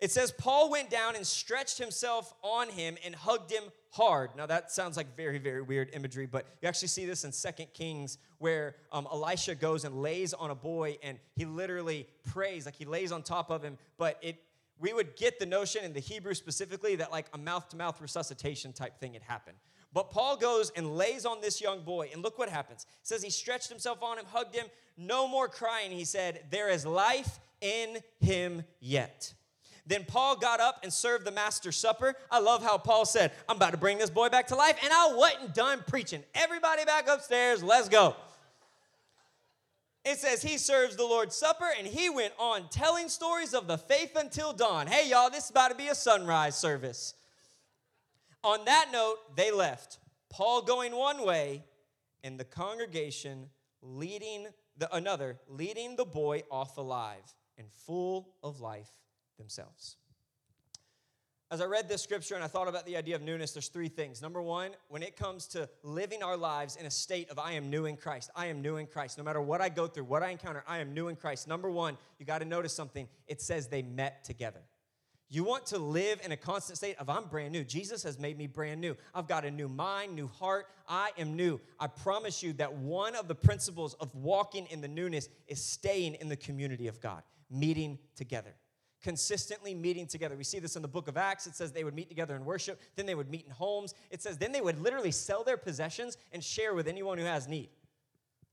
It 0.00 0.10
says 0.10 0.32
Paul 0.32 0.70
went 0.70 0.90
down 0.90 1.16
and 1.16 1.26
stretched 1.26 1.78
himself 1.78 2.34
on 2.42 2.68
him 2.68 2.96
and 3.04 3.14
hugged 3.14 3.50
him 3.50 3.62
hard. 3.90 4.30
Now 4.36 4.44
that 4.46 4.70
sounds 4.70 4.96
like 4.96 5.16
very, 5.16 5.38
very 5.38 5.62
weird 5.62 5.90
imagery, 5.94 6.26
but 6.26 6.46
you 6.60 6.68
actually 6.68 6.88
see 6.88 7.06
this 7.06 7.24
in 7.24 7.32
Second 7.32 7.68
Kings 7.72 8.18
where 8.38 8.76
um, 8.92 9.06
Elisha 9.10 9.54
goes 9.54 9.84
and 9.84 10.02
lays 10.02 10.34
on 10.34 10.50
a 10.50 10.54
boy 10.54 10.98
and 11.02 11.18
he 11.36 11.44
literally 11.44 12.06
prays, 12.26 12.66
like 12.66 12.74
he 12.74 12.84
lays 12.84 13.12
on 13.12 13.22
top 13.22 13.50
of 13.50 13.62
him, 13.62 13.78
but 13.96 14.18
it 14.20 14.36
we 14.80 14.92
would 14.92 15.14
get 15.16 15.38
the 15.38 15.46
notion 15.46 15.84
in 15.84 15.92
the 15.92 16.00
Hebrew 16.00 16.34
specifically 16.34 16.96
that 16.96 17.12
like 17.12 17.26
a 17.32 17.38
mouth-to-mouth 17.38 18.00
resuscitation 18.00 18.72
type 18.72 18.98
thing 18.98 19.12
had 19.12 19.22
happened. 19.22 19.56
But 19.94 20.10
Paul 20.10 20.36
goes 20.36 20.72
and 20.74 20.96
lays 20.96 21.24
on 21.24 21.40
this 21.40 21.60
young 21.60 21.82
boy, 21.82 22.10
and 22.12 22.20
look 22.20 22.36
what 22.36 22.48
happens. 22.48 22.84
It 23.00 23.06
says 23.06 23.22
he 23.22 23.30
stretched 23.30 23.68
himself 23.68 24.02
on 24.02 24.18
him, 24.18 24.24
hugged 24.26 24.54
him, 24.54 24.66
no 24.98 25.28
more 25.28 25.48
crying. 25.48 25.92
He 25.92 26.04
said, 26.04 26.42
There 26.50 26.68
is 26.68 26.84
life 26.84 27.38
in 27.60 27.98
him 28.20 28.64
yet. 28.80 29.32
Then 29.86 30.04
Paul 30.04 30.36
got 30.36 30.60
up 30.60 30.80
and 30.82 30.92
served 30.92 31.24
the 31.24 31.30
master's 31.30 31.76
supper. 31.76 32.14
I 32.30 32.40
love 32.40 32.62
how 32.62 32.76
Paul 32.78 33.04
said, 33.04 33.32
I'm 33.48 33.56
about 33.56 33.72
to 33.72 33.76
bring 33.76 33.98
this 33.98 34.10
boy 34.10 34.30
back 34.30 34.48
to 34.48 34.56
life, 34.56 34.76
and 34.82 34.92
I 34.92 35.14
wasn't 35.14 35.54
done 35.54 35.84
preaching. 35.86 36.24
Everybody 36.34 36.84
back 36.84 37.06
upstairs, 37.06 37.62
let's 37.62 37.88
go. 37.88 38.16
It 40.04 40.18
says 40.18 40.42
he 40.42 40.58
serves 40.58 40.96
the 40.96 41.04
Lord's 41.04 41.34
Supper 41.34 41.70
and 41.78 41.86
he 41.86 42.10
went 42.10 42.34
on 42.38 42.68
telling 42.68 43.08
stories 43.08 43.54
of 43.54 43.66
the 43.66 43.78
faith 43.78 44.16
until 44.16 44.52
dawn. 44.52 44.86
Hey, 44.86 45.08
y'all, 45.08 45.30
this 45.30 45.44
is 45.44 45.50
about 45.50 45.70
to 45.70 45.76
be 45.76 45.88
a 45.88 45.94
sunrise 45.94 46.58
service. 46.58 47.14
On 48.44 48.62
that 48.66 48.90
note, 48.92 49.16
they 49.34 49.50
left. 49.50 49.98
Paul 50.28 50.62
going 50.62 50.94
one 50.94 51.24
way 51.24 51.64
and 52.22 52.38
the 52.38 52.44
congregation 52.44 53.48
leading 53.80 54.48
the, 54.76 54.94
another, 54.94 55.38
leading 55.48 55.96
the 55.96 56.04
boy 56.04 56.42
off 56.50 56.76
alive 56.76 57.22
and 57.56 57.66
full 57.86 58.34
of 58.42 58.60
life 58.60 58.90
themselves. 59.38 59.96
As 61.50 61.60
I 61.60 61.66
read 61.66 61.88
this 61.88 62.02
scripture 62.02 62.34
and 62.34 62.42
I 62.42 62.48
thought 62.48 62.68
about 62.68 62.84
the 62.84 62.96
idea 62.96 63.14
of 63.14 63.22
newness, 63.22 63.52
there's 63.52 63.68
three 63.68 63.88
things. 63.88 64.20
Number 64.20 64.42
one, 64.42 64.72
when 64.88 65.02
it 65.02 65.16
comes 65.16 65.46
to 65.48 65.68
living 65.82 66.22
our 66.22 66.36
lives 66.36 66.76
in 66.76 66.84
a 66.84 66.90
state 66.90 67.30
of 67.30 67.38
I 67.38 67.52
am 67.52 67.70
new 67.70 67.86
in 67.86 67.96
Christ, 67.96 68.30
I 68.34 68.46
am 68.46 68.60
new 68.60 68.76
in 68.76 68.86
Christ. 68.86 69.18
No 69.18 69.24
matter 69.24 69.40
what 69.40 69.60
I 69.60 69.68
go 69.68 69.86
through, 69.86 70.04
what 70.04 70.22
I 70.22 70.30
encounter, 70.30 70.64
I 70.66 70.78
am 70.78 70.92
new 70.92 71.08
in 71.08 71.16
Christ. 71.16 71.46
Number 71.46 71.70
one, 71.70 71.96
you 72.18 72.26
got 72.26 72.38
to 72.38 72.44
notice 72.44 72.74
something. 72.74 73.08
It 73.26 73.40
says 73.40 73.68
they 73.68 73.82
met 73.82 74.24
together. 74.24 74.62
You 75.34 75.42
want 75.42 75.66
to 75.66 75.78
live 75.78 76.20
in 76.24 76.30
a 76.30 76.36
constant 76.36 76.78
state 76.78 76.96
of 77.00 77.10
I'm 77.10 77.24
brand 77.24 77.52
new. 77.52 77.64
Jesus 77.64 78.04
has 78.04 78.20
made 78.20 78.38
me 78.38 78.46
brand 78.46 78.80
new. 78.80 78.96
I've 79.12 79.26
got 79.26 79.44
a 79.44 79.50
new 79.50 79.68
mind, 79.68 80.14
new 80.14 80.28
heart. 80.28 80.66
I 80.88 81.10
am 81.18 81.34
new. 81.34 81.60
I 81.80 81.88
promise 81.88 82.40
you 82.40 82.52
that 82.52 82.72
one 82.72 83.16
of 83.16 83.26
the 83.26 83.34
principles 83.34 83.94
of 83.94 84.14
walking 84.14 84.66
in 84.66 84.80
the 84.80 84.86
newness 84.86 85.28
is 85.48 85.60
staying 85.60 86.14
in 86.20 86.28
the 86.28 86.36
community 86.36 86.86
of 86.86 87.00
God, 87.00 87.24
meeting 87.50 87.98
together. 88.14 88.54
Consistently 89.02 89.74
meeting 89.74 90.06
together. 90.06 90.36
We 90.36 90.44
see 90.44 90.60
this 90.60 90.76
in 90.76 90.82
the 90.82 90.88
book 90.88 91.08
of 91.08 91.16
Acts. 91.16 91.48
It 91.48 91.56
says 91.56 91.72
they 91.72 91.82
would 91.82 91.96
meet 91.96 92.08
together 92.08 92.36
in 92.36 92.44
worship, 92.44 92.80
then 92.94 93.04
they 93.04 93.16
would 93.16 93.28
meet 93.28 93.44
in 93.44 93.50
homes. 93.50 93.92
It 94.12 94.22
says 94.22 94.38
then 94.38 94.52
they 94.52 94.60
would 94.60 94.80
literally 94.80 95.10
sell 95.10 95.42
their 95.42 95.56
possessions 95.56 96.16
and 96.32 96.44
share 96.44 96.74
with 96.74 96.86
anyone 96.86 97.18
who 97.18 97.24
has 97.24 97.48
need. 97.48 97.70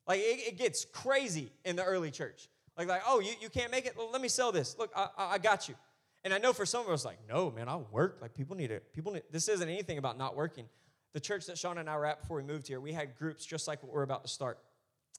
Like 0.07 0.19
it, 0.19 0.47
it 0.47 0.57
gets 0.57 0.85
crazy 0.85 1.51
in 1.63 1.75
the 1.75 1.83
early 1.83 2.09
church. 2.09 2.49
Like, 2.75 2.87
like 2.87 3.03
oh, 3.05 3.19
you, 3.19 3.33
you 3.39 3.49
can't 3.49 3.69
make 3.69 3.85
it? 3.85 3.95
Well, 3.95 4.09
let 4.11 4.21
me 4.21 4.29
sell 4.29 4.51
this. 4.51 4.75
Look, 4.79 4.91
I, 4.95 5.09
I 5.17 5.37
got 5.37 5.69
you. 5.69 5.75
And 6.23 6.33
I 6.33 6.37
know 6.37 6.53
for 6.53 6.65
some 6.65 6.85
of 6.85 6.91
us, 6.91 7.03
like, 7.03 7.17
no, 7.27 7.51
man, 7.51 7.67
I'll 7.67 7.87
work. 7.91 8.19
Like, 8.21 8.33
people 8.33 8.55
need 8.55 8.71
it. 8.71 8.93
People 8.93 9.13
need, 9.13 9.23
this 9.31 9.47
isn't 9.47 9.67
anything 9.67 9.97
about 9.97 10.17
not 10.17 10.35
working. 10.35 10.65
The 11.13 11.19
church 11.19 11.45
that 11.47 11.55
Shauna 11.55 11.79
and 11.79 11.89
I 11.89 11.97
were 11.97 12.05
at 12.05 12.21
before 12.21 12.37
we 12.37 12.43
moved 12.43 12.67
here, 12.67 12.79
we 12.79 12.93
had 12.93 13.17
groups 13.17 13.45
just 13.45 13.67
like 13.67 13.81
what 13.83 13.91
we're 13.91 14.03
about 14.03 14.23
to 14.23 14.29
start. 14.29 14.59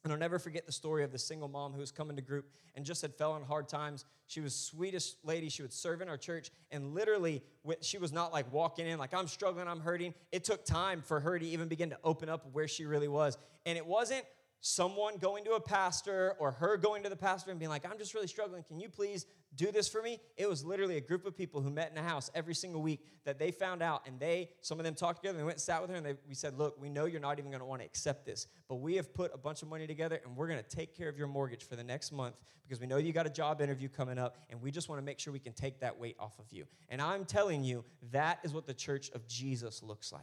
And 0.05 0.13
I'll 0.13 0.19
never 0.19 0.39
forget 0.39 0.67
the 0.67 0.73
story 0.73 1.05
of 1.05 1.13
the 1.13 1.19
single 1.19 1.49
mom 1.49 1.73
who 1.73 1.79
was 1.79 1.93
coming 1.93 2.17
to 2.17 2.23
group 2.23 2.47
and 2.75 2.85
just 2.85 3.03
had 3.03 3.15
fell 3.15 3.33
on 3.33 3.43
hard 3.43 3.69
times. 3.69 4.05
She 4.27 4.41
was 4.41 4.55
sweetest 4.55 5.19
lady. 5.23 5.49
She 5.49 5.63
would 5.63 5.73
serve 5.73 6.01
in 6.01 6.09
our 6.09 6.17
church, 6.17 6.51
and 6.73 6.93
literally, 6.93 7.43
she 7.83 7.99
was 7.99 8.13
not 8.13 8.33
like 8.33 8.53
walking 8.53 8.87
in 8.87 8.99
like 8.99 9.15
I'm 9.15 9.29
struggling, 9.29 9.69
I'm 9.69 9.81
hurting. 9.81 10.15
It 10.33 10.43
took 10.43 10.65
time 10.65 11.03
for 11.03 11.21
her 11.21 11.39
to 11.39 11.47
even 11.47 11.69
begin 11.69 11.91
to 11.91 11.99
open 12.03 12.29
up 12.29 12.47
where 12.53 12.67
she 12.67 12.85
really 12.85 13.07
was, 13.09 13.39
and 13.65 13.79
it 13.79 13.87
wasn't 13.87 14.25
someone 14.63 15.19
going 15.19 15.43
to 15.45 15.55
a 15.55 15.61
pastor 15.61 16.37
or 16.39 16.53
her 16.53 16.77
going 16.77 17.03
to 17.03 17.09
the 17.09 17.17
pastor 17.17 17.51
and 17.51 17.59
being 17.59 17.69
like, 17.69 17.85
I'm 17.85 17.99
just 17.99 18.15
really 18.15 18.29
struggling. 18.29 18.63
Can 18.63 18.79
you 18.79 18.89
please 18.89 19.27
do 19.57 19.73
this 19.73 19.89
for 19.89 20.01
me? 20.01 20.21
It 20.37 20.49
was 20.49 20.65
literally 20.65 20.97
a 20.97 21.01
group 21.01 21.27
of 21.27 21.37
people 21.37 21.61
who 21.61 21.69
met 21.69 21.91
in 21.91 21.99
a 21.99 22.03
house 22.03 22.31
every 22.33 22.55
single 22.55 22.81
week 22.81 23.05
that 23.25 23.41
they 23.41 23.51
found 23.51 23.83
out 23.83 24.07
and 24.07 24.21
they, 24.21 24.51
some 24.61 24.79
of 24.79 24.85
them 24.85 24.95
talked 24.95 25.21
together 25.21 25.37
and 25.37 25.41
they 25.41 25.45
went 25.45 25.57
and 25.57 25.63
sat 25.63 25.83
with 25.83 25.91
her 25.91 25.97
and 25.97 26.07
they, 26.07 26.15
we 26.29 26.35
said, 26.35 26.57
Look, 26.57 26.81
we 26.81 26.89
know 26.89 27.07
you're 27.07 27.21
not 27.21 27.41
even 27.41 27.51
going 27.51 27.61
to 27.61 27.67
want 27.67 27.81
to 27.81 27.85
accept 27.85 28.25
this, 28.25 28.47
but 28.69 28.77
we 28.77 28.95
have 28.95 29.13
put 29.13 29.33
a 29.35 29.39
bunch 29.39 29.63
of 29.63 29.69
money 29.69 29.89
together 29.89 30.21
and 30.25 30.37
we're 30.37 30.47
going 30.47 30.63
to 30.63 30.77
take 30.77 30.97
care 30.97 31.09
of 31.09 31.19
your 31.19 31.27
mortgage 31.27 31.65
for 31.65 31.75
the 31.75 31.85
next 31.85 32.13
month 32.13 32.37
because 32.63 32.81
we 32.81 32.87
know 32.87 32.99
you 32.99 33.13
got 33.13 33.27
a 33.27 33.31
job 33.31 33.61
interview 33.61 33.89
coming 33.89 34.17
up 34.17 34.37
and 34.49 34.63
we 34.63 34.71
just 34.71 34.89
want 34.89 35.01
to 35.01 35.05
make 35.05 35.19
sure 35.19 35.33
we 35.33 35.41
can 35.41 35.55
take 35.55 35.81
that 35.81 35.99
weight 35.99 36.15
off 36.21 36.39
of 36.39 36.47
you. 36.53 36.67
And 36.89 37.03
I'm 37.03 37.25
telling 37.25 37.65
you, 37.65 37.85
that 38.13 38.39
is 38.45 38.55
what 38.55 38.69
the 38.69 38.75
church 38.75 39.11
of 39.11 39.27
Jesus 39.27 39.83
looks 39.83 40.13
like. 40.13 40.23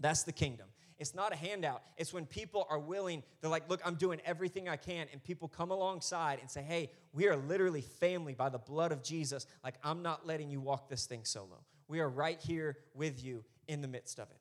That's 0.00 0.24
the 0.24 0.32
kingdom. 0.32 0.66
It's 1.00 1.14
not 1.14 1.32
a 1.32 1.36
handout. 1.36 1.82
It's 1.96 2.12
when 2.12 2.26
people 2.26 2.66
are 2.68 2.78
willing, 2.78 3.22
they're 3.40 3.50
like, 3.50 3.68
look, 3.70 3.80
I'm 3.84 3.94
doing 3.94 4.20
everything 4.26 4.68
I 4.68 4.76
can. 4.76 5.06
And 5.10 5.24
people 5.24 5.48
come 5.48 5.70
alongside 5.70 6.40
and 6.40 6.50
say, 6.50 6.60
hey, 6.62 6.92
we 7.14 7.26
are 7.26 7.36
literally 7.36 7.80
family 7.80 8.34
by 8.34 8.50
the 8.50 8.58
blood 8.58 8.92
of 8.92 9.02
Jesus. 9.02 9.46
Like, 9.64 9.76
I'm 9.82 10.02
not 10.02 10.26
letting 10.26 10.50
you 10.50 10.60
walk 10.60 10.90
this 10.90 11.06
thing 11.06 11.24
solo. 11.24 11.64
We 11.88 12.00
are 12.00 12.08
right 12.08 12.38
here 12.38 12.76
with 12.94 13.24
you 13.24 13.44
in 13.66 13.80
the 13.80 13.88
midst 13.88 14.20
of 14.20 14.30
it. 14.30 14.36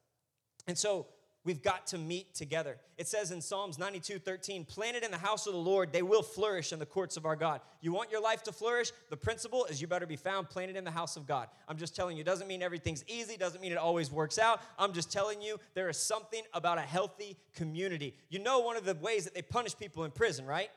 And 0.68 0.78
so 0.78 1.08
We've 1.46 1.62
got 1.62 1.88
to 1.88 1.98
meet 1.98 2.36
together. 2.36 2.78
It 2.98 3.08
says 3.08 3.32
in 3.32 3.40
Psalms 3.40 3.80
92 3.80 4.20
13, 4.20 4.66
planted 4.66 5.04
in 5.04 5.12
the 5.12 5.18
house 5.18 5.48
of 5.48 5.54
the 5.54 5.60
Lord, 5.60 5.94
they 5.94 6.02
will 6.02 6.22
flourish 6.22 6.74
in 6.74 6.80
the 6.80 6.86
courts 6.86 7.16
of 7.16 7.26
our 7.26 7.38
God. 7.38 7.62
You 7.80 7.94
want 7.94 8.12
your 8.12 8.22
life 8.22 8.44
to 8.44 8.52
flourish? 8.52 8.92
The 9.10 9.16
principle 9.16 9.64
is 9.66 9.82
you 9.82 9.88
better 9.88 10.06
be 10.06 10.18
found 10.18 10.50
planted 10.50 10.76
in 10.76 10.84
the 10.84 10.92
house 10.92 11.16
of 11.16 11.26
God. 11.26 11.48
I'm 11.68 11.78
just 11.78 11.96
telling 11.96 12.18
you, 12.18 12.22
it 12.22 12.26
doesn't 12.26 12.48
mean 12.48 12.62
everything's 12.62 13.06
easy, 13.08 13.38
doesn't 13.38 13.62
mean 13.62 13.72
it 13.72 13.78
always 13.78 14.12
works 14.12 14.38
out. 14.38 14.62
I'm 14.78 14.92
just 14.92 15.14
telling 15.14 15.42
you, 15.42 15.58
there 15.76 15.88
is 15.88 15.98
something 15.98 16.44
about 16.54 16.78
a 16.78 16.82
healthy 16.82 17.38
community. 17.56 18.16
You 18.30 18.40
know, 18.40 18.60
one 18.60 18.76
of 18.76 18.84
the 18.84 18.96
ways 18.96 19.24
that 19.24 19.34
they 19.34 19.42
punish 19.42 19.78
people 19.78 20.04
in 20.04 20.12
prison, 20.12 20.46
right? 20.46 20.70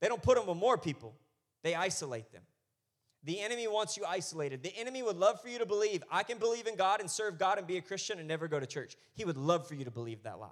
They 0.00 0.06
don't 0.06 0.22
put 0.22 0.36
them 0.36 0.46
with 0.46 0.58
more 0.58 0.78
people, 0.78 1.14
they 1.64 1.74
isolate 1.74 2.30
them. 2.32 2.42
The 3.24 3.40
enemy 3.40 3.66
wants 3.66 3.96
you 3.96 4.04
isolated. 4.06 4.62
The 4.62 4.76
enemy 4.76 5.02
would 5.02 5.16
love 5.16 5.40
for 5.42 5.48
you 5.48 5.58
to 5.58 5.66
believe, 5.66 6.04
I 6.10 6.22
can 6.22 6.38
believe 6.38 6.66
in 6.66 6.76
God 6.76 7.00
and 7.00 7.10
serve 7.10 7.38
God 7.38 7.58
and 7.58 7.66
be 7.66 7.76
a 7.76 7.82
Christian 7.82 8.18
and 8.18 8.28
never 8.28 8.48
go 8.48 8.60
to 8.60 8.66
church. 8.66 8.96
He 9.14 9.24
would 9.24 9.36
love 9.36 9.66
for 9.66 9.74
you 9.74 9.84
to 9.84 9.90
believe 9.90 10.22
that 10.22 10.38
lie. 10.38 10.48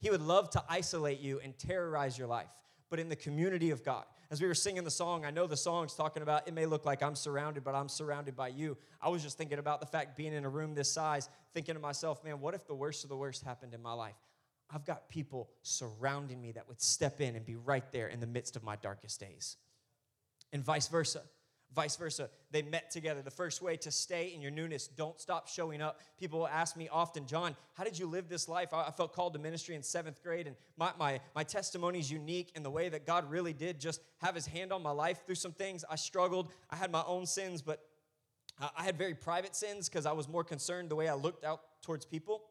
He 0.00 0.10
would 0.10 0.22
love 0.22 0.50
to 0.50 0.64
isolate 0.68 1.20
you 1.20 1.40
and 1.42 1.58
terrorize 1.58 2.16
your 2.16 2.28
life. 2.28 2.48
But 2.90 2.98
in 2.98 3.08
the 3.08 3.16
community 3.16 3.70
of 3.70 3.84
God, 3.84 4.04
as 4.30 4.40
we 4.40 4.48
were 4.48 4.54
singing 4.54 4.84
the 4.84 4.90
song, 4.90 5.24
I 5.24 5.30
know 5.30 5.46
the 5.46 5.56
song's 5.56 5.94
talking 5.94 6.22
about 6.22 6.48
it 6.48 6.54
may 6.54 6.64
look 6.64 6.86
like 6.86 7.02
I'm 7.02 7.14
surrounded, 7.14 7.64
but 7.64 7.74
I'm 7.74 7.88
surrounded 7.88 8.34
by 8.34 8.48
you. 8.48 8.78
I 9.02 9.10
was 9.10 9.22
just 9.22 9.36
thinking 9.36 9.58
about 9.58 9.80
the 9.80 9.86
fact 9.86 10.16
being 10.16 10.32
in 10.32 10.44
a 10.44 10.48
room 10.48 10.74
this 10.74 10.90
size, 10.90 11.28
thinking 11.52 11.74
to 11.74 11.80
myself, 11.80 12.24
man, 12.24 12.40
what 12.40 12.54
if 12.54 12.66
the 12.66 12.74
worst 12.74 13.04
of 13.04 13.10
the 13.10 13.16
worst 13.16 13.44
happened 13.44 13.74
in 13.74 13.82
my 13.82 13.92
life? 13.92 14.16
I've 14.70 14.84
got 14.84 15.08
people 15.08 15.50
surrounding 15.62 16.40
me 16.40 16.52
that 16.52 16.68
would 16.68 16.80
step 16.80 17.20
in 17.20 17.36
and 17.36 17.44
be 17.44 17.56
right 17.56 17.90
there 17.92 18.08
in 18.08 18.20
the 18.20 18.26
midst 18.26 18.56
of 18.56 18.62
my 18.62 18.76
darkest 18.76 19.20
days. 19.20 19.56
And 20.52 20.62
vice 20.62 20.88
versa. 20.88 21.22
Vice 21.74 21.96
versa, 21.96 22.30
they 22.50 22.62
met 22.62 22.90
together. 22.90 23.20
The 23.20 23.30
first 23.30 23.60
way 23.60 23.76
to 23.78 23.90
stay 23.90 24.32
in 24.34 24.40
your 24.40 24.50
newness, 24.50 24.88
don't 24.88 25.20
stop 25.20 25.48
showing 25.48 25.82
up. 25.82 26.00
People 26.18 26.48
ask 26.48 26.76
me 26.76 26.88
often, 26.90 27.26
John, 27.26 27.54
how 27.74 27.84
did 27.84 27.98
you 27.98 28.06
live 28.06 28.28
this 28.28 28.48
life? 28.48 28.72
I 28.72 28.90
felt 28.90 29.12
called 29.12 29.34
to 29.34 29.38
ministry 29.38 29.74
in 29.74 29.82
seventh 29.82 30.22
grade, 30.22 30.46
and 30.46 30.56
my, 30.76 30.92
my, 30.98 31.20
my 31.34 31.44
testimony 31.44 31.98
is 31.98 32.10
unique 32.10 32.52
in 32.56 32.62
the 32.62 32.70
way 32.70 32.88
that 32.88 33.06
God 33.06 33.30
really 33.30 33.52
did 33.52 33.80
just 33.80 34.00
have 34.22 34.34
his 34.34 34.46
hand 34.46 34.72
on 34.72 34.82
my 34.82 34.90
life 34.90 35.26
through 35.26 35.34
some 35.34 35.52
things. 35.52 35.84
I 35.90 35.96
struggled, 35.96 36.48
I 36.70 36.76
had 36.76 36.90
my 36.90 37.04
own 37.06 37.26
sins, 37.26 37.60
but 37.60 37.84
I 38.76 38.82
had 38.82 38.96
very 38.96 39.14
private 39.14 39.54
sins 39.54 39.88
because 39.88 40.06
I 40.06 40.12
was 40.12 40.26
more 40.26 40.42
concerned 40.42 40.90
the 40.90 40.96
way 40.96 41.08
I 41.08 41.14
looked 41.14 41.44
out 41.44 41.60
towards 41.82 42.04
people. 42.06 42.44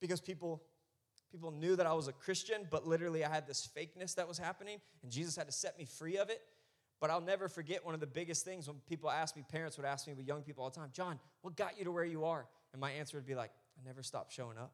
Because 0.00 0.20
people 0.20 0.62
people 1.32 1.52
knew 1.52 1.76
that 1.76 1.86
I 1.86 1.92
was 1.92 2.08
a 2.08 2.12
Christian, 2.12 2.66
but 2.70 2.86
literally 2.86 3.24
I 3.24 3.32
had 3.32 3.46
this 3.46 3.68
fakeness 3.76 4.16
that 4.16 4.26
was 4.26 4.36
happening, 4.36 4.80
and 5.02 5.12
Jesus 5.12 5.36
had 5.36 5.46
to 5.46 5.52
set 5.52 5.78
me 5.78 5.84
free 5.84 6.16
of 6.16 6.28
it. 6.28 6.42
But 7.00 7.10
I'll 7.10 7.20
never 7.20 7.48
forget 7.48 7.84
one 7.84 7.94
of 7.94 8.00
the 8.00 8.06
biggest 8.06 8.44
things 8.44 8.68
when 8.68 8.76
people 8.88 9.10
ask 9.10 9.34
me, 9.34 9.42
parents 9.50 9.78
would 9.78 9.86
ask 9.86 10.06
me 10.06 10.12
with 10.12 10.26
young 10.26 10.42
people 10.42 10.62
all 10.62 10.70
the 10.70 10.76
time, 10.78 10.90
John, 10.92 11.18
what 11.40 11.56
got 11.56 11.78
you 11.78 11.84
to 11.84 11.92
where 11.92 12.04
you 12.04 12.24
are? 12.24 12.46
And 12.72 12.80
my 12.80 12.90
answer 12.90 13.16
would 13.16 13.26
be 13.26 13.34
like, 13.34 13.50
I 13.78 13.86
never 13.86 14.02
stopped 14.02 14.32
showing 14.32 14.58
up. 14.58 14.72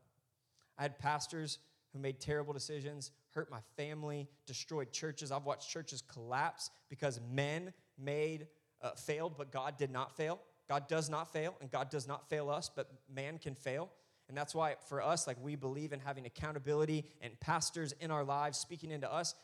I 0.76 0.82
had 0.82 0.98
pastors 0.98 1.58
who 1.92 2.00
made 2.00 2.20
terrible 2.20 2.52
decisions, 2.52 3.12
hurt 3.30 3.50
my 3.50 3.60
family, 3.76 4.28
destroyed 4.46 4.92
churches. 4.92 5.30
I've 5.30 5.44
watched 5.44 5.70
churches 5.70 6.02
collapse 6.02 6.70
because 6.90 7.20
men 7.32 7.72
made 7.96 8.48
uh, 8.82 8.90
failed, 8.90 9.34
but 9.38 9.52
God 9.52 9.78
did 9.78 9.90
not 9.90 10.16
fail. 10.16 10.40
God 10.68 10.88
does 10.88 11.08
not 11.08 11.32
fail, 11.32 11.56
and 11.60 11.70
God 11.70 11.90
does 11.90 12.08
not 12.08 12.28
fail 12.28 12.50
us, 12.50 12.68
but 12.74 12.90
man 13.08 13.38
can 13.38 13.54
fail. 13.54 13.88
And 14.28 14.36
that's 14.36 14.54
why 14.54 14.74
for 14.88 15.00
us, 15.00 15.26
like 15.26 15.36
we 15.40 15.54
believe 15.54 15.92
in 15.92 16.00
having 16.00 16.26
accountability 16.26 17.04
and 17.20 17.38
pastors 17.38 17.92
in 18.00 18.10
our 18.10 18.24
lives 18.24 18.58
speaking 18.58 18.90
into 18.90 19.10
us 19.10 19.34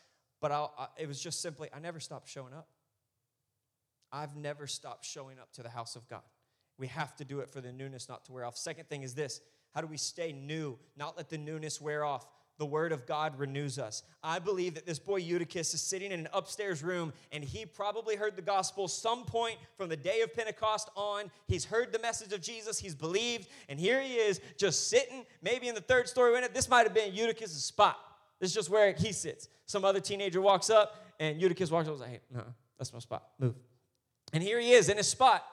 but 0.43 0.51
I, 0.51 0.67
it 0.97 1.07
was 1.07 1.21
just 1.21 1.41
simply, 1.41 1.69
I 1.73 1.79
never 1.79 2.01
stopped 2.01 2.27
showing 2.27 2.53
up. 2.53 2.67
I've 4.11 4.35
never 4.35 4.67
stopped 4.67 5.05
showing 5.05 5.39
up 5.39 5.53
to 5.53 5.63
the 5.63 5.69
house 5.69 5.95
of 5.95 6.05
God. 6.09 6.21
We 6.77 6.87
have 6.87 7.15
to 7.15 7.23
do 7.23 7.39
it 7.39 7.49
for 7.49 7.61
the 7.61 7.71
newness 7.71 8.09
not 8.09 8.25
to 8.25 8.33
wear 8.33 8.43
off. 8.43 8.57
Second 8.57 8.89
thing 8.89 9.03
is 9.03 9.15
this 9.15 9.39
how 9.73 9.79
do 9.79 9.87
we 9.87 9.95
stay 9.95 10.33
new, 10.33 10.77
not 10.97 11.15
let 11.15 11.29
the 11.29 11.37
newness 11.37 11.79
wear 11.79 12.03
off? 12.03 12.27
The 12.57 12.65
word 12.65 12.91
of 12.91 13.05
God 13.05 13.39
renews 13.39 13.79
us. 13.79 14.03
I 14.21 14.39
believe 14.39 14.75
that 14.75 14.85
this 14.85 14.99
boy 14.99 15.21
Eutychus 15.21 15.73
is 15.73 15.81
sitting 15.81 16.11
in 16.11 16.19
an 16.19 16.27
upstairs 16.33 16.83
room 16.83 17.13
and 17.31 17.41
he 17.41 17.65
probably 17.65 18.17
heard 18.17 18.35
the 18.35 18.41
gospel 18.41 18.89
some 18.89 19.23
point 19.23 19.55
from 19.77 19.87
the 19.87 19.95
day 19.95 20.21
of 20.21 20.35
Pentecost 20.35 20.89
on. 20.97 21.31
He's 21.47 21.63
heard 21.63 21.93
the 21.93 21.99
message 21.99 22.33
of 22.33 22.41
Jesus, 22.41 22.79
he's 22.79 22.95
believed, 22.95 23.47
and 23.69 23.79
here 23.79 24.01
he 24.01 24.15
is 24.15 24.41
just 24.57 24.89
sitting, 24.89 25.25
maybe 25.41 25.69
in 25.69 25.73
the 25.75 25.81
third 25.81 26.09
story 26.09 26.33
window. 26.33 26.49
This 26.53 26.67
might 26.67 26.83
have 26.83 26.93
been 26.93 27.15
Eutychus' 27.15 27.63
spot. 27.63 27.97
This 28.43 28.49
is 28.51 28.55
just 28.55 28.69
where 28.69 28.91
he 28.91 29.13
sits. 29.13 29.47
Some 29.67 29.85
other 29.85 30.01
teenager 30.01 30.41
walks 30.41 30.69
up, 30.69 31.01
and 31.17 31.41
Eutychus 31.41 31.71
walks 31.71 31.87
up 31.87 31.93
and 31.93 32.01
like, 32.01 32.09
hey, 32.09 32.19
no, 32.29 32.43
that's 32.77 32.91
my 32.91 32.99
spot. 32.99 33.23
Move. 33.39 33.55
And 34.33 34.43
here 34.43 34.59
he 34.59 34.73
is 34.73 34.89
in 34.89 34.97
his 34.97 35.07
spot. 35.07 35.45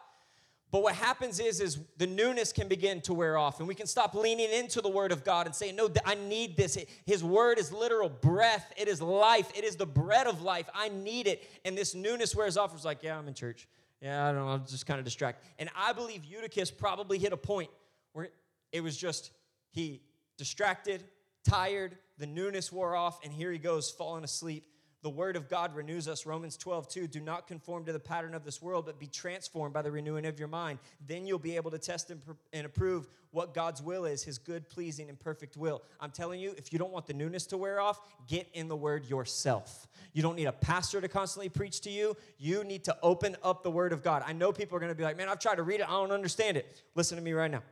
But 0.72 0.83
what 0.83 0.96
happens 0.96 1.38
is, 1.38 1.61
is 1.61 1.79
the 1.98 2.09
newness 2.09 2.53
can 2.53 2.66
begin 2.66 3.00
to 3.03 3.14
wear 3.14 3.38
off, 3.38 3.61
and 3.61 3.68
we 3.68 3.76
can 3.76 3.87
stop 3.87 4.12
leaning 4.12 4.50
into 4.50 4.81
the 4.81 4.88
Word 4.88 5.12
of 5.12 5.22
God 5.22 5.46
and 5.46 5.55
say, 5.55 5.70
"No, 5.70 5.88
I 6.05 6.16
need 6.16 6.57
this." 6.57 6.76
His 7.07 7.22
Word 7.22 7.61
is 7.61 7.72
literal 7.72 8.09
breath. 8.09 8.72
It 8.76 8.88
is 8.88 9.00
life. 9.00 9.53
It 9.55 9.62
is 9.62 9.76
the 9.76 9.87
bread 9.87 10.26
of 10.26 10.42
life. 10.42 10.68
I 10.74 10.88
need 10.88 11.29
it. 11.29 11.48
And 11.64 11.79
this 11.79 11.94
newness 11.94 12.35
wears 12.35 12.57
off. 12.57 12.74
It's 12.74 12.85
like, 12.85 13.05
yeah, 13.05 13.16
I'm 13.16 13.29
in 13.29 13.35
church. 13.35 13.68
Yeah, 14.03 14.26
I 14.26 14.33
don't 14.33 14.44
know. 14.44 14.48
I'm 14.48 14.66
just 14.66 14.85
kind 14.85 14.98
of 14.98 15.05
distracted. 15.05 15.46
And 15.61 15.70
I 15.76 15.92
believe 15.92 16.24
Eutychus 16.24 16.72
probably 16.72 17.18
hit 17.18 17.33
a 17.33 17.37
point 17.37 17.70
where 18.14 18.31
it 18.72 18.81
was 18.81 18.96
just 18.96 19.31
he 19.70 20.03
distracted, 20.37 21.05
tired, 21.44 21.96
the 22.20 22.26
newness 22.26 22.70
wore 22.70 22.94
off, 22.94 23.18
and 23.24 23.33
here 23.33 23.50
he 23.50 23.59
goes, 23.59 23.90
falling 23.90 24.24
asleep. 24.24 24.66
The 25.02 25.09
word 25.09 25.37
of 25.37 25.48
God 25.48 25.74
renews 25.74 26.06
us. 26.06 26.26
Romans 26.26 26.59
12, 26.59 26.87
2. 26.87 27.06
Do 27.06 27.20
not 27.20 27.46
conform 27.46 27.87
to 27.87 27.92
the 27.92 27.98
pattern 27.98 28.35
of 28.35 28.44
this 28.44 28.61
world, 28.61 28.85
but 28.85 28.98
be 28.98 29.06
transformed 29.06 29.72
by 29.72 29.80
the 29.80 29.90
renewing 29.90 30.26
of 30.26 30.38
your 30.38 30.48
mind. 30.48 30.78
Then 31.06 31.26
you'll 31.26 31.38
be 31.38 31.56
able 31.56 31.70
to 31.70 31.78
test 31.78 32.11
and, 32.11 32.20
and 32.52 32.66
approve 32.66 33.09
what 33.30 33.54
God's 33.54 33.80
will 33.80 34.04
is, 34.04 34.22
his 34.22 34.37
good, 34.37 34.68
pleasing, 34.68 35.09
and 35.09 35.18
perfect 35.18 35.56
will. 35.56 35.80
I'm 35.98 36.11
telling 36.11 36.38
you, 36.38 36.54
if 36.59 36.70
you 36.70 36.78
don't 36.78 36.92
want 36.92 37.06
the 37.06 37.14
newness 37.14 37.46
to 37.46 37.56
wear 37.56 37.80
off, 37.80 37.98
get 38.28 38.46
in 38.52 38.68
the 38.68 38.76
word 38.76 39.06
yourself. 39.06 39.88
You 40.12 40.20
don't 40.20 40.37
need 40.37 40.44
a 40.44 40.52
pastor 40.52 41.00
to 41.00 41.09
constantly 41.09 41.48
preach 41.48 41.80
to 41.83 41.90
you. 41.90 42.14
You 42.37 42.62
need 42.64 42.85
to 42.85 42.96
open 43.02 43.37
up 43.42 43.62
the 43.62 43.70
word 43.70 43.94
of 43.94 44.02
God. 44.02 44.22
I 44.26 44.35
know 44.35 44.52
people 44.52 44.76
are 44.76 44.80
going 44.80 44.92
to 44.92 44.96
be 44.96 45.04
like, 45.04 45.16
man, 45.16 45.30
I've 45.30 45.38
tried 45.38 45.56
to 45.56 45.62
read 45.62 45.80
it, 45.80 45.88
I 45.88 45.92
don't 45.92 46.12
understand 46.12 46.59
it. 46.59 46.83
Listen 46.94 47.16
to 47.16 47.22
me 47.22 47.33
right 47.33 47.50
now. 47.50 47.62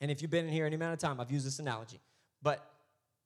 And 0.00 0.10
if 0.10 0.22
you've 0.22 0.30
been 0.30 0.46
in 0.46 0.52
here 0.52 0.64
any 0.64 0.76
amount 0.76 0.94
of 0.94 0.98
time, 0.98 1.20
I've 1.20 1.30
used 1.30 1.46
this 1.46 1.58
analogy. 1.58 2.00
But 2.42 2.66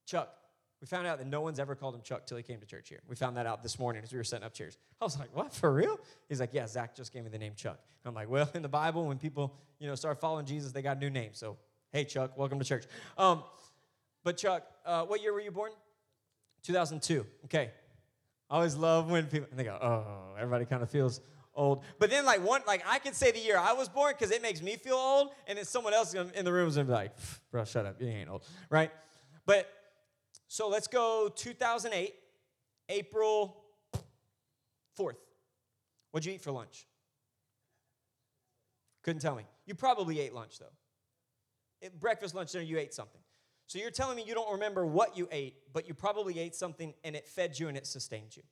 Chuck, 0.06 0.34
we 0.80 0.86
found 0.86 1.06
out 1.06 1.18
that 1.18 1.26
no 1.26 1.42
one's 1.42 1.58
ever 1.58 1.74
called 1.74 1.94
him 1.94 2.00
Chuck 2.02 2.26
till 2.26 2.36
he 2.36 2.42
came 2.42 2.58
to 2.60 2.66
church 2.66 2.88
here. 2.88 3.00
We 3.06 3.14
found 3.14 3.36
that 3.36 3.46
out 3.46 3.62
this 3.62 3.78
morning 3.78 4.02
as 4.02 4.12
we 4.12 4.18
were 4.18 4.24
setting 4.24 4.46
up 4.46 4.54
chairs. 4.54 4.78
I 5.00 5.04
was 5.04 5.18
like, 5.18 5.34
what, 5.34 5.52
for 5.52 5.72
real? 5.72 6.00
He's 6.28 6.40
like, 6.40 6.50
yeah, 6.54 6.66
Zach 6.66 6.94
just 6.94 7.12
gave 7.12 7.22
me 7.22 7.28
the 7.28 7.38
name 7.38 7.52
Chuck. 7.54 7.78
I'm 8.04 8.14
like, 8.14 8.30
well, 8.30 8.48
in 8.54 8.62
the 8.62 8.68
Bible, 8.68 9.06
when 9.06 9.18
people, 9.18 9.54
you 9.78 9.86
know, 9.86 9.94
start 9.94 10.20
following 10.20 10.46
Jesus, 10.46 10.72
they 10.72 10.80
got 10.80 10.96
a 10.96 11.00
new 11.00 11.10
name. 11.10 11.30
So, 11.34 11.58
hey, 11.92 12.04
Chuck, 12.04 12.36
welcome 12.38 12.58
to 12.58 12.64
church. 12.64 12.84
Um, 13.18 13.42
but 14.24 14.38
Chuck, 14.38 14.66
uh, 14.86 15.04
what 15.04 15.20
year 15.20 15.34
were 15.34 15.40
you 15.40 15.50
born? 15.50 15.72
2002. 16.62 17.26
Okay. 17.44 17.70
I 18.48 18.56
always 18.56 18.74
love 18.74 19.10
when 19.10 19.26
people, 19.26 19.48
and 19.50 19.58
they 19.58 19.64
go, 19.64 19.78
oh, 19.80 20.34
everybody 20.38 20.64
kind 20.64 20.82
of 20.82 20.90
feels 20.90 21.20
old. 21.54 21.84
But 21.98 22.08
then, 22.08 22.24
like, 22.24 22.44
one, 22.44 22.62
like, 22.66 22.82
I 22.86 22.98
can 23.00 23.12
say 23.12 23.32
the 23.32 23.38
year 23.38 23.58
I 23.58 23.74
was 23.74 23.88
born 23.88 24.14
because 24.18 24.32
it 24.32 24.40
makes 24.40 24.62
me 24.62 24.76
feel 24.76 24.96
old, 24.96 25.30
and 25.46 25.58
then 25.58 25.66
someone 25.66 25.92
else 25.92 26.14
in 26.14 26.44
the 26.44 26.52
room 26.52 26.68
is 26.68 26.76
to 26.76 26.84
be 26.84 26.92
like, 26.92 27.12
bro, 27.50 27.64
shut 27.64 27.84
up, 27.84 28.00
you 28.00 28.08
ain't 28.08 28.30
old, 28.30 28.44
right? 28.70 28.90
But 29.44 29.68
so 30.50 30.68
let's 30.68 30.88
go 30.88 31.30
2008, 31.32 32.12
April 32.88 33.56
4th. 34.98 35.14
What'd 36.10 36.26
you 36.26 36.32
eat 36.32 36.42
for 36.42 36.50
lunch? 36.50 36.88
Couldn't 39.04 39.22
tell 39.22 39.36
me. 39.36 39.44
You 39.64 39.76
probably 39.76 40.18
ate 40.18 40.34
lunch 40.34 40.58
though. 40.58 40.72
It, 41.80 42.00
breakfast, 42.00 42.34
lunch, 42.34 42.50
dinner, 42.50 42.64
you 42.64 42.80
ate 42.80 42.92
something. 42.92 43.20
So 43.68 43.78
you're 43.78 43.92
telling 43.92 44.16
me 44.16 44.24
you 44.26 44.34
don't 44.34 44.50
remember 44.50 44.84
what 44.84 45.16
you 45.16 45.28
ate, 45.30 45.54
but 45.72 45.86
you 45.86 45.94
probably 45.94 46.40
ate 46.40 46.56
something 46.56 46.94
and 47.04 47.14
it 47.14 47.28
fed 47.28 47.56
you 47.56 47.68
and 47.68 47.76
it 47.76 47.86
sustained 47.86 48.36
you 48.36 48.42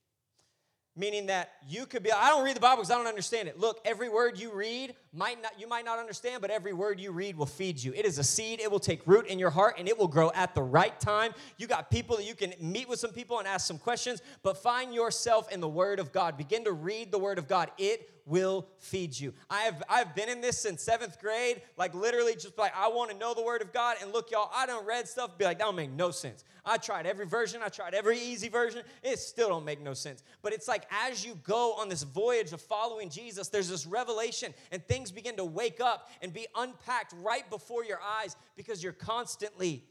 meaning 0.98 1.26
that 1.26 1.52
you 1.66 1.86
could 1.86 2.02
be 2.02 2.10
i 2.12 2.28
don't 2.28 2.44
read 2.44 2.56
the 2.56 2.60
bible 2.60 2.82
because 2.82 2.90
i 2.90 2.94
don't 2.96 3.06
understand 3.06 3.48
it 3.48 3.58
look 3.58 3.78
every 3.84 4.08
word 4.08 4.38
you 4.38 4.52
read 4.52 4.94
might 5.12 5.40
not 5.42 5.58
you 5.58 5.68
might 5.68 5.84
not 5.84 5.98
understand 5.98 6.40
but 6.40 6.50
every 6.50 6.72
word 6.72 7.00
you 7.00 7.10
read 7.10 7.36
will 7.36 7.46
feed 7.46 7.82
you 7.82 7.92
it 7.94 8.04
is 8.04 8.18
a 8.18 8.24
seed 8.24 8.60
it 8.60 8.70
will 8.70 8.78
take 8.78 9.06
root 9.06 9.26
in 9.26 9.38
your 9.38 9.50
heart 9.50 9.74
and 9.78 9.88
it 9.88 9.98
will 9.98 10.08
grow 10.08 10.30
at 10.34 10.54
the 10.54 10.62
right 10.62 10.98
time 11.00 11.32
you 11.56 11.66
got 11.66 11.90
people 11.90 12.16
that 12.16 12.24
you 12.24 12.34
can 12.34 12.52
meet 12.60 12.88
with 12.88 12.98
some 12.98 13.10
people 13.10 13.38
and 13.38 13.48
ask 13.48 13.66
some 13.66 13.78
questions 13.78 14.22
but 14.42 14.56
find 14.56 14.94
yourself 14.94 15.50
in 15.50 15.60
the 15.60 15.68
word 15.68 15.98
of 15.98 16.12
god 16.12 16.36
begin 16.36 16.64
to 16.64 16.72
read 16.72 17.10
the 17.10 17.18
word 17.18 17.38
of 17.38 17.48
god 17.48 17.70
it 17.78 18.10
will 18.28 18.68
feed 18.78 19.18
you. 19.18 19.32
I 19.48 19.62
have 19.62 19.82
I've 19.88 20.14
been 20.14 20.28
in 20.28 20.40
this 20.40 20.58
since 20.58 20.82
seventh 20.82 21.20
grade, 21.20 21.62
like 21.76 21.94
literally 21.94 22.34
just 22.34 22.58
like 22.58 22.72
I 22.76 22.88
want 22.88 23.10
to 23.10 23.16
know 23.16 23.34
the 23.34 23.42
word 23.42 23.62
of 23.62 23.72
God. 23.72 23.96
And 24.02 24.12
look, 24.12 24.30
y'all, 24.30 24.50
I 24.54 24.66
don't 24.66 24.86
read 24.86 25.08
stuff, 25.08 25.36
be 25.38 25.44
like, 25.44 25.58
that 25.58 25.64
don't 25.64 25.76
make 25.76 25.90
no 25.90 26.10
sense. 26.10 26.44
I 26.64 26.76
tried 26.76 27.06
every 27.06 27.26
version, 27.26 27.62
I 27.64 27.68
tried 27.68 27.94
every 27.94 28.18
easy 28.18 28.48
version, 28.48 28.82
it 29.02 29.18
still 29.18 29.48
don't 29.48 29.64
make 29.64 29.80
no 29.80 29.94
sense. 29.94 30.22
But 30.42 30.52
it's 30.52 30.68
like 30.68 30.84
as 30.90 31.24
you 31.24 31.38
go 31.42 31.72
on 31.74 31.88
this 31.88 32.02
voyage 32.02 32.52
of 32.52 32.60
following 32.60 33.08
Jesus, 33.08 33.48
there's 33.48 33.70
this 33.70 33.86
revelation, 33.86 34.52
and 34.70 34.86
things 34.86 34.97
begin 35.06 35.36
to 35.36 35.44
wake 35.44 35.80
up 35.80 36.10
and 36.22 36.32
be 36.32 36.46
unpacked 36.56 37.14
right 37.22 37.48
before 37.50 37.84
your 37.84 38.00
eyes 38.00 38.36
because 38.56 38.82
you're 38.82 38.92
constantly 38.92 39.84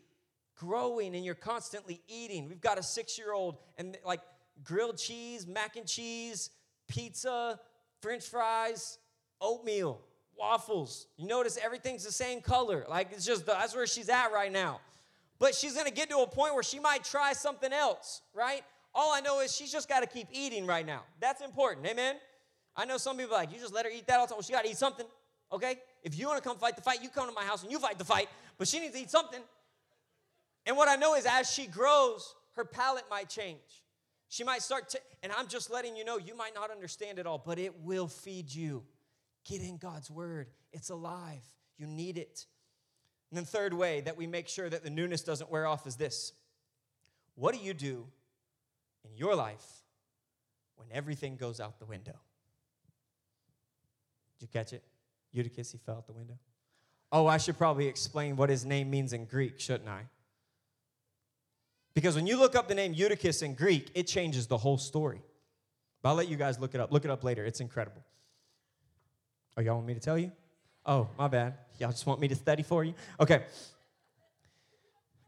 growing 0.55 1.15
and 1.15 1.23
you're 1.23 1.35
constantly 1.35 2.01
eating. 2.07 2.47
We've 2.49 2.61
got 2.61 2.77
a 2.77 2.83
six-year-old 2.83 3.57
and 3.77 3.97
like 4.05 4.21
grilled 4.63 4.97
cheese, 4.97 5.47
mac 5.47 5.75
and 5.75 5.87
cheese, 5.87 6.49
pizza, 6.87 7.59
french 8.01 8.25
fries, 8.25 8.97
oatmeal, 9.41 10.01
waffles. 10.37 11.07
You 11.17 11.27
notice 11.27 11.57
everything's 11.63 12.03
the 12.03 12.11
same 12.11 12.41
color. 12.41 12.85
Like 12.89 13.09
it's 13.11 13.25
just 13.25 13.45
that's 13.45 13.75
where 13.75 13.87
she's 13.87 14.09
at 14.09 14.31
right 14.31 14.51
now. 14.51 14.79
But 15.39 15.53
she's 15.53 15.75
gonna 15.75 15.91
get 15.91 16.09
to 16.09 16.19
a 16.19 16.27
point 16.27 16.53
where 16.53 16.63
she 16.63 16.79
might 16.79 17.03
try 17.03 17.33
something 17.33 17.71
else, 17.71 18.21
right? 18.33 18.63
All 18.95 19.13
I 19.13 19.21
know 19.21 19.41
is 19.41 19.55
she's 19.55 19.71
just 19.71 19.87
gotta 19.87 20.07
keep 20.07 20.27
eating 20.31 20.65
right 20.65 20.85
now. 20.85 21.03
That's 21.19 21.41
important, 21.41 21.85
amen? 21.85 22.15
I 22.77 22.85
know 22.85 22.97
some 22.97 23.17
people 23.17 23.35
like, 23.35 23.51
you 23.51 23.59
just 23.59 23.73
let 23.73 23.85
her 23.85 23.91
eat 23.91 24.05
that 24.07 24.19
all 24.19 24.25
the 24.25 24.29
time. 24.29 24.37
Well, 24.37 24.43
she 24.43 24.53
gotta 24.53 24.69
eat 24.69 24.77
something, 24.77 25.05
okay? 25.51 25.77
If 26.03 26.17
you 26.17 26.27
wanna 26.27 26.41
come 26.41 26.57
fight 26.57 26.75
the 26.75 26.83
fight, 26.83 27.01
you 27.01 27.09
come 27.09 27.27
to 27.27 27.33
my 27.33 27.43
house 27.43 27.63
and 27.63 27.71
you 27.71 27.79
fight 27.79 27.97
the 27.97 28.05
fight, 28.05 28.29
but 28.57 28.67
she 28.67 28.79
needs 28.79 28.93
to 28.93 29.01
eat 29.01 29.09
something. 29.09 29.41
And 30.67 30.77
what 30.77 30.87
I 30.87 30.95
know 30.95 31.15
is 31.15 31.25
as 31.25 31.51
she 31.51 31.65
grows, 31.65 32.35
her 32.55 32.63
palate 32.63 33.05
might 33.09 33.29
change. 33.29 33.83
She 34.29 34.43
might 34.43 34.61
start 34.61 34.89
to, 34.89 34.99
and 35.23 35.31
I'm 35.31 35.47
just 35.47 35.71
letting 35.71 35.95
you 35.95 36.05
know, 36.05 36.17
you 36.17 36.35
might 36.35 36.53
not 36.53 36.69
understand 36.69 37.17
it 37.17 37.25
all, 37.25 37.41
but 37.43 37.57
it 37.57 37.79
will 37.81 38.07
feed 38.07 38.53
you. 38.53 38.83
Get 39.45 39.61
in 39.61 39.77
God's 39.77 40.11
word, 40.11 40.49
it's 40.73 40.89
alive. 40.89 41.43
You 41.77 41.87
need 41.87 42.17
it. 42.17 42.45
And 43.31 43.37
then, 43.37 43.45
third 43.45 43.73
way 43.73 44.01
that 44.01 44.17
we 44.17 44.27
make 44.27 44.47
sure 44.47 44.69
that 44.69 44.83
the 44.83 44.89
newness 44.89 45.21
doesn't 45.21 45.49
wear 45.49 45.65
off 45.65 45.87
is 45.87 45.95
this 45.95 46.33
What 47.35 47.53
do 47.53 47.61
you 47.61 47.73
do 47.73 48.07
in 49.03 49.15
your 49.15 49.35
life 49.35 49.65
when 50.75 50.87
everything 50.91 51.35
goes 51.35 51.59
out 51.59 51.79
the 51.79 51.85
window? 51.85 52.19
Did 54.39 54.45
you 54.45 54.47
catch 54.51 54.73
it? 54.73 54.83
Eutychus, 55.33 55.71
he 55.71 55.77
fell 55.77 55.95
out 55.95 56.07
the 56.07 56.13
window. 56.13 56.37
Oh, 57.11 57.27
I 57.27 57.37
should 57.37 57.57
probably 57.57 57.87
explain 57.87 58.35
what 58.35 58.49
his 58.49 58.65
name 58.65 58.89
means 58.89 59.13
in 59.13 59.25
Greek, 59.25 59.59
shouldn't 59.59 59.89
I? 59.89 60.01
Because 61.93 62.15
when 62.15 62.27
you 62.27 62.37
look 62.37 62.55
up 62.55 62.67
the 62.67 62.75
name 62.75 62.93
Eutychus 62.93 63.41
in 63.41 63.55
Greek, 63.55 63.89
it 63.95 64.07
changes 64.07 64.47
the 64.47 64.57
whole 64.57 64.77
story. 64.77 65.21
But 66.01 66.09
I'll 66.09 66.15
let 66.15 66.27
you 66.27 66.37
guys 66.37 66.59
look 66.59 66.75
it 66.75 66.81
up. 66.81 66.91
Look 66.91 67.05
it 67.05 67.11
up 67.11 67.23
later. 67.23 67.43
It's 67.43 67.59
incredible. 67.59 68.03
Oh, 69.57 69.61
y'all 69.61 69.75
want 69.75 69.87
me 69.87 69.95
to 69.95 69.99
tell 69.99 70.17
you? 70.17 70.31
Oh, 70.85 71.09
my 71.17 71.27
bad. 71.27 71.55
Y'all 71.79 71.89
just 71.89 72.05
want 72.05 72.19
me 72.19 72.27
to 72.27 72.35
study 72.35 72.61
for 72.61 72.83
you? 72.83 72.93
Okay. 73.19 73.43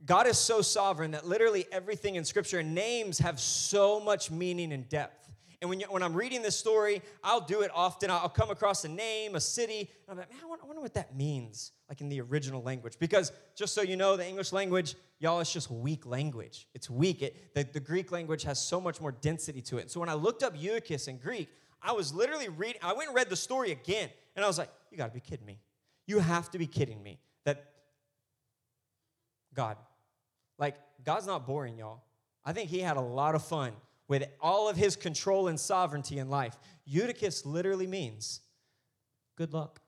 God 0.05 0.28
is 0.28 0.38
so 0.38 0.62
sovereign 0.62 1.12
that 1.12 1.28
literally 1.28 1.66
everything 1.72 2.16
in 2.16 2.24
Scripture, 2.24 2.62
names 2.62 3.18
have 3.20 3.39
so 3.39 3.99
much 3.99 4.32
meaning 4.32 4.72
and 4.72 4.88
depth. 4.88 5.30
And 5.62 5.70
when, 5.70 5.82
you, 5.82 5.88
when 5.89 6.01
I'm 6.03 6.14
reading 6.14 6.41
this 6.41 6.57
story, 6.57 7.01
I'll 7.22 7.41
do 7.41 7.62
it 7.62 7.72
often. 7.74 8.10
I'll 8.10 8.30
come 8.30 8.49
across 8.49 8.86
a 8.86 8.88
name, 8.88 9.36
a 9.36 9.41
city, 9.41 9.80
and 9.80 10.12
I'm 10.12 10.18
like, 10.18 10.32
man, 10.32 10.39
I 10.41 10.47
wonder, 10.47 10.80
what 10.80 10.93
that 10.93 11.18
means, 11.18 11.74
like 11.89 11.99
in 11.99 12.07
the 12.07 12.22
original 12.22 12.64
language. 12.64 12.93
Because 12.97 13.34
just 13.55 13.74
so 13.74 13.82
you 13.82 13.97
know, 13.97 14.16
the 14.16 14.26
English 14.26 14.53
language, 14.53 14.95
y'all, 15.20 15.41
it's 15.41 15.51
just 15.51 15.70
weak 15.70 16.05
language. 16.05 16.70
It's 16.74 16.89
weak. 16.89 17.22
It, 17.22 17.53
the, 17.53 17.68
the 17.74 17.82
Greek 17.82 18.14
language 18.14 18.43
has 18.43 18.57
so 18.57 18.80
much 18.80 19.01
more 19.01 19.12
density 19.12 19.62
to 19.64 19.78
it. 19.78 19.91
So 19.91 19.99
when 19.99 20.07
I 20.07 20.14
looked 20.14 20.43
up 20.43 20.53
Eutychus 20.55 21.10
in 21.10 21.18
Greek, 21.18 21.49
I 21.82 21.91
was 21.91 22.14
literally 22.14 22.47
reading, 22.47 22.80
I 22.82 22.93
went 22.93 23.10
and 23.10 23.16
read 23.16 23.30
the 23.30 23.36
story 23.36 23.72
again, 23.72 24.10
and 24.38 24.45
I 24.45 24.47
was 24.47 24.57
like, 24.57 24.70
you 24.91 24.97
gotta 24.97 25.14
be 25.14 25.20
kidding 25.20 25.45
me. 25.45 25.60
You 26.07 26.20
have 26.20 26.49
to 26.51 26.57
be 26.57 26.68
kidding 26.68 27.03
me 27.03 27.20
that 27.43 27.66
God, 29.53 29.76
like, 30.57 30.76
God's 31.03 31.28
not 31.28 31.45
boring, 31.45 31.78
y'all. 31.78 32.03
I 32.45 32.53
think 32.53 32.70
he 32.70 32.80
had 32.80 32.95
a 32.95 33.01
lot 33.01 33.36
of 33.36 33.43
fun 33.43 33.74
with 34.10 34.26
all 34.41 34.68
of 34.68 34.76
his 34.76 34.97
control 34.97 35.47
and 35.47 35.57
sovereignty 35.57 36.18
in 36.18 36.30
life. 36.30 36.57
Eutychus 36.84 37.45
literally 37.45 37.88
means 37.88 38.41
good 39.38 39.53
luck. 39.53 39.80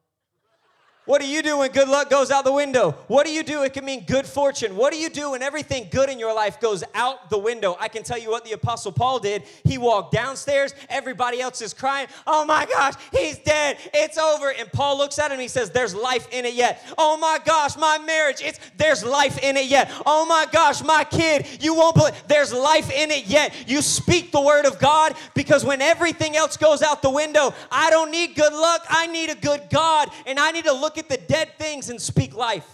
What 1.12 1.20
do 1.20 1.28
you 1.28 1.42
do 1.42 1.58
when 1.58 1.72
good 1.72 1.90
luck 1.90 2.10
goes 2.10 2.32
out 2.32 2.46
the 2.46 2.54
window? 2.54 2.92
What 3.08 3.26
do 3.26 3.34
you 3.34 3.44
do? 3.44 3.64
It 3.64 3.74
can 3.74 3.84
mean 3.84 4.06
good 4.06 4.26
fortune. 4.26 4.78
What 4.78 4.94
do 4.94 4.98
you 4.98 5.10
do 5.10 5.32
when 5.32 5.42
everything 5.42 5.90
good 5.92 6.10
in 6.10 6.18
your 6.18 6.34
life 6.34 6.62
goes 6.62 6.86
out 6.96 7.30
the 7.30 7.38
window? 7.38 7.76
I 7.82 7.90
can 7.90 8.04
tell 8.04 8.18
you 8.18 8.30
what 8.30 8.46
the 8.46 8.54
Apostle 8.54 8.94
Paul 8.94 9.20
did. 9.20 9.44
He 9.66 9.78
walked 9.78 10.14
downstairs, 10.14 10.74
everybody 10.88 11.42
else 11.42 11.62
is 11.62 11.74
crying. 11.74 12.08
Oh 12.26 12.46
my 12.46 12.66
gosh, 12.66 12.94
he's 13.12 13.38
dead. 13.40 13.78
It's 13.94 14.18
over. 14.18 14.54
And 14.58 14.72
Paul 14.72 14.98
looks 14.98 15.20
at 15.20 15.34
him 15.34 15.40
he 15.42 15.50
says, 15.50 15.70
There's 15.72 15.94
life 15.94 16.30
in 16.32 16.46
it 16.46 16.54
yet. 16.54 16.82
Oh 16.98 17.18
my 17.18 17.40
gosh, 17.44 17.76
my 17.76 17.98
marriage, 17.98 18.38
it's 18.42 18.62
there's 18.78 19.04
life 19.04 19.38
in 19.44 19.58
it 19.58 19.66
yet. 19.66 19.92
Oh 20.06 20.26
my 20.26 20.48
gosh, 20.50 20.82
my 20.82 21.04
kid, 21.04 21.46
you 21.62 21.76
won't 21.76 21.98
believe 21.98 22.14
there's 22.30 22.54
life 22.54 22.90
in 22.90 23.12
it 23.12 23.26
yet. 23.26 23.54
You 23.68 23.82
speak 23.82 24.32
the 24.32 24.40
word 24.40 24.66
of 24.66 24.80
God 24.80 25.16
because 25.34 25.66
when 25.66 25.82
everything 25.82 26.38
else 26.38 26.56
goes 26.56 26.82
out 26.82 27.02
the 27.02 27.10
window, 27.10 27.54
I 27.70 27.90
don't 27.90 28.12
need 28.12 28.34
good 28.34 28.54
luck. 28.54 28.86
I 28.88 29.08
need 29.08 29.30
a 29.30 29.36
good 29.36 29.64
God. 29.70 30.10
And 30.26 30.40
I 30.40 30.52
need 30.52 30.64
to 30.64 30.72
look 30.72 31.01
at 31.02 31.10
the 31.10 31.18
dead 31.18 31.58
things 31.58 31.90
and 31.90 32.02
speak 32.02 32.34
life. 32.36 32.68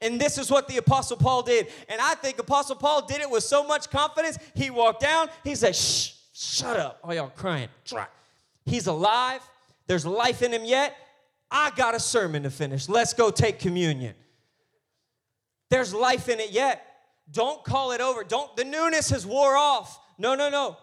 And 0.00 0.20
this 0.20 0.36
is 0.38 0.50
what 0.50 0.68
the 0.68 0.76
Apostle 0.76 1.16
Paul 1.16 1.42
did. 1.42 1.68
And 1.88 2.00
I 2.00 2.14
think 2.14 2.38
Apostle 2.38 2.76
Paul 2.76 3.06
did 3.06 3.20
it 3.20 3.30
with 3.30 3.42
so 3.42 3.66
much 3.66 3.90
confidence. 3.90 4.38
He 4.54 4.68
walked 4.70 5.00
down, 5.00 5.28
he 5.42 5.54
said, 5.54 5.74
Shh, 5.74 6.12
shut 6.34 6.78
up. 6.78 7.00
Oh, 7.02 7.12
y'all 7.12 7.30
crying. 7.34 7.68
He's 8.66 8.86
alive. 8.86 9.40
There's 9.86 10.04
life 10.04 10.42
in 10.42 10.52
him 10.52 10.64
yet. 10.64 10.96
I 11.50 11.70
got 11.76 11.94
a 11.94 12.00
sermon 12.00 12.42
to 12.42 12.50
finish. 12.50 12.88
Let's 12.88 13.14
go 13.14 13.30
take 13.30 13.58
communion. 13.58 14.14
There's 15.70 15.94
life 15.94 16.28
in 16.28 16.40
it 16.40 16.50
yet. 16.50 16.84
Don't 17.30 17.64
call 17.64 17.92
it 17.92 18.00
over. 18.00 18.24
Don't 18.24 18.54
the 18.56 18.64
newness 18.64 19.10
has 19.10 19.26
wore 19.26 19.56
off. 19.56 19.98
No, 20.18 20.34
no, 20.34 20.50
no. 20.50 20.76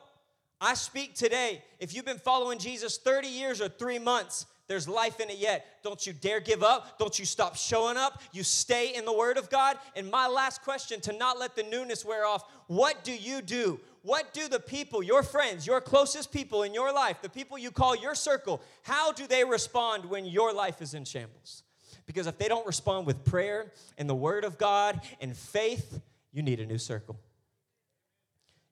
I 0.60 0.74
speak 0.76 1.16
today. 1.16 1.64
If 1.80 1.94
you've 1.96 2.06
been 2.06 2.18
following 2.18 2.60
Jesus 2.60 2.98
30 2.98 3.28
years 3.28 3.62
or 3.62 3.70
3 3.70 4.00
months, 4.00 4.46
there's 4.72 4.88
life 4.88 5.20
in 5.20 5.30
it 5.30 5.38
yet. 5.38 5.66
Don't 5.84 6.08
you 6.08 6.14
dare 6.14 6.40
give 6.40 6.64
up. 6.64 6.98
Don't 6.98 7.20
you 7.20 7.26
stop 7.26 7.58
showing 7.58 7.98
up. 7.98 8.22
You 8.32 8.42
stay 8.42 8.96
in 8.96 9.04
the 9.04 9.12
Word 9.12 9.38
of 9.38 9.50
God. 9.50 9.78
And 9.98 10.10
my 10.10 10.28
last 10.28 10.64
question 10.64 11.02
to 11.02 11.12
not 11.12 11.38
let 11.38 11.58
the 11.58 11.64
newness 11.64 12.06
wear 12.06 12.26
off 12.26 12.46
what 12.68 13.04
do 13.04 13.14
you 13.14 13.42
do? 13.42 13.82
What 14.04 14.34
do 14.34 14.48
the 14.48 14.62
people, 14.62 15.04
your 15.04 15.24
friends, 15.24 15.68
your 15.68 15.82
closest 15.82 16.32
people 16.32 16.64
in 16.64 16.74
your 16.74 16.94
life, 16.94 17.22
the 17.22 17.28
people 17.28 17.58
you 17.58 17.70
call 17.70 17.98
your 17.98 18.16
circle, 18.16 18.62
how 18.84 19.12
do 19.12 19.28
they 19.28 19.44
respond 19.44 20.06
when 20.06 20.26
your 20.26 20.54
life 20.54 20.82
is 20.82 20.94
in 20.94 21.04
shambles? 21.04 21.64
Because 22.06 22.26
if 22.26 22.38
they 22.38 22.48
don't 22.48 22.66
respond 22.66 23.06
with 23.06 23.26
prayer 23.26 23.74
and 23.98 24.10
the 24.10 24.16
Word 24.16 24.46
of 24.46 24.58
God 24.58 25.02
and 25.20 25.36
faith, 25.36 26.00
you 26.32 26.42
need 26.42 26.62
a 26.62 26.66
new 26.66 26.78
circle. 26.78 27.20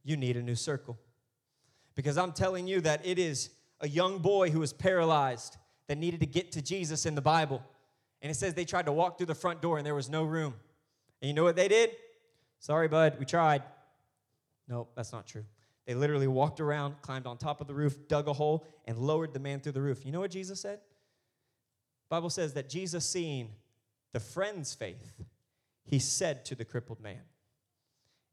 You 0.06 0.16
need 0.16 0.38
a 0.38 0.42
new 0.42 0.56
circle. 0.56 0.98
Because 1.94 2.18
I'm 2.18 2.32
telling 2.32 2.68
you 2.68 2.80
that 2.82 3.06
it 3.06 3.20
is 3.20 3.50
a 3.82 3.90
young 3.90 4.20
boy 4.20 4.50
who 4.50 4.62
is 4.62 4.72
paralyzed 4.72 5.58
that 5.90 5.98
needed 5.98 6.20
to 6.20 6.28
get 6.28 6.52
to 6.52 6.62
Jesus 6.62 7.08
in 7.08 7.16
the 7.16 7.22
Bible. 7.22 7.64
And 8.22 8.30
it 8.30 8.36
says 8.36 8.54
they 8.54 8.64
tried 8.64 8.86
to 8.86 8.92
walk 8.92 9.18
through 9.18 9.26
the 9.26 9.36
front 9.36 9.60
door 9.60 9.78
and 9.78 9.86
there 9.86 9.96
was 9.96 10.08
no 10.08 10.24
room. 10.24 10.54
And 11.20 11.28
you 11.28 11.34
know 11.34 11.44
what 11.44 11.56
they 11.56 11.68
did? 11.68 11.90
Sorry, 12.60 12.88
bud, 12.88 13.18
we 13.20 13.26
tried. 13.26 13.64
Nope, 14.68 14.92
that's 14.96 15.12
not 15.12 15.26
true. 15.26 15.46
They 15.88 15.96
literally 15.96 16.28
walked 16.28 16.60
around, 16.60 17.02
climbed 17.02 17.26
on 17.26 17.38
top 17.38 17.60
of 17.60 17.66
the 17.66 17.74
roof, 17.74 18.08
dug 18.08 18.28
a 18.28 18.34
hole, 18.34 18.68
and 18.86 19.00
lowered 19.00 19.34
the 19.34 19.40
man 19.40 19.62
through 19.62 19.72
the 19.72 19.82
roof. 19.82 20.06
You 20.06 20.12
know 20.12 20.20
what 20.20 20.30
Jesus 20.30 20.62
said? 20.62 20.80
Bible 22.08 22.30
says 22.30 22.54
that 22.54 22.70
Jesus 22.70 23.04
seeing 23.04 23.50
the 24.14 24.20
friend's 24.20 24.76
faith, 24.76 25.14
he 25.84 25.98
said 25.98 26.46
to 26.46 26.56
the 26.56 26.66
crippled 26.66 27.02
man, 27.02 27.22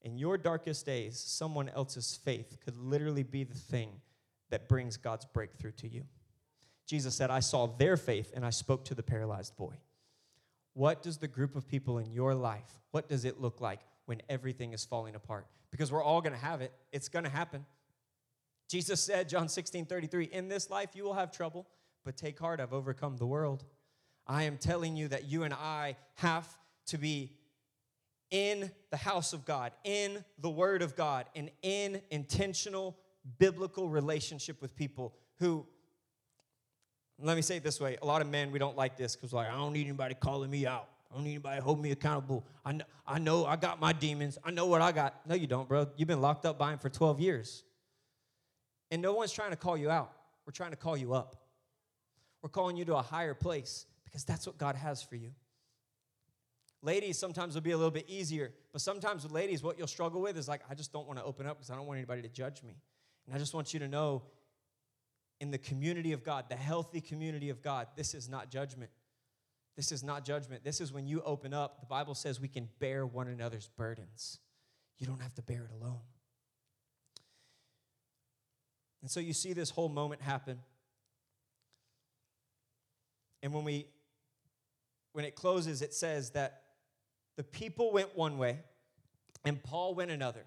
in 0.02 0.18
your 0.18 0.36
darkest 0.36 0.84
days, 0.84 1.18
someone 1.18 1.70
else's 1.70 2.20
faith 2.22 2.58
could 2.62 2.76
literally 2.76 3.22
be 3.22 3.44
the 3.44 3.54
thing 3.54 3.88
that 4.50 4.68
brings 4.68 4.98
God's 4.98 5.24
breakthrough 5.24 5.72
to 5.72 5.88
you. 5.88 6.04
Jesus 6.86 7.14
said, 7.14 7.30
I 7.30 7.40
saw 7.40 7.66
their 7.66 7.96
faith 7.96 8.32
and 8.34 8.44
I 8.44 8.50
spoke 8.50 8.84
to 8.86 8.94
the 8.94 9.02
paralyzed 9.02 9.56
boy. 9.56 9.74
What 10.74 11.02
does 11.02 11.18
the 11.18 11.28
group 11.28 11.56
of 11.56 11.66
people 11.66 11.98
in 11.98 12.12
your 12.12 12.34
life, 12.34 12.78
what 12.90 13.08
does 13.08 13.24
it 13.24 13.40
look 13.40 13.60
like 13.60 13.80
when 14.04 14.22
everything 14.28 14.72
is 14.72 14.84
falling 14.84 15.14
apart? 15.14 15.46
Because 15.70 15.90
we're 15.90 16.02
all 16.02 16.20
going 16.20 16.32
to 16.34 16.38
have 16.38 16.60
it. 16.60 16.72
It's 16.92 17.08
going 17.08 17.24
to 17.24 17.30
happen. 17.30 17.64
Jesus 18.68 19.00
said, 19.00 19.28
John 19.28 19.48
16, 19.48 19.86
33, 19.86 20.24
in 20.24 20.48
this 20.48 20.70
life 20.70 20.90
you 20.94 21.04
will 21.04 21.14
have 21.14 21.30
trouble, 21.30 21.66
but 22.04 22.16
take 22.16 22.38
heart, 22.38 22.60
I've 22.60 22.72
overcome 22.72 23.16
the 23.16 23.26
world. 23.26 23.64
I 24.26 24.44
am 24.44 24.58
telling 24.58 24.96
you 24.96 25.08
that 25.08 25.24
you 25.24 25.44
and 25.44 25.54
I 25.54 25.96
have 26.14 26.48
to 26.86 26.98
be 26.98 27.32
in 28.30 28.70
the 28.90 28.96
house 28.96 29.32
of 29.32 29.44
God, 29.44 29.72
in 29.84 30.24
the 30.38 30.50
Word 30.50 30.82
of 30.82 30.96
God, 30.96 31.26
and 31.34 31.50
in 31.62 32.00
intentional 32.10 32.96
biblical 33.38 33.88
relationship 33.88 34.60
with 34.60 34.74
people 34.74 35.14
who, 35.38 35.66
let 37.22 37.36
me 37.36 37.42
say 37.42 37.56
it 37.56 37.64
this 37.64 37.80
way 37.80 37.96
a 38.02 38.06
lot 38.06 38.20
of 38.20 38.28
men, 38.28 38.50
we 38.50 38.58
don't 38.58 38.76
like 38.76 38.96
this 38.96 39.16
because, 39.16 39.32
like, 39.32 39.48
I 39.48 39.52
don't 39.52 39.72
need 39.72 39.86
anybody 39.86 40.14
calling 40.14 40.50
me 40.50 40.66
out. 40.66 40.88
I 41.10 41.14
don't 41.14 41.24
need 41.24 41.30
anybody 41.30 41.60
holding 41.60 41.82
me 41.82 41.92
accountable. 41.92 42.44
I 42.64 42.72
know, 42.72 42.84
I 43.06 43.18
know 43.18 43.46
I 43.46 43.56
got 43.56 43.80
my 43.80 43.92
demons. 43.92 44.38
I 44.44 44.50
know 44.50 44.66
what 44.66 44.82
I 44.82 44.92
got. 44.92 45.26
No, 45.26 45.34
you 45.34 45.46
don't, 45.46 45.68
bro. 45.68 45.88
You've 45.96 46.08
been 46.08 46.20
locked 46.20 46.44
up 46.44 46.58
by 46.58 46.72
him 46.72 46.78
for 46.78 46.90
12 46.90 47.20
years. 47.20 47.64
And 48.90 49.00
no 49.00 49.14
one's 49.14 49.32
trying 49.32 49.50
to 49.50 49.56
call 49.56 49.76
you 49.76 49.90
out. 49.90 50.12
We're 50.44 50.52
trying 50.52 50.70
to 50.70 50.76
call 50.76 50.96
you 50.96 51.14
up. 51.14 51.36
We're 52.42 52.50
calling 52.50 52.76
you 52.76 52.84
to 52.86 52.96
a 52.96 53.02
higher 53.02 53.34
place 53.34 53.86
because 54.04 54.24
that's 54.24 54.46
what 54.46 54.58
God 54.58 54.76
has 54.76 55.02
for 55.02 55.16
you. 55.16 55.30
Ladies, 56.82 57.18
sometimes 57.18 57.54
will 57.54 57.62
be 57.62 57.72
a 57.72 57.76
little 57.76 57.90
bit 57.90 58.08
easier, 58.08 58.52
but 58.72 58.80
sometimes 58.80 59.24
with 59.24 59.32
ladies, 59.32 59.62
what 59.62 59.78
you'll 59.78 59.88
struggle 59.88 60.20
with 60.20 60.36
is 60.36 60.46
like, 60.46 60.60
I 60.70 60.74
just 60.74 60.92
don't 60.92 61.06
want 61.06 61.18
to 61.18 61.24
open 61.24 61.46
up 61.46 61.56
because 61.56 61.70
I 61.70 61.74
don't 61.74 61.86
want 61.86 61.98
anybody 61.98 62.22
to 62.22 62.28
judge 62.28 62.62
me. 62.62 62.76
And 63.26 63.34
I 63.34 63.38
just 63.38 63.54
want 63.54 63.74
you 63.74 63.80
to 63.80 63.88
know 63.88 64.22
in 65.40 65.50
the 65.50 65.58
community 65.58 66.12
of 66.12 66.24
God, 66.24 66.46
the 66.48 66.56
healthy 66.56 67.00
community 67.00 67.50
of 67.50 67.62
God, 67.62 67.88
this 67.96 68.14
is 68.14 68.28
not 68.28 68.50
judgment. 68.50 68.90
This 69.76 69.92
is 69.92 70.02
not 70.02 70.24
judgment. 70.24 70.64
This 70.64 70.80
is 70.80 70.92
when 70.92 71.06
you 71.06 71.20
open 71.22 71.52
up. 71.52 71.80
The 71.80 71.86
Bible 71.86 72.14
says 72.14 72.40
we 72.40 72.48
can 72.48 72.68
bear 72.78 73.06
one 73.06 73.28
another's 73.28 73.68
burdens. 73.76 74.38
You 74.98 75.06
don't 75.06 75.20
have 75.20 75.34
to 75.34 75.42
bear 75.42 75.68
it 75.70 75.82
alone. 75.82 76.00
And 79.02 79.10
so 79.10 79.20
you 79.20 79.34
see 79.34 79.52
this 79.52 79.70
whole 79.70 79.90
moment 79.90 80.22
happen. 80.22 80.58
And 83.42 83.52
when 83.52 83.64
we 83.64 83.86
when 85.12 85.24
it 85.24 85.34
closes, 85.34 85.80
it 85.80 85.94
says 85.94 86.30
that 86.30 86.62
the 87.36 87.42
people 87.42 87.92
went 87.92 88.16
one 88.16 88.36
way 88.36 88.58
and 89.44 89.62
Paul 89.62 89.94
went 89.94 90.10
another, 90.10 90.44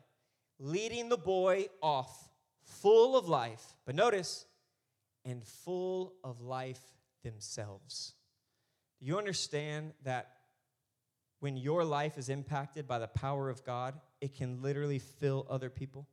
leading 0.59 1.09
the 1.09 1.17
boy 1.17 1.67
off 1.81 2.29
full 2.61 3.17
of 3.17 3.27
life. 3.27 3.63
But 3.85 3.95
notice, 3.95 4.45
and 5.25 5.43
full 5.43 6.13
of 6.23 6.41
life 6.41 6.81
themselves. 7.23 8.13
Do 8.99 9.05
you 9.05 9.17
understand 9.17 9.93
that 10.03 10.31
when 11.39 11.55
your 11.55 11.83
life 11.83 12.17
is 12.17 12.29
impacted 12.29 12.87
by 12.87 12.99
the 12.99 13.07
power 13.07 13.49
of 13.49 13.63
God, 13.63 13.95
it 14.19 14.35
can 14.35 14.61
literally 14.61 14.99
fill 14.99 15.47
other 15.49 15.69
people? 15.69 16.07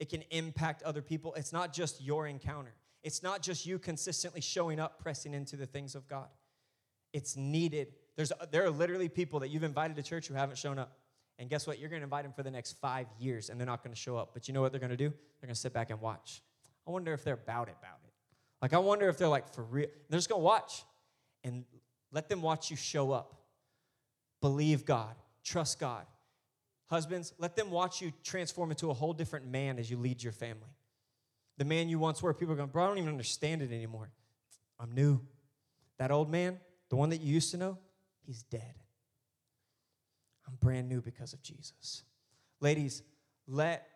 It 0.00 0.08
can 0.08 0.22
impact 0.30 0.82
other 0.82 1.02
people. 1.02 1.34
It's 1.34 1.52
not 1.52 1.72
just 1.72 2.00
your 2.00 2.26
encounter, 2.26 2.74
it's 3.02 3.22
not 3.22 3.42
just 3.42 3.66
you 3.66 3.78
consistently 3.78 4.40
showing 4.40 4.80
up, 4.80 5.00
pressing 5.00 5.34
into 5.34 5.56
the 5.56 5.66
things 5.66 5.94
of 5.94 6.08
God. 6.08 6.28
It's 7.12 7.36
needed. 7.36 7.94
There's, 8.16 8.32
there 8.50 8.64
are 8.64 8.70
literally 8.70 9.08
people 9.08 9.40
that 9.40 9.48
you've 9.48 9.64
invited 9.64 9.96
to 9.96 10.02
church 10.02 10.28
who 10.28 10.34
haven't 10.34 10.58
shown 10.58 10.78
up. 10.78 10.98
And 11.38 11.48
guess 11.48 11.66
what? 11.66 11.78
You're 11.78 11.88
going 11.88 12.00
to 12.00 12.04
invite 12.04 12.24
them 12.24 12.32
for 12.32 12.42
the 12.42 12.50
next 12.50 12.74
five 12.80 13.06
years 13.18 13.48
and 13.48 13.58
they're 13.58 13.66
not 13.66 13.82
going 13.82 13.94
to 13.94 14.00
show 14.00 14.16
up. 14.16 14.30
But 14.34 14.46
you 14.46 14.54
know 14.54 14.60
what 14.60 14.72
they're 14.72 14.80
going 14.80 14.90
to 14.90 14.96
do? 14.96 15.08
They're 15.08 15.46
going 15.46 15.54
to 15.54 15.60
sit 15.60 15.72
back 15.72 15.90
and 15.90 16.00
watch. 16.00 16.42
I 16.90 16.92
wonder 16.92 17.12
if 17.12 17.22
they're 17.22 17.34
about 17.34 17.68
it, 17.68 17.76
about 17.80 17.98
it. 18.04 18.10
Like, 18.60 18.72
I 18.72 18.78
wonder 18.78 19.08
if 19.08 19.16
they're 19.16 19.28
like, 19.28 19.54
for 19.54 19.62
real. 19.62 19.86
They're 20.08 20.18
just 20.18 20.28
going 20.28 20.40
to 20.40 20.44
watch 20.44 20.82
and 21.44 21.64
let 22.10 22.28
them 22.28 22.42
watch 22.42 22.68
you 22.68 22.76
show 22.76 23.12
up. 23.12 23.36
Believe 24.40 24.84
God, 24.84 25.14
trust 25.44 25.78
God. 25.78 26.04
Husbands, 26.86 27.32
let 27.38 27.54
them 27.54 27.70
watch 27.70 28.02
you 28.02 28.12
transform 28.24 28.70
into 28.70 28.90
a 28.90 28.92
whole 28.92 29.12
different 29.12 29.46
man 29.46 29.78
as 29.78 29.88
you 29.88 29.98
lead 29.98 30.20
your 30.20 30.32
family. 30.32 30.74
The 31.58 31.64
man 31.64 31.88
you 31.88 32.00
once 32.00 32.20
were, 32.20 32.34
people 32.34 32.54
are 32.54 32.56
going, 32.56 32.70
bro, 32.70 32.82
I 32.82 32.88
don't 32.88 32.98
even 32.98 33.10
understand 33.10 33.62
it 33.62 33.70
anymore. 33.70 34.10
I'm 34.80 34.90
new. 34.90 35.20
That 35.98 36.10
old 36.10 36.28
man, 36.28 36.58
the 36.88 36.96
one 36.96 37.10
that 37.10 37.20
you 37.20 37.32
used 37.32 37.52
to 37.52 37.56
know, 37.56 37.78
he's 38.26 38.42
dead. 38.42 38.74
I'm 40.48 40.56
brand 40.56 40.88
new 40.88 41.00
because 41.00 41.34
of 41.34 41.40
Jesus. 41.40 42.02
Ladies, 42.58 43.04
let 43.46 43.86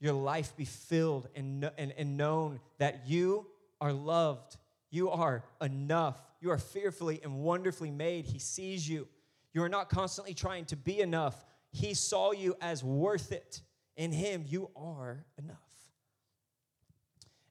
your 0.00 0.12
life 0.12 0.56
be 0.56 0.64
filled 0.64 1.28
and, 1.34 1.70
and, 1.76 1.92
and 1.96 2.16
known 2.16 2.60
that 2.78 3.02
you 3.06 3.46
are 3.80 3.92
loved. 3.92 4.56
You 4.90 5.10
are 5.10 5.44
enough. 5.60 6.20
You 6.40 6.50
are 6.50 6.58
fearfully 6.58 7.20
and 7.22 7.40
wonderfully 7.40 7.90
made. 7.90 8.26
He 8.26 8.38
sees 8.38 8.88
you. 8.88 9.08
You 9.52 9.62
are 9.62 9.68
not 9.68 9.90
constantly 9.90 10.34
trying 10.34 10.66
to 10.66 10.76
be 10.76 11.00
enough. 11.00 11.44
He 11.72 11.94
saw 11.94 12.32
you 12.32 12.54
as 12.60 12.84
worth 12.84 13.32
it. 13.32 13.60
In 13.96 14.12
Him, 14.12 14.44
you 14.46 14.70
are 14.76 15.24
enough. 15.36 15.56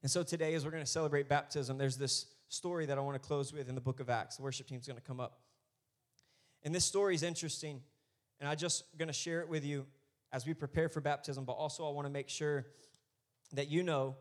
And 0.02 0.10
so 0.10 0.22
today, 0.22 0.54
as 0.54 0.64
we're 0.64 0.70
going 0.70 0.82
to 0.82 0.90
celebrate 0.90 1.28
baptism, 1.28 1.76
there's 1.76 1.98
this 1.98 2.26
story 2.48 2.86
that 2.86 2.96
I 2.96 3.00
want 3.02 3.20
to 3.20 3.26
close 3.26 3.52
with 3.52 3.68
in 3.68 3.74
the 3.74 3.80
book 3.80 4.00
of 4.00 4.08
Acts. 4.08 4.36
The 4.36 4.42
worship 4.42 4.66
team's 4.66 4.86
going 4.86 4.96
to 4.98 5.02
come 5.02 5.20
up. 5.20 5.40
And 6.62 6.74
this 6.74 6.84
story 6.84 7.14
is 7.14 7.22
interesting, 7.22 7.82
and 8.40 8.48
I'm 8.48 8.56
just 8.56 8.84
going 8.96 9.08
to 9.08 9.14
share 9.14 9.40
it 9.40 9.48
with 9.48 9.64
you 9.64 9.86
as 10.32 10.46
we 10.46 10.54
prepare 10.54 10.88
for 10.88 11.00
baptism, 11.00 11.44
but 11.44 11.52
also 11.52 11.86
I 11.86 11.90
want 11.90 12.06
to 12.06 12.12
make 12.12 12.28
sure 12.28 12.66
that 13.52 13.68
you 13.68 13.82
know 13.82 14.16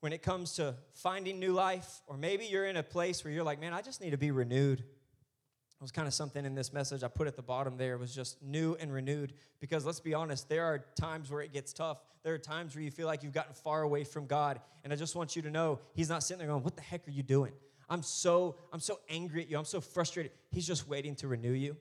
when 0.00 0.12
it 0.12 0.22
comes 0.22 0.54
to 0.54 0.74
finding 0.94 1.38
new 1.38 1.52
life, 1.52 2.00
or 2.06 2.16
maybe 2.16 2.44
you're 2.44 2.66
in 2.66 2.76
a 2.76 2.82
place 2.82 3.24
where 3.24 3.32
you're 3.32 3.44
like, 3.44 3.60
man, 3.60 3.72
I 3.72 3.82
just 3.82 4.00
need 4.00 4.10
to 4.10 4.18
be 4.18 4.32
renewed. 4.32 4.80
It 4.80 5.80
was 5.80 5.92
kind 5.92 6.08
of 6.08 6.14
something 6.14 6.44
in 6.44 6.54
this 6.54 6.72
message 6.72 7.02
I 7.02 7.08
put 7.08 7.26
at 7.26 7.36
the 7.36 7.42
bottom 7.42 7.76
there 7.76 7.98
was 7.98 8.14
just 8.14 8.42
new 8.42 8.76
and 8.80 8.92
renewed. 8.92 9.32
Because 9.60 9.84
let's 9.84 10.00
be 10.00 10.14
honest, 10.14 10.48
there 10.48 10.64
are 10.64 10.84
times 11.00 11.30
where 11.30 11.40
it 11.40 11.52
gets 11.52 11.72
tough. 11.72 11.98
There 12.22 12.34
are 12.34 12.38
times 12.38 12.74
where 12.74 12.82
you 12.82 12.90
feel 12.90 13.06
like 13.06 13.22
you've 13.22 13.32
gotten 13.32 13.54
far 13.54 13.82
away 13.82 14.04
from 14.04 14.26
God. 14.26 14.60
And 14.84 14.92
I 14.92 14.96
just 14.96 15.14
want 15.16 15.34
you 15.36 15.42
to 15.42 15.50
know 15.50 15.80
He's 15.94 16.08
not 16.08 16.22
sitting 16.22 16.38
there 16.38 16.48
going, 16.48 16.62
What 16.62 16.76
the 16.76 16.82
heck 16.82 17.06
are 17.06 17.10
you 17.12 17.22
doing? 17.22 17.52
I'm 17.88 18.02
so, 18.02 18.56
I'm 18.72 18.80
so 18.80 19.00
angry 19.08 19.42
at 19.42 19.50
you. 19.50 19.58
I'm 19.58 19.64
so 19.64 19.80
frustrated. 19.80 20.32
He's 20.50 20.66
just 20.66 20.88
waiting 20.88 21.14
to 21.16 21.28
renew 21.28 21.52
you. 21.52 21.76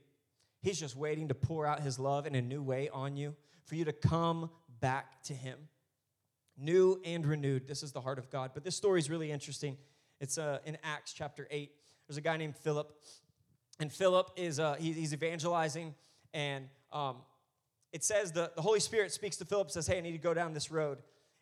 He's 0.62 0.80
just 0.80 0.96
waiting 0.96 1.28
to 1.30 1.34
pour 1.34 1.66
out 1.66 1.82
his 1.82 1.98
love 1.98 2.28
in 2.28 2.36
a 2.36 2.42
new 2.42 2.62
way 2.62 2.90
on 2.90 3.18
you 3.18 3.36
for 3.66 3.76
you 3.76 3.86
to 3.86 3.94
come 3.94 4.50
back 4.80 5.24
to 5.24 5.34
him. 5.34 5.58
New 6.58 7.02
and 7.04 7.26
renewed. 7.26 7.68
This 7.68 7.82
is 7.82 7.92
the 7.92 8.02
heart 8.02 8.20
of 8.20 8.30
God. 8.30 8.52
But 8.54 8.64
this 8.64 8.76
story 8.76 9.00
is 9.00 9.10
really 9.10 9.32
interesting. 9.32 9.78
It's 10.20 10.38
uh, 10.38 10.60
in 10.66 10.78
Acts 10.84 11.14
chapter 11.14 11.48
8. 11.50 11.72
There's 12.08 12.18
a 12.18 12.22
guy 12.22 12.38
named 12.38 12.56
Philip. 12.58 12.94
And 13.80 13.92
Philip 13.92 14.32
is 14.36 14.60
uh, 14.60 14.76
he, 14.76 14.92
he's 14.92 15.14
evangelizing. 15.14 15.96
And 16.34 16.68
um, 16.92 17.18
it 17.92 18.04
says 18.04 18.32
the, 18.32 18.52
the 18.56 18.62
Holy 18.62 18.80
Spirit 18.80 19.12
speaks 19.12 19.38
to 19.38 19.46
Philip, 19.46 19.72
says, 19.72 19.88
Hey, 19.88 19.98
I 19.98 20.02
need 20.02 20.12
to 20.12 20.18
go 20.18 20.34
down 20.34 20.54
this 20.54 20.70
road. 20.70 21.00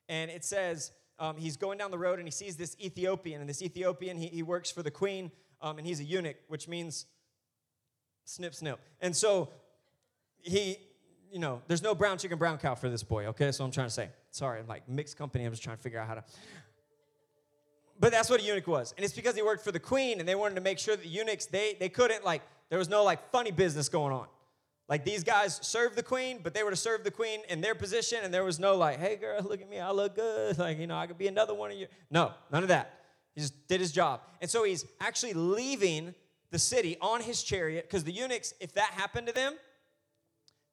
And 0.07 0.31
it 0.31 0.45
says, 0.45 0.91
um, 1.19 1.35
he's 1.35 1.57
going 1.57 1.77
down 1.77 1.91
the 1.91 1.97
road 1.97 2.19
and 2.19 2.27
he 2.27 2.31
sees 2.31 2.55
this 2.55 2.75
Ethiopian. 2.79 3.41
And 3.41 3.49
this 3.49 3.61
Ethiopian, 3.61 4.17
he, 4.17 4.27
he 4.27 4.43
works 4.43 4.71
for 4.71 4.81
the 4.81 4.91
queen, 4.91 5.31
um, 5.61 5.77
and 5.77 5.85
he's 5.85 5.99
a 5.99 6.03
eunuch, 6.03 6.37
which 6.47 6.67
means 6.67 7.05
snip, 8.29 8.53
snip. 8.53 8.79
And 9.01 9.15
so 9.15 9.49
he, 10.41 10.77
you 11.31 11.39
know, 11.39 11.61
there's 11.67 11.81
no 11.81 11.95
brown 11.95 12.17
chicken, 12.17 12.37
brown 12.37 12.57
cow 12.57 12.75
for 12.75 12.89
this 12.89 13.03
boy, 13.03 13.25
okay? 13.27 13.51
So 13.51 13.63
I'm 13.63 13.71
trying 13.71 13.87
to 13.87 13.93
say. 13.93 14.09
Sorry, 14.31 14.59
I'm 14.59 14.67
like 14.67 14.87
mixed 14.87 15.17
company. 15.17 15.45
I'm 15.45 15.51
just 15.51 15.63
trying 15.63 15.77
to 15.77 15.81
figure 15.81 15.99
out 15.99 16.07
how 16.07 16.15
to. 16.15 16.23
But 17.99 18.11
that's 18.11 18.29
what 18.29 18.39
a 18.39 18.43
eunuch 18.43 18.67
was. 18.67 18.93
And 18.95 19.03
it's 19.03 19.13
because 19.13 19.35
he 19.35 19.41
worked 19.41 19.63
for 19.63 19.71
the 19.71 19.79
queen 19.79 20.19
and 20.19 20.29
they 20.29 20.35
wanted 20.35 20.55
to 20.55 20.61
make 20.61 20.79
sure 20.79 20.95
that 20.95 21.05
eunuchs, 21.05 21.47
they, 21.47 21.75
they 21.79 21.89
couldn't, 21.89 22.23
like, 22.23 22.41
there 22.69 22.79
was 22.79 22.87
no, 22.87 23.03
like, 23.03 23.31
funny 23.31 23.51
business 23.51 23.89
going 23.89 24.13
on. 24.13 24.27
Like, 24.87 25.03
these 25.03 25.23
guys 25.23 25.59
served 25.61 25.95
the 25.95 26.03
queen, 26.03 26.39
but 26.41 26.53
they 26.53 26.63
were 26.63 26.69
to 26.69 26.77
serve 26.77 27.03
the 27.03 27.11
queen 27.11 27.41
in 27.49 27.61
their 27.61 27.75
position 27.75 28.19
and 28.23 28.33
there 28.33 28.43
was 28.43 28.59
no, 28.59 28.75
like, 28.75 28.99
hey, 28.99 29.17
girl, 29.17 29.41
look 29.41 29.61
at 29.61 29.69
me. 29.69 29.79
I 29.79 29.91
look 29.91 30.15
good. 30.15 30.57
Like, 30.57 30.79
you 30.79 30.87
know, 30.87 30.97
I 30.97 31.07
could 31.07 31.17
be 31.17 31.27
another 31.27 31.53
one 31.53 31.71
of 31.71 31.77
you. 31.77 31.87
No, 32.09 32.31
none 32.51 32.63
of 32.63 32.69
that. 32.69 32.93
He 33.35 33.41
just 33.41 33.67
did 33.67 33.81
his 33.81 33.91
job. 33.91 34.21
And 34.39 34.49
so 34.49 34.63
he's 34.63 34.85
actually 35.01 35.33
leaving 35.33 36.13
the 36.51 36.59
city 36.59 36.97
on 37.01 37.21
his 37.21 37.43
chariot 37.43 37.85
because 37.87 38.03
the 38.03 38.11
eunuchs, 38.11 38.53
if 38.59 38.73
that 38.73 38.91
happened 38.91 39.27
to 39.27 39.33
them, 39.33 39.53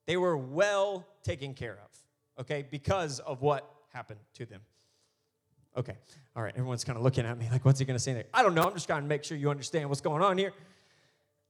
they 0.05 0.17
were 0.17 0.37
well 0.37 1.05
taken 1.23 1.53
care 1.53 1.79
of, 1.83 2.41
okay, 2.41 2.65
because 2.69 3.19
of 3.19 3.41
what 3.41 3.69
happened 3.93 4.19
to 4.35 4.45
them. 4.45 4.61
Okay, 5.75 5.97
all 6.35 6.41
right, 6.41 6.53
everyone's 6.55 6.83
kind 6.83 6.97
of 6.97 7.03
looking 7.03 7.25
at 7.25 7.37
me 7.37 7.47
like, 7.51 7.63
what's 7.63 7.79
he 7.79 7.85
gonna 7.85 7.99
say 7.99 8.13
there? 8.13 8.25
I 8.33 8.41
don't 8.41 8.55
know, 8.55 8.63
I'm 8.63 8.73
just 8.73 8.87
trying 8.87 9.03
to 9.03 9.07
make 9.07 9.23
sure 9.23 9.37
you 9.37 9.49
understand 9.49 9.89
what's 9.89 10.01
going 10.01 10.23
on 10.23 10.37
here 10.37 10.53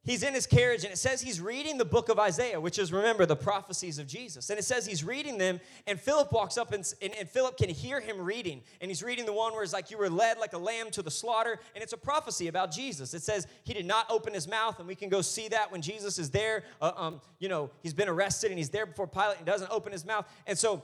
he's 0.07 0.23
in 0.23 0.33
his 0.33 0.47
carriage 0.47 0.83
and 0.83 0.91
it 0.91 0.97
says 0.97 1.21
he's 1.21 1.39
reading 1.39 1.77
the 1.77 1.85
book 1.85 2.09
of 2.09 2.17
Isaiah, 2.17 2.59
which 2.59 2.79
is, 2.79 2.91
remember, 2.91 3.25
the 3.25 3.35
prophecies 3.35 3.99
of 3.99 4.07
Jesus. 4.07 4.49
And 4.49 4.57
it 4.57 4.63
says 4.63 4.87
he's 4.87 5.03
reading 5.03 5.37
them, 5.37 5.59
and 5.85 5.99
Philip 5.99 6.31
walks 6.31 6.57
up 6.57 6.71
and, 6.71 6.91
and, 7.01 7.13
and, 7.13 7.29
Philip 7.29 7.57
can 7.57 7.69
hear 7.69 7.99
him 7.99 8.21
reading. 8.21 8.61
And 8.81 8.89
he's 8.89 9.03
reading 9.03 9.25
the 9.25 9.33
one 9.33 9.51
where 9.51 9.63
it's 9.63 9.73
like, 9.73 9.91
You 9.91 9.97
were 9.97 10.09
led 10.09 10.39
like 10.39 10.53
a 10.53 10.57
lamb 10.57 10.89
to 10.91 11.01
the 11.03 11.11
slaughter. 11.11 11.59
And 11.75 11.83
it's 11.83 11.93
a 11.93 11.97
prophecy 11.97 12.47
about 12.47 12.71
Jesus. 12.71 13.13
It 13.13 13.21
says 13.21 13.45
he 13.65 13.73
did 13.73 13.85
not 13.85 14.09
open 14.09 14.33
his 14.33 14.47
mouth, 14.47 14.79
and 14.79 14.87
we 14.87 14.95
can 14.95 15.09
go 15.09 15.21
see 15.21 15.49
that 15.49 15.71
when 15.71 15.81
Jesus 15.81 16.17
is 16.17 16.31
there. 16.31 16.63
Uh, 16.81 16.93
um, 16.95 17.21
you 17.39 17.49
know, 17.49 17.69
he's 17.83 17.93
been 17.93 18.09
arrested 18.09 18.49
and 18.49 18.57
he's 18.57 18.69
there 18.69 18.85
before 18.85 19.07
Pilate 19.07 19.37
and 19.37 19.45
doesn't 19.45 19.69
open 19.69 19.91
his 19.91 20.05
mouth. 20.05 20.25
And 20.47 20.57
so 20.57 20.83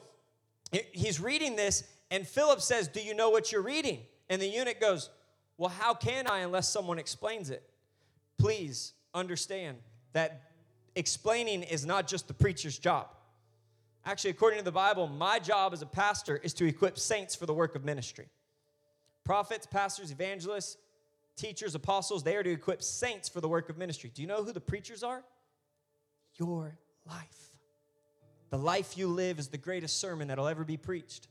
he's 0.92 1.22
reading 1.22 1.56
this, 1.56 1.86
and 2.12 2.28
Philip 2.28 2.60
says, 2.62 2.90
Do 2.90 3.02
you 3.02 3.16
know 3.16 3.30
what 3.30 3.54
you're 3.54 3.62
reading? 3.62 4.02
And 4.30 4.42
the 4.42 4.48
eunuch 4.48 4.82
goes, 4.82 5.10
Well, 5.58 5.70
how 5.70 5.94
can 5.94 6.28
I 6.28 6.40
unless 6.40 6.68
someone 6.68 7.00
explains 7.00 7.50
it? 7.50 7.64
Please 8.38 8.94
understand 9.14 9.78
that 10.14 10.42
explaining 10.96 11.64
is 11.64 11.86
not 11.86 12.08
just 12.08 12.28
the 12.28 12.34
preacher's 12.34 12.78
job. 12.78 13.08
Actually, 14.06 14.32
according 14.32 14.60
to 14.60 14.66
the 14.66 14.72
Bible, 14.72 15.08
my 15.08 15.40
job 15.40 15.74
as 15.74 15.82
a 15.82 15.86
pastor 15.86 16.38
is 16.38 16.54
to 16.56 16.66
equip 16.66 17.00
saints 17.00 17.36
for 17.36 17.46
the 17.46 17.54
work 17.54 17.76
of 17.76 17.86
ministry. 17.86 18.28
Prophets, 19.24 19.66
pastors, 19.66 20.12
evangelists, 20.12 20.78
teachers, 21.38 21.74
apostles, 21.74 22.24
they 22.24 22.36
are 22.36 22.44
to 22.44 22.52
equip 22.52 22.84
saints 22.84 23.30
for 23.30 23.40
the 23.40 23.48
work 23.48 23.70
of 23.70 23.78
ministry. 23.78 24.12
Do 24.14 24.22
you 24.22 24.28
know 24.28 24.44
who 24.44 24.52
the 24.52 24.60
preachers 24.60 25.04
are? 25.04 25.24
your 26.36 26.78
life. 27.08 27.58
The 28.50 28.58
life 28.58 28.98
you 28.98 29.08
live 29.08 29.40
is 29.40 29.48
the 29.48 29.58
greatest 29.58 30.00
sermon 30.00 30.28
that'll 30.28 30.48
ever 30.48 30.64
be 30.64 30.78
preached. 30.78 31.28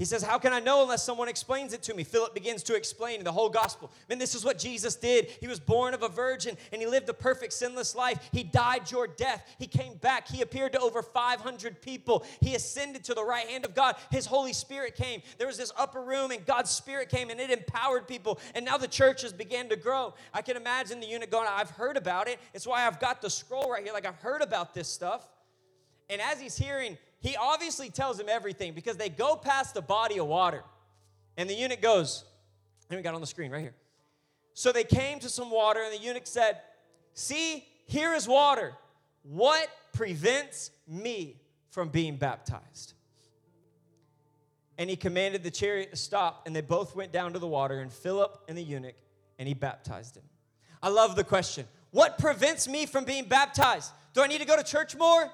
He 0.00 0.06
says, 0.06 0.22
How 0.22 0.38
can 0.38 0.54
I 0.54 0.60
know 0.60 0.80
unless 0.80 1.04
someone 1.04 1.28
explains 1.28 1.74
it 1.74 1.82
to 1.82 1.94
me? 1.94 2.04
Philip 2.04 2.32
begins 2.32 2.62
to 2.62 2.74
explain 2.74 3.22
the 3.22 3.32
whole 3.32 3.50
gospel. 3.50 3.92
Man, 4.08 4.18
this 4.18 4.34
is 4.34 4.42
what 4.42 4.56
Jesus 4.56 4.96
did. 4.96 5.26
He 5.42 5.46
was 5.46 5.60
born 5.60 5.92
of 5.92 6.02
a 6.02 6.08
virgin 6.08 6.56
and 6.72 6.80
he 6.80 6.88
lived 6.88 7.10
a 7.10 7.12
perfect, 7.12 7.52
sinless 7.52 7.94
life. 7.94 8.18
He 8.32 8.42
died 8.42 8.90
your 8.90 9.06
death. 9.06 9.46
He 9.58 9.66
came 9.66 9.98
back. 9.98 10.26
He 10.26 10.40
appeared 10.40 10.72
to 10.72 10.80
over 10.80 11.02
500 11.02 11.82
people. 11.82 12.24
He 12.40 12.54
ascended 12.54 13.04
to 13.04 13.14
the 13.14 13.22
right 13.22 13.46
hand 13.46 13.66
of 13.66 13.74
God. 13.74 13.94
His 14.10 14.24
Holy 14.24 14.54
Spirit 14.54 14.94
came. 14.94 15.20
There 15.36 15.46
was 15.46 15.58
this 15.58 15.70
upper 15.76 16.00
room 16.00 16.30
and 16.30 16.46
God's 16.46 16.70
Spirit 16.70 17.10
came 17.10 17.28
and 17.28 17.38
it 17.38 17.50
empowered 17.50 18.08
people. 18.08 18.40
And 18.54 18.64
now 18.64 18.78
the 18.78 18.88
churches 18.88 19.34
began 19.34 19.68
to 19.68 19.76
grow. 19.76 20.14
I 20.32 20.40
can 20.40 20.56
imagine 20.56 21.00
the 21.00 21.08
eunuch 21.08 21.30
going, 21.30 21.46
I've 21.46 21.72
heard 21.72 21.98
about 21.98 22.26
it. 22.26 22.38
It's 22.54 22.66
why 22.66 22.86
I've 22.86 23.00
got 23.00 23.20
the 23.20 23.28
scroll 23.28 23.70
right 23.70 23.84
here. 23.84 23.92
Like, 23.92 24.06
I've 24.06 24.16
heard 24.16 24.40
about 24.40 24.72
this 24.72 24.88
stuff. 24.88 25.28
And 26.08 26.22
as 26.22 26.40
he's 26.40 26.56
hearing, 26.56 26.96
he 27.20 27.36
obviously 27.36 27.90
tells 27.90 28.18
him 28.18 28.28
everything 28.28 28.72
because 28.72 28.96
they 28.96 29.10
go 29.10 29.36
past 29.36 29.74
the 29.74 29.82
body 29.82 30.18
of 30.18 30.26
water. 30.26 30.64
And 31.36 31.48
the 31.48 31.54
eunuch 31.54 31.82
goes, 31.82 32.24
and 32.88 32.98
we 32.98 33.02
got 33.02 33.14
on 33.14 33.20
the 33.20 33.26
screen 33.26 33.50
right 33.50 33.60
here. 33.60 33.74
So 34.54 34.72
they 34.72 34.84
came 34.84 35.20
to 35.20 35.28
some 35.28 35.50
water, 35.50 35.80
and 35.82 35.92
the 35.92 36.02
eunuch 36.02 36.26
said, 36.26 36.58
See, 37.12 37.64
here 37.86 38.14
is 38.14 38.26
water. 38.26 38.72
What 39.22 39.68
prevents 39.92 40.70
me 40.88 41.36
from 41.70 41.90
being 41.90 42.16
baptized? 42.16 42.94
And 44.78 44.88
he 44.88 44.96
commanded 44.96 45.42
the 45.42 45.50
chariot 45.50 45.90
to 45.90 45.96
stop, 45.96 46.46
and 46.46 46.56
they 46.56 46.62
both 46.62 46.96
went 46.96 47.12
down 47.12 47.34
to 47.34 47.38
the 47.38 47.46
water, 47.46 47.80
and 47.80 47.92
Philip 47.92 48.44
and 48.48 48.56
the 48.56 48.62
eunuch, 48.62 48.94
and 49.38 49.46
he 49.46 49.54
baptized 49.54 50.16
him. 50.16 50.24
I 50.82 50.88
love 50.88 51.16
the 51.16 51.24
question 51.24 51.66
What 51.90 52.18
prevents 52.18 52.66
me 52.66 52.86
from 52.86 53.04
being 53.04 53.26
baptized? 53.26 53.92
Do 54.14 54.22
I 54.22 54.26
need 54.26 54.40
to 54.40 54.46
go 54.46 54.56
to 54.56 54.64
church 54.64 54.96
more? 54.96 55.30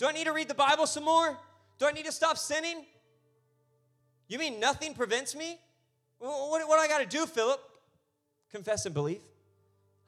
Do 0.00 0.06
I 0.06 0.12
need 0.12 0.24
to 0.24 0.32
read 0.32 0.48
the 0.48 0.54
Bible 0.54 0.86
some 0.86 1.04
more? 1.04 1.38
Do 1.78 1.86
I 1.86 1.92
need 1.92 2.06
to 2.06 2.12
stop 2.12 2.38
sinning? 2.38 2.86
You 4.28 4.38
mean 4.38 4.58
nothing 4.58 4.94
prevents 4.94 5.36
me? 5.36 5.58
What, 6.18 6.66
what 6.66 6.76
do 6.76 6.80
I 6.80 6.88
got 6.88 7.00
to 7.00 7.06
do, 7.06 7.26
Philip? 7.26 7.60
Confess 8.50 8.86
and 8.86 8.94
believe. 8.94 9.20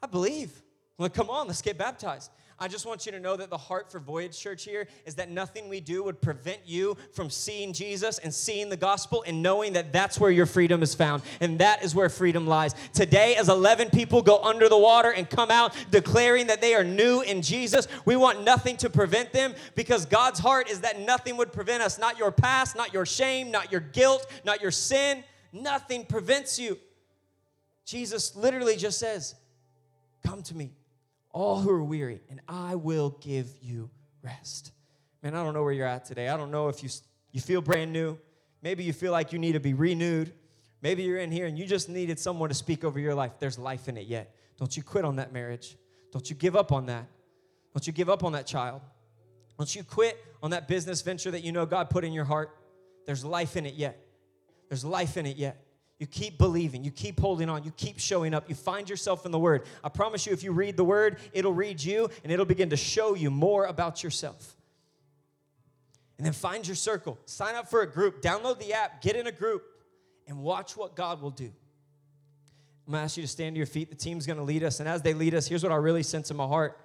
I 0.02 0.06
believe. 0.06 0.50
Well, 0.96 1.10
come 1.10 1.28
on, 1.28 1.46
let's 1.46 1.60
get 1.60 1.76
baptized. 1.76 2.30
I 2.62 2.68
just 2.68 2.86
want 2.86 3.06
you 3.06 3.10
to 3.10 3.18
know 3.18 3.36
that 3.36 3.50
the 3.50 3.58
heart 3.58 3.90
for 3.90 3.98
Voyage 3.98 4.38
Church 4.38 4.64
here 4.64 4.86
is 5.04 5.16
that 5.16 5.28
nothing 5.28 5.68
we 5.68 5.80
do 5.80 6.04
would 6.04 6.20
prevent 6.20 6.60
you 6.64 6.96
from 7.12 7.28
seeing 7.28 7.72
Jesus 7.72 8.18
and 8.18 8.32
seeing 8.32 8.68
the 8.68 8.76
gospel 8.76 9.24
and 9.26 9.42
knowing 9.42 9.72
that 9.72 9.92
that's 9.92 10.20
where 10.20 10.30
your 10.30 10.46
freedom 10.46 10.80
is 10.80 10.94
found 10.94 11.24
and 11.40 11.58
that 11.58 11.82
is 11.82 11.92
where 11.92 12.08
freedom 12.08 12.46
lies. 12.46 12.76
Today, 12.92 13.34
as 13.34 13.48
11 13.48 13.90
people 13.90 14.22
go 14.22 14.40
under 14.44 14.68
the 14.68 14.78
water 14.78 15.10
and 15.10 15.28
come 15.28 15.50
out 15.50 15.74
declaring 15.90 16.46
that 16.46 16.60
they 16.60 16.72
are 16.72 16.84
new 16.84 17.22
in 17.22 17.42
Jesus, 17.42 17.88
we 18.04 18.14
want 18.14 18.44
nothing 18.44 18.76
to 18.76 18.88
prevent 18.88 19.32
them 19.32 19.54
because 19.74 20.06
God's 20.06 20.38
heart 20.38 20.70
is 20.70 20.82
that 20.82 21.00
nothing 21.00 21.36
would 21.38 21.52
prevent 21.52 21.82
us. 21.82 21.98
Not 21.98 22.16
your 22.16 22.30
past, 22.30 22.76
not 22.76 22.94
your 22.94 23.04
shame, 23.04 23.50
not 23.50 23.72
your 23.72 23.80
guilt, 23.80 24.24
not 24.44 24.62
your 24.62 24.70
sin. 24.70 25.24
Nothing 25.52 26.04
prevents 26.04 26.60
you. 26.60 26.78
Jesus 27.84 28.36
literally 28.36 28.76
just 28.76 29.00
says, 29.00 29.34
Come 30.22 30.44
to 30.44 30.56
me 30.56 30.70
all 31.32 31.60
who 31.60 31.70
are 31.70 31.82
weary, 31.82 32.20
and 32.30 32.40
I 32.48 32.74
will 32.74 33.10
give 33.20 33.48
you 33.60 33.90
rest. 34.22 34.72
Man, 35.22 35.34
I 35.34 35.42
don't 35.42 35.54
know 35.54 35.62
where 35.62 35.72
you're 35.72 35.86
at 35.86 36.04
today. 36.04 36.28
I 36.28 36.36
don't 36.36 36.50
know 36.50 36.68
if 36.68 36.82
you, 36.82 36.90
you 37.30 37.40
feel 37.40 37.60
brand 37.60 37.92
new. 37.92 38.18
Maybe 38.62 38.84
you 38.84 38.92
feel 38.92 39.12
like 39.12 39.32
you 39.32 39.38
need 39.38 39.52
to 39.52 39.60
be 39.60 39.74
renewed. 39.74 40.32
Maybe 40.82 41.04
you're 41.04 41.18
in 41.18 41.30
here 41.30 41.46
and 41.46 41.56
you 41.58 41.64
just 41.64 41.88
needed 41.88 42.18
someone 42.18 42.48
to 42.48 42.54
speak 42.54 42.84
over 42.84 42.98
your 42.98 43.14
life. 43.14 43.32
There's 43.38 43.58
life 43.58 43.88
in 43.88 43.96
it 43.96 44.06
yet. 44.06 44.34
Don't 44.58 44.76
you 44.76 44.82
quit 44.82 45.04
on 45.04 45.16
that 45.16 45.32
marriage. 45.32 45.76
Don't 46.12 46.28
you 46.28 46.36
give 46.36 46.56
up 46.56 46.72
on 46.72 46.86
that. 46.86 47.06
Don't 47.72 47.86
you 47.86 47.92
give 47.92 48.10
up 48.10 48.24
on 48.24 48.32
that 48.32 48.46
child. 48.46 48.82
Don't 49.58 49.74
you 49.74 49.84
quit 49.84 50.18
on 50.42 50.50
that 50.50 50.68
business 50.68 51.00
venture 51.02 51.30
that 51.30 51.42
you 51.42 51.52
know 51.52 51.66
God 51.66 51.88
put 51.88 52.04
in 52.04 52.12
your 52.12 52.24
heart. 52.24 52.56
There's 53.06 53.24
life 53.24 53.56
in 53.56 53.64
it 53.64 53.74
yet. 53.74 54.04
There's 54.68 54.84
life 54.84 55.16
in 55.16 55.26
it 55.26 55.36
yet. 55.36 55.64
You 56.02 56.06
keep 56.08 56.36
believing, 56.36 56.82
you 56.82 56.90
keep 56.90 57.20
holding 57.20 57.48
on, 57.48 57.62
you 57.62 57.70
keep 57.76 58.00
showing 58.00 58.34
up, 58.34 58.48
you 58.48 58.56
find 58.56 58.90
yourself 58.90 59.24
in 59.24 59.30
the 59.30 59.38
Word. 59.38 59.62
I 59.84 59.88
promise 59.88 60.26
you, 60.26 60.32
if 60.32 60.42
you 60.42 60.50
read 60.50 60.76
the 60.76 60.82
Word, 60.82 61.18
it'll 61.32 61.52
read 61.52 61.80
you 61.80 62.10
and 62.24 62.32
it'll 62.32 62.44
begin 62.44 62.70
to 62.70 62.76
show 62.76 63.14
you 63.14 63.30
more 63.30 63.66
about 63.66 64.02
yourself. 64.02 64.56
And 66.18 66.26
then 66.26 66.32
find 66.32 66.66
your 66.66 66.74
circle, 66.74 67.20
sign 67.24 67.54
up 67.54 67.70
for 67.70 67.82
a 67.82 67.86
group, 67.86 68.20
download 68.20 68.58
the 68.58 68.72
app, 68.72 69.00
get 69.00 69.14
in 69.14 69.28
a 69.28 69.30
group, 69.30 69.62
and 70.26 70.40
watch 70.40 70.76
what 70.76 70.96
God 70.96 71.22
will 71.22 71.30
do. 71.30 71.52
I'm 72.88 72.94
gonna 72.94 73.04
ask 73.04 73.16
you 73.16 73.22
to 73.22 73.28
stand 73.28 73.54
to 73.54 73.58
your 73.58 73.66
feet. 73.66 73.88
The 73.88 73.94
team's 73.94 74.26
gonna 74.26 74.42
lead 74.42 74.64
us. 74.64 74.80
And 74.80 74.88
as 74.88 75.02
they 75.02 75.14
lead 75.14 75.36
us, 75.36 75.46
here's 75.46 75.62
what 75.62 75.70
I 75.70 75.76
really 75.76 76.02
sense 76.02 76.32
in 76.32 76.36
my 76.36 76.48
heart. 76.48 76.80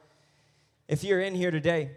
If 0.88 1.04
you're 1.04 1.22
in 1.22 1.34
here 1.34 1.50
today 1.50 1.90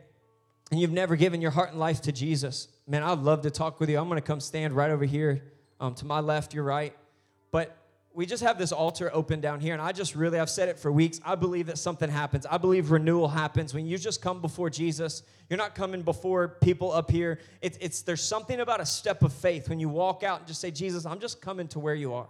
and 0.71 0.81
you've 0.81 0.91
never 0.91 1.17
given 1.17 1.43
your 1.43 1.51
heart 1.51 1.69
and 1.69 1.79
life 1.79 2.01
to 2.01 2.13
Jesus, 2.13 2.69
man, 2.87 3.03
I'd 3.03 3.19
love 3.19 3.43
to 3.43 3.51
talk 3.51 3.79
with 3.79 3.91
you. 3.91 3.99
I'm 3.99 4.09
gonna 4.09 4.23
come 4.23 4.41
stand 4.41 4.73
right 4.73 4.91
over 4.91 5.05
here 5.05 5.43
um, 5.81 5.95
to 5.97 6.07
my 6.07 6.21
left, 6.21 6.55
your 6.55 6.65
right. 6.65 6.97
But 7.51 7.77
we 8.13 8.27
just 8.27 8.43
have 8.43 8.59
this 8.59 8.73
altar 8.73 9.11
open 9.13 9.41
down 9.41 9.61
here, 9.61 9.73
and 9.73 9.81
I 9.81 9.93
just 9.93 10.17
really, 10.17 10.41
I've 10.41 10.51
said 10.51 10.69
it 10.69 10.79
for 10.79 10.91
weeks. 10.91 11.21
I 11.25 11.37
believe 11.37 11.67
that 11.67 11.79
something 11.79 12.11
happens. 12.11 12.45
I 12.45 12.59
believe 12.59 12.91
renewal 12.91 13.29
happens 13.29 13.73
when 13.73 13.87
you 13.87 13.99
just 13.99 14.21
come 14.21 14.41
before 14.41 14.69
Jesus. 14.69 15.23
You're 15.49 15.59
not 15.59 15.75
coming 15.75 16.03
before 16.03 16.49
people 16.49 16.91
up 16.91 17.11
here. 17.11 17.39
It's, 17.63 17.79
it's 17.81 18.03
there's 18.03 18.23
something 18.23 18.61
about 18.61 18.81
a 18.81 18.87
step 18.87 19.23
of 19.23 19.33
faith 19.33 19.69
when 19.69 19.79
you 19.79 19.89
walk 19.89 20.25
out 20.25 20.41
and 20.41 20.49
just 20.49 20.61
say, 20.61 20.71
Jesus, 20.73 21.07
I'm 21.07 21.21
just 21.21 21.41
coming 21.41 21.69
to 21.69 21.79
where 21.79 21.95
you 21.95 22.15
are. 22.15 22.27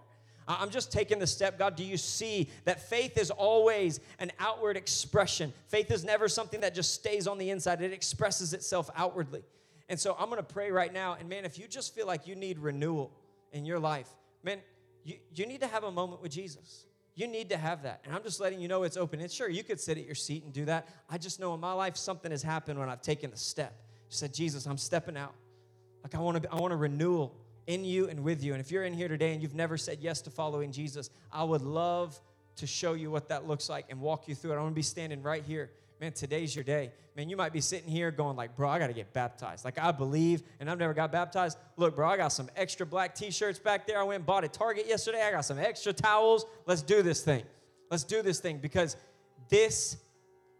I'm 0.47 0.71
just 0.71 0.93
taking 0.93 1.19
the 1.19 1.27
step. 1.27 1.59
God, 1.59 1.77
do 1.77 1.85
you 1.85 1.97
see 1.97 2.51
that 2.65 2.89
faith 2.89 3.17
is 3.17 3.31
always 3.31 4.01
an 4.19 4.33
outward 4.39 4.77
expression? 4.77 5.53
Faith 5.69 5.91
is 5.91 6.05
never 6.05 6.29
something 6.29 6.61
that 6.61 6.75
just 6.75 6.93
stays 6.95 7.27
on 7.27 7.39
the 7.39 7.51
inside, 7.51 7.81
it 7.81 7.93
expresses 7.93 8.53
itself 8.53 8.91
outwardly. 8.97 9.43
And 9.89 9.99
so 9.99 10.17
I'm 10.19 10.27
going 10.27 10.37
to 10.37 10.43
pray 10.43 10.71
right 10.71 10.93
now. 10.93 11.17
And 11.19 11.29
man, 11.29 11.45
if 11.45 11.59
you 11.59 11.67
just 11.67 11.95
feel 11.95 12.07
like 12.07 12.27
you 12.27 12.35
need 12.35 12.59
renewal 12.59 13.13
in 13.53 13.65
your 13.65 13.79
life, 13.79 14.09
man, 14.43 14.59
you, 15.05 15.17
you 15.35 15.47
need 15.47 15.61
to 15.61 15.67
have 15.67 15.85
a 15.85 15.91
moment 15.91 16.23
with 16.23 16.33
Jesus. 16.33 16.87
You 17.15 17.27
need 17.27 17.51
to 17.51 17.57
have 17.57 17.83
that. 17.83 18.01
And 18.05 18.15
I'm 18.15 18.23
just 18.23 18.41
letting 18.41 18.61
you 18.61 18.69
know 18.69 18.83
it's 18.85 18.97
open. 18.97 19.21
And 19.21 19.31
sure, 19.31 19.49
you 19.49 19.63
could 19.63 19.81
sit 19.81 19.99
at 19.99 20.07
your 20.07 20.15
seat 20.15 20.45
and 20.45 20.53
do 20.53 20.65
that. 20.67 20.89
I 21.09 21.19
just 21.19 21.41
know 21.41 21.53
in 21.55 21.61
my 21.61 21.73
life 21.73 21.97
something 21.97 22.31
has 22.31 22.43
happened 22.43 22.79
when 22.79 22.89
I've 22.89 23.03
taken 23.03 23.31
the 23.31 23.37
step. 23.37 23.75
You 24.09 24.15
said, 24.15 24.33
Jesus, 24.33 24.67
I'm 24.67 24.79
stepping 24.79 25.17
out. 25.17 25.35
Like 26.03 26.15
I 26.15 26.19
want 26.19 26.43
to 26.43 26.51
I 26.51 26.57
want 26.57 26.73
a 26.73 26.77
renewal 26.77 27.37
in 27.67 27.85
you 27.85 28.09
and 28.09 28.25
with 28.25 28.43
you. 28.43 28.53
And 28.53 28.61
if 28.61 28.71
you're 28.71 28.85
in 28.85 28.95
here 28.95 29.09
today 29.09 29.33
and 29.33 29.43
you've 29.43 29.55
never 29.55 29.77
said 29.77 29.99
yes 30.01 30.23
to 30.23 30.31
following 30.31 30.73
Jesus, 30.73 31.11
I 31.31 31.45
would 31.45 31.63
love 31.63 32.19
to 32.57 32.67
show 32.67 32.95
you 32.95 33.11
what 33.11 33.29
that 33.29 33.47
looks 33.47 33.69
like 33.69 33.87
and 33.91 34.01
walk 34.01 34.29
you 34.29 34.35
through 34.35 34.53
it. 34.53 34.57
I 34.57 34.61
want 34.61 34.73
to 34.73 34.75
be 34.75 34.83
standing 34.83 35.23
right 35.23 35.45
here 35.45 35.71
man, 36.01 36.13
today's 36.13 36.57
your 36.57 36.65
day. 36.65 36.93
Man, 37.15 37.29
you 37.29 37.37
might 37.37 37.53
be 37.53 37.61
sitting 37.61 37.89
here 37.89 38.11
going 38.11 38.35
like, 38.35 38.57
bro, 38.57 38.69
I 38.69 38.79
got 38.79 38.87
to 38.87 38.95
get 38.95 39.13
baptized. 39.13 39.65
Like 39.65 39.79
I 39.79 39.93
believe, 39.93 40.43
and 40.59 40.71
I've 40.71 40.79
never 40.79 40.95
got 40.95 41.13
baptized. 41.13 41.59
Look, 41.77 41.95
bro, 41.95 42.09
I 42.09 42.17
got 42.17 42.29
some 42.29 42.49
extra 42.57 42.87
black 42.87 43.15
t-shirts 43.15 43.59
back 43.59 43.87
there. 43.87 43.99
I 43.99 44.03
went 44.03 44.17
and 44.17 44.27
bought 44.27 44.45
at 44.45 44.53
Target 44.55 44.87
yesterday. 44.89 45.23
I 45.23 45.31
got 45.31 45.45
some 45.45 45.59
extra 45.59 45.93
towels. 45.93 46.47
Let's 46.67 46.83
do 46.83 47.03
this 47.03 47.23
thing. 47.23 47.45
Let's 47.91 48.05
do 48.05 48.23
this 48.23 48.41
thing 48.41 48.59
because 48.59 48.97
this 49.51 49.99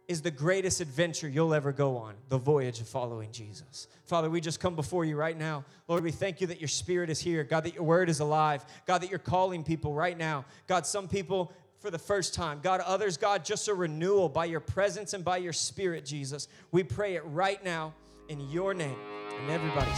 is 0.07 0.21
the 0.21 0.31
greatest 0.31 0.81
adventure 0.81 1.29
you'll 1.29 1.53
ever 1.53 1.71
go 1.71 1.95
on 1.95 2.15
the 2.27 2.37
voyage 2.37 2.81
of 2.81 2.87
following 2.87 3.31
Jesus. 3.31 3.87
Father, 4.05 4.29
we 4.29 4.41
just 4.41 4.59
come 4.59 4.75
before 4.75 5.05
you 5.05 5.15
right 5.15 5.37
now. 5.37 5.63
Lord, 5.87 6.03
we 6.03 6.11
thank 6.11 6.41
you 6.41 6.47
that 6.47 6.59
your 6.59 6.67
spirit 6.67 7.09
is 7.09 7.19
here. 7.19 7.45
God, 7.45 7.63
that 7.63 7.75
your 7.75 7.83
word 7.83 8.09
is 8.09 8.19
alive. 8.19 8.65
God, 8.85 9.01
that 9.01 9.09
you're 9.09 9.19
calling 9.19 9.63
people 9.63 9.93
right 9.93 10.17
now. 10.17 10.43
God, 10.67 10.85
some 10.85 11.07
people 11.07 11.53
for 11.81 11.89
the 11.89 11.99
first 11.99 12.35
time. 12.35 12.59
God, 12.61 12.79
others, 12.81 13.17
God, 13.17 13.43
just 13.43 13.67
a 13.67 13.73
renewal 13.73 14.29
by 14.29 14.45
your 14.45 14.59
presence 14.59 15.13
and 15.13 15.25
by 15.25 15.37
your 15.37 15.51
spirit, 15.51 16.05
Jesus. 16.05 16.47
We 16.71 16.83
pray 16.83 17.15
it 17.15 17.25
right 17.25 17.61
now 17.65 17.93
in 18.29 18.39
your 18.51 18.73
name. 18.75 18.95
And 19.39 19.49
everybody's. 19.49 19.97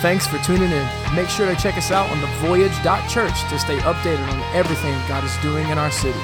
Thanks 0.00 0.26
for 0.26 0.38
tuning 0.38 0.70
in. 0.70 0.88
Make 1.14 1.28
sure 1.28 1.46
to 1.46 1.60
check 1.60 1.76
us 1.76 1.90
out 1.90 2.10
on 2.10 2.18
thevoyage.church 2.18 3.50
to 3.50 3.58
stay 3.58 3.76
updated 3.78 4.26
on 4.32 4.56
everything 4.56 4.94
God 5.06 5.22
is 5.22 5.36
doing 5.42 5.68
in 5.68 5.76
our 5.76 5.90
city. 5.90 6.20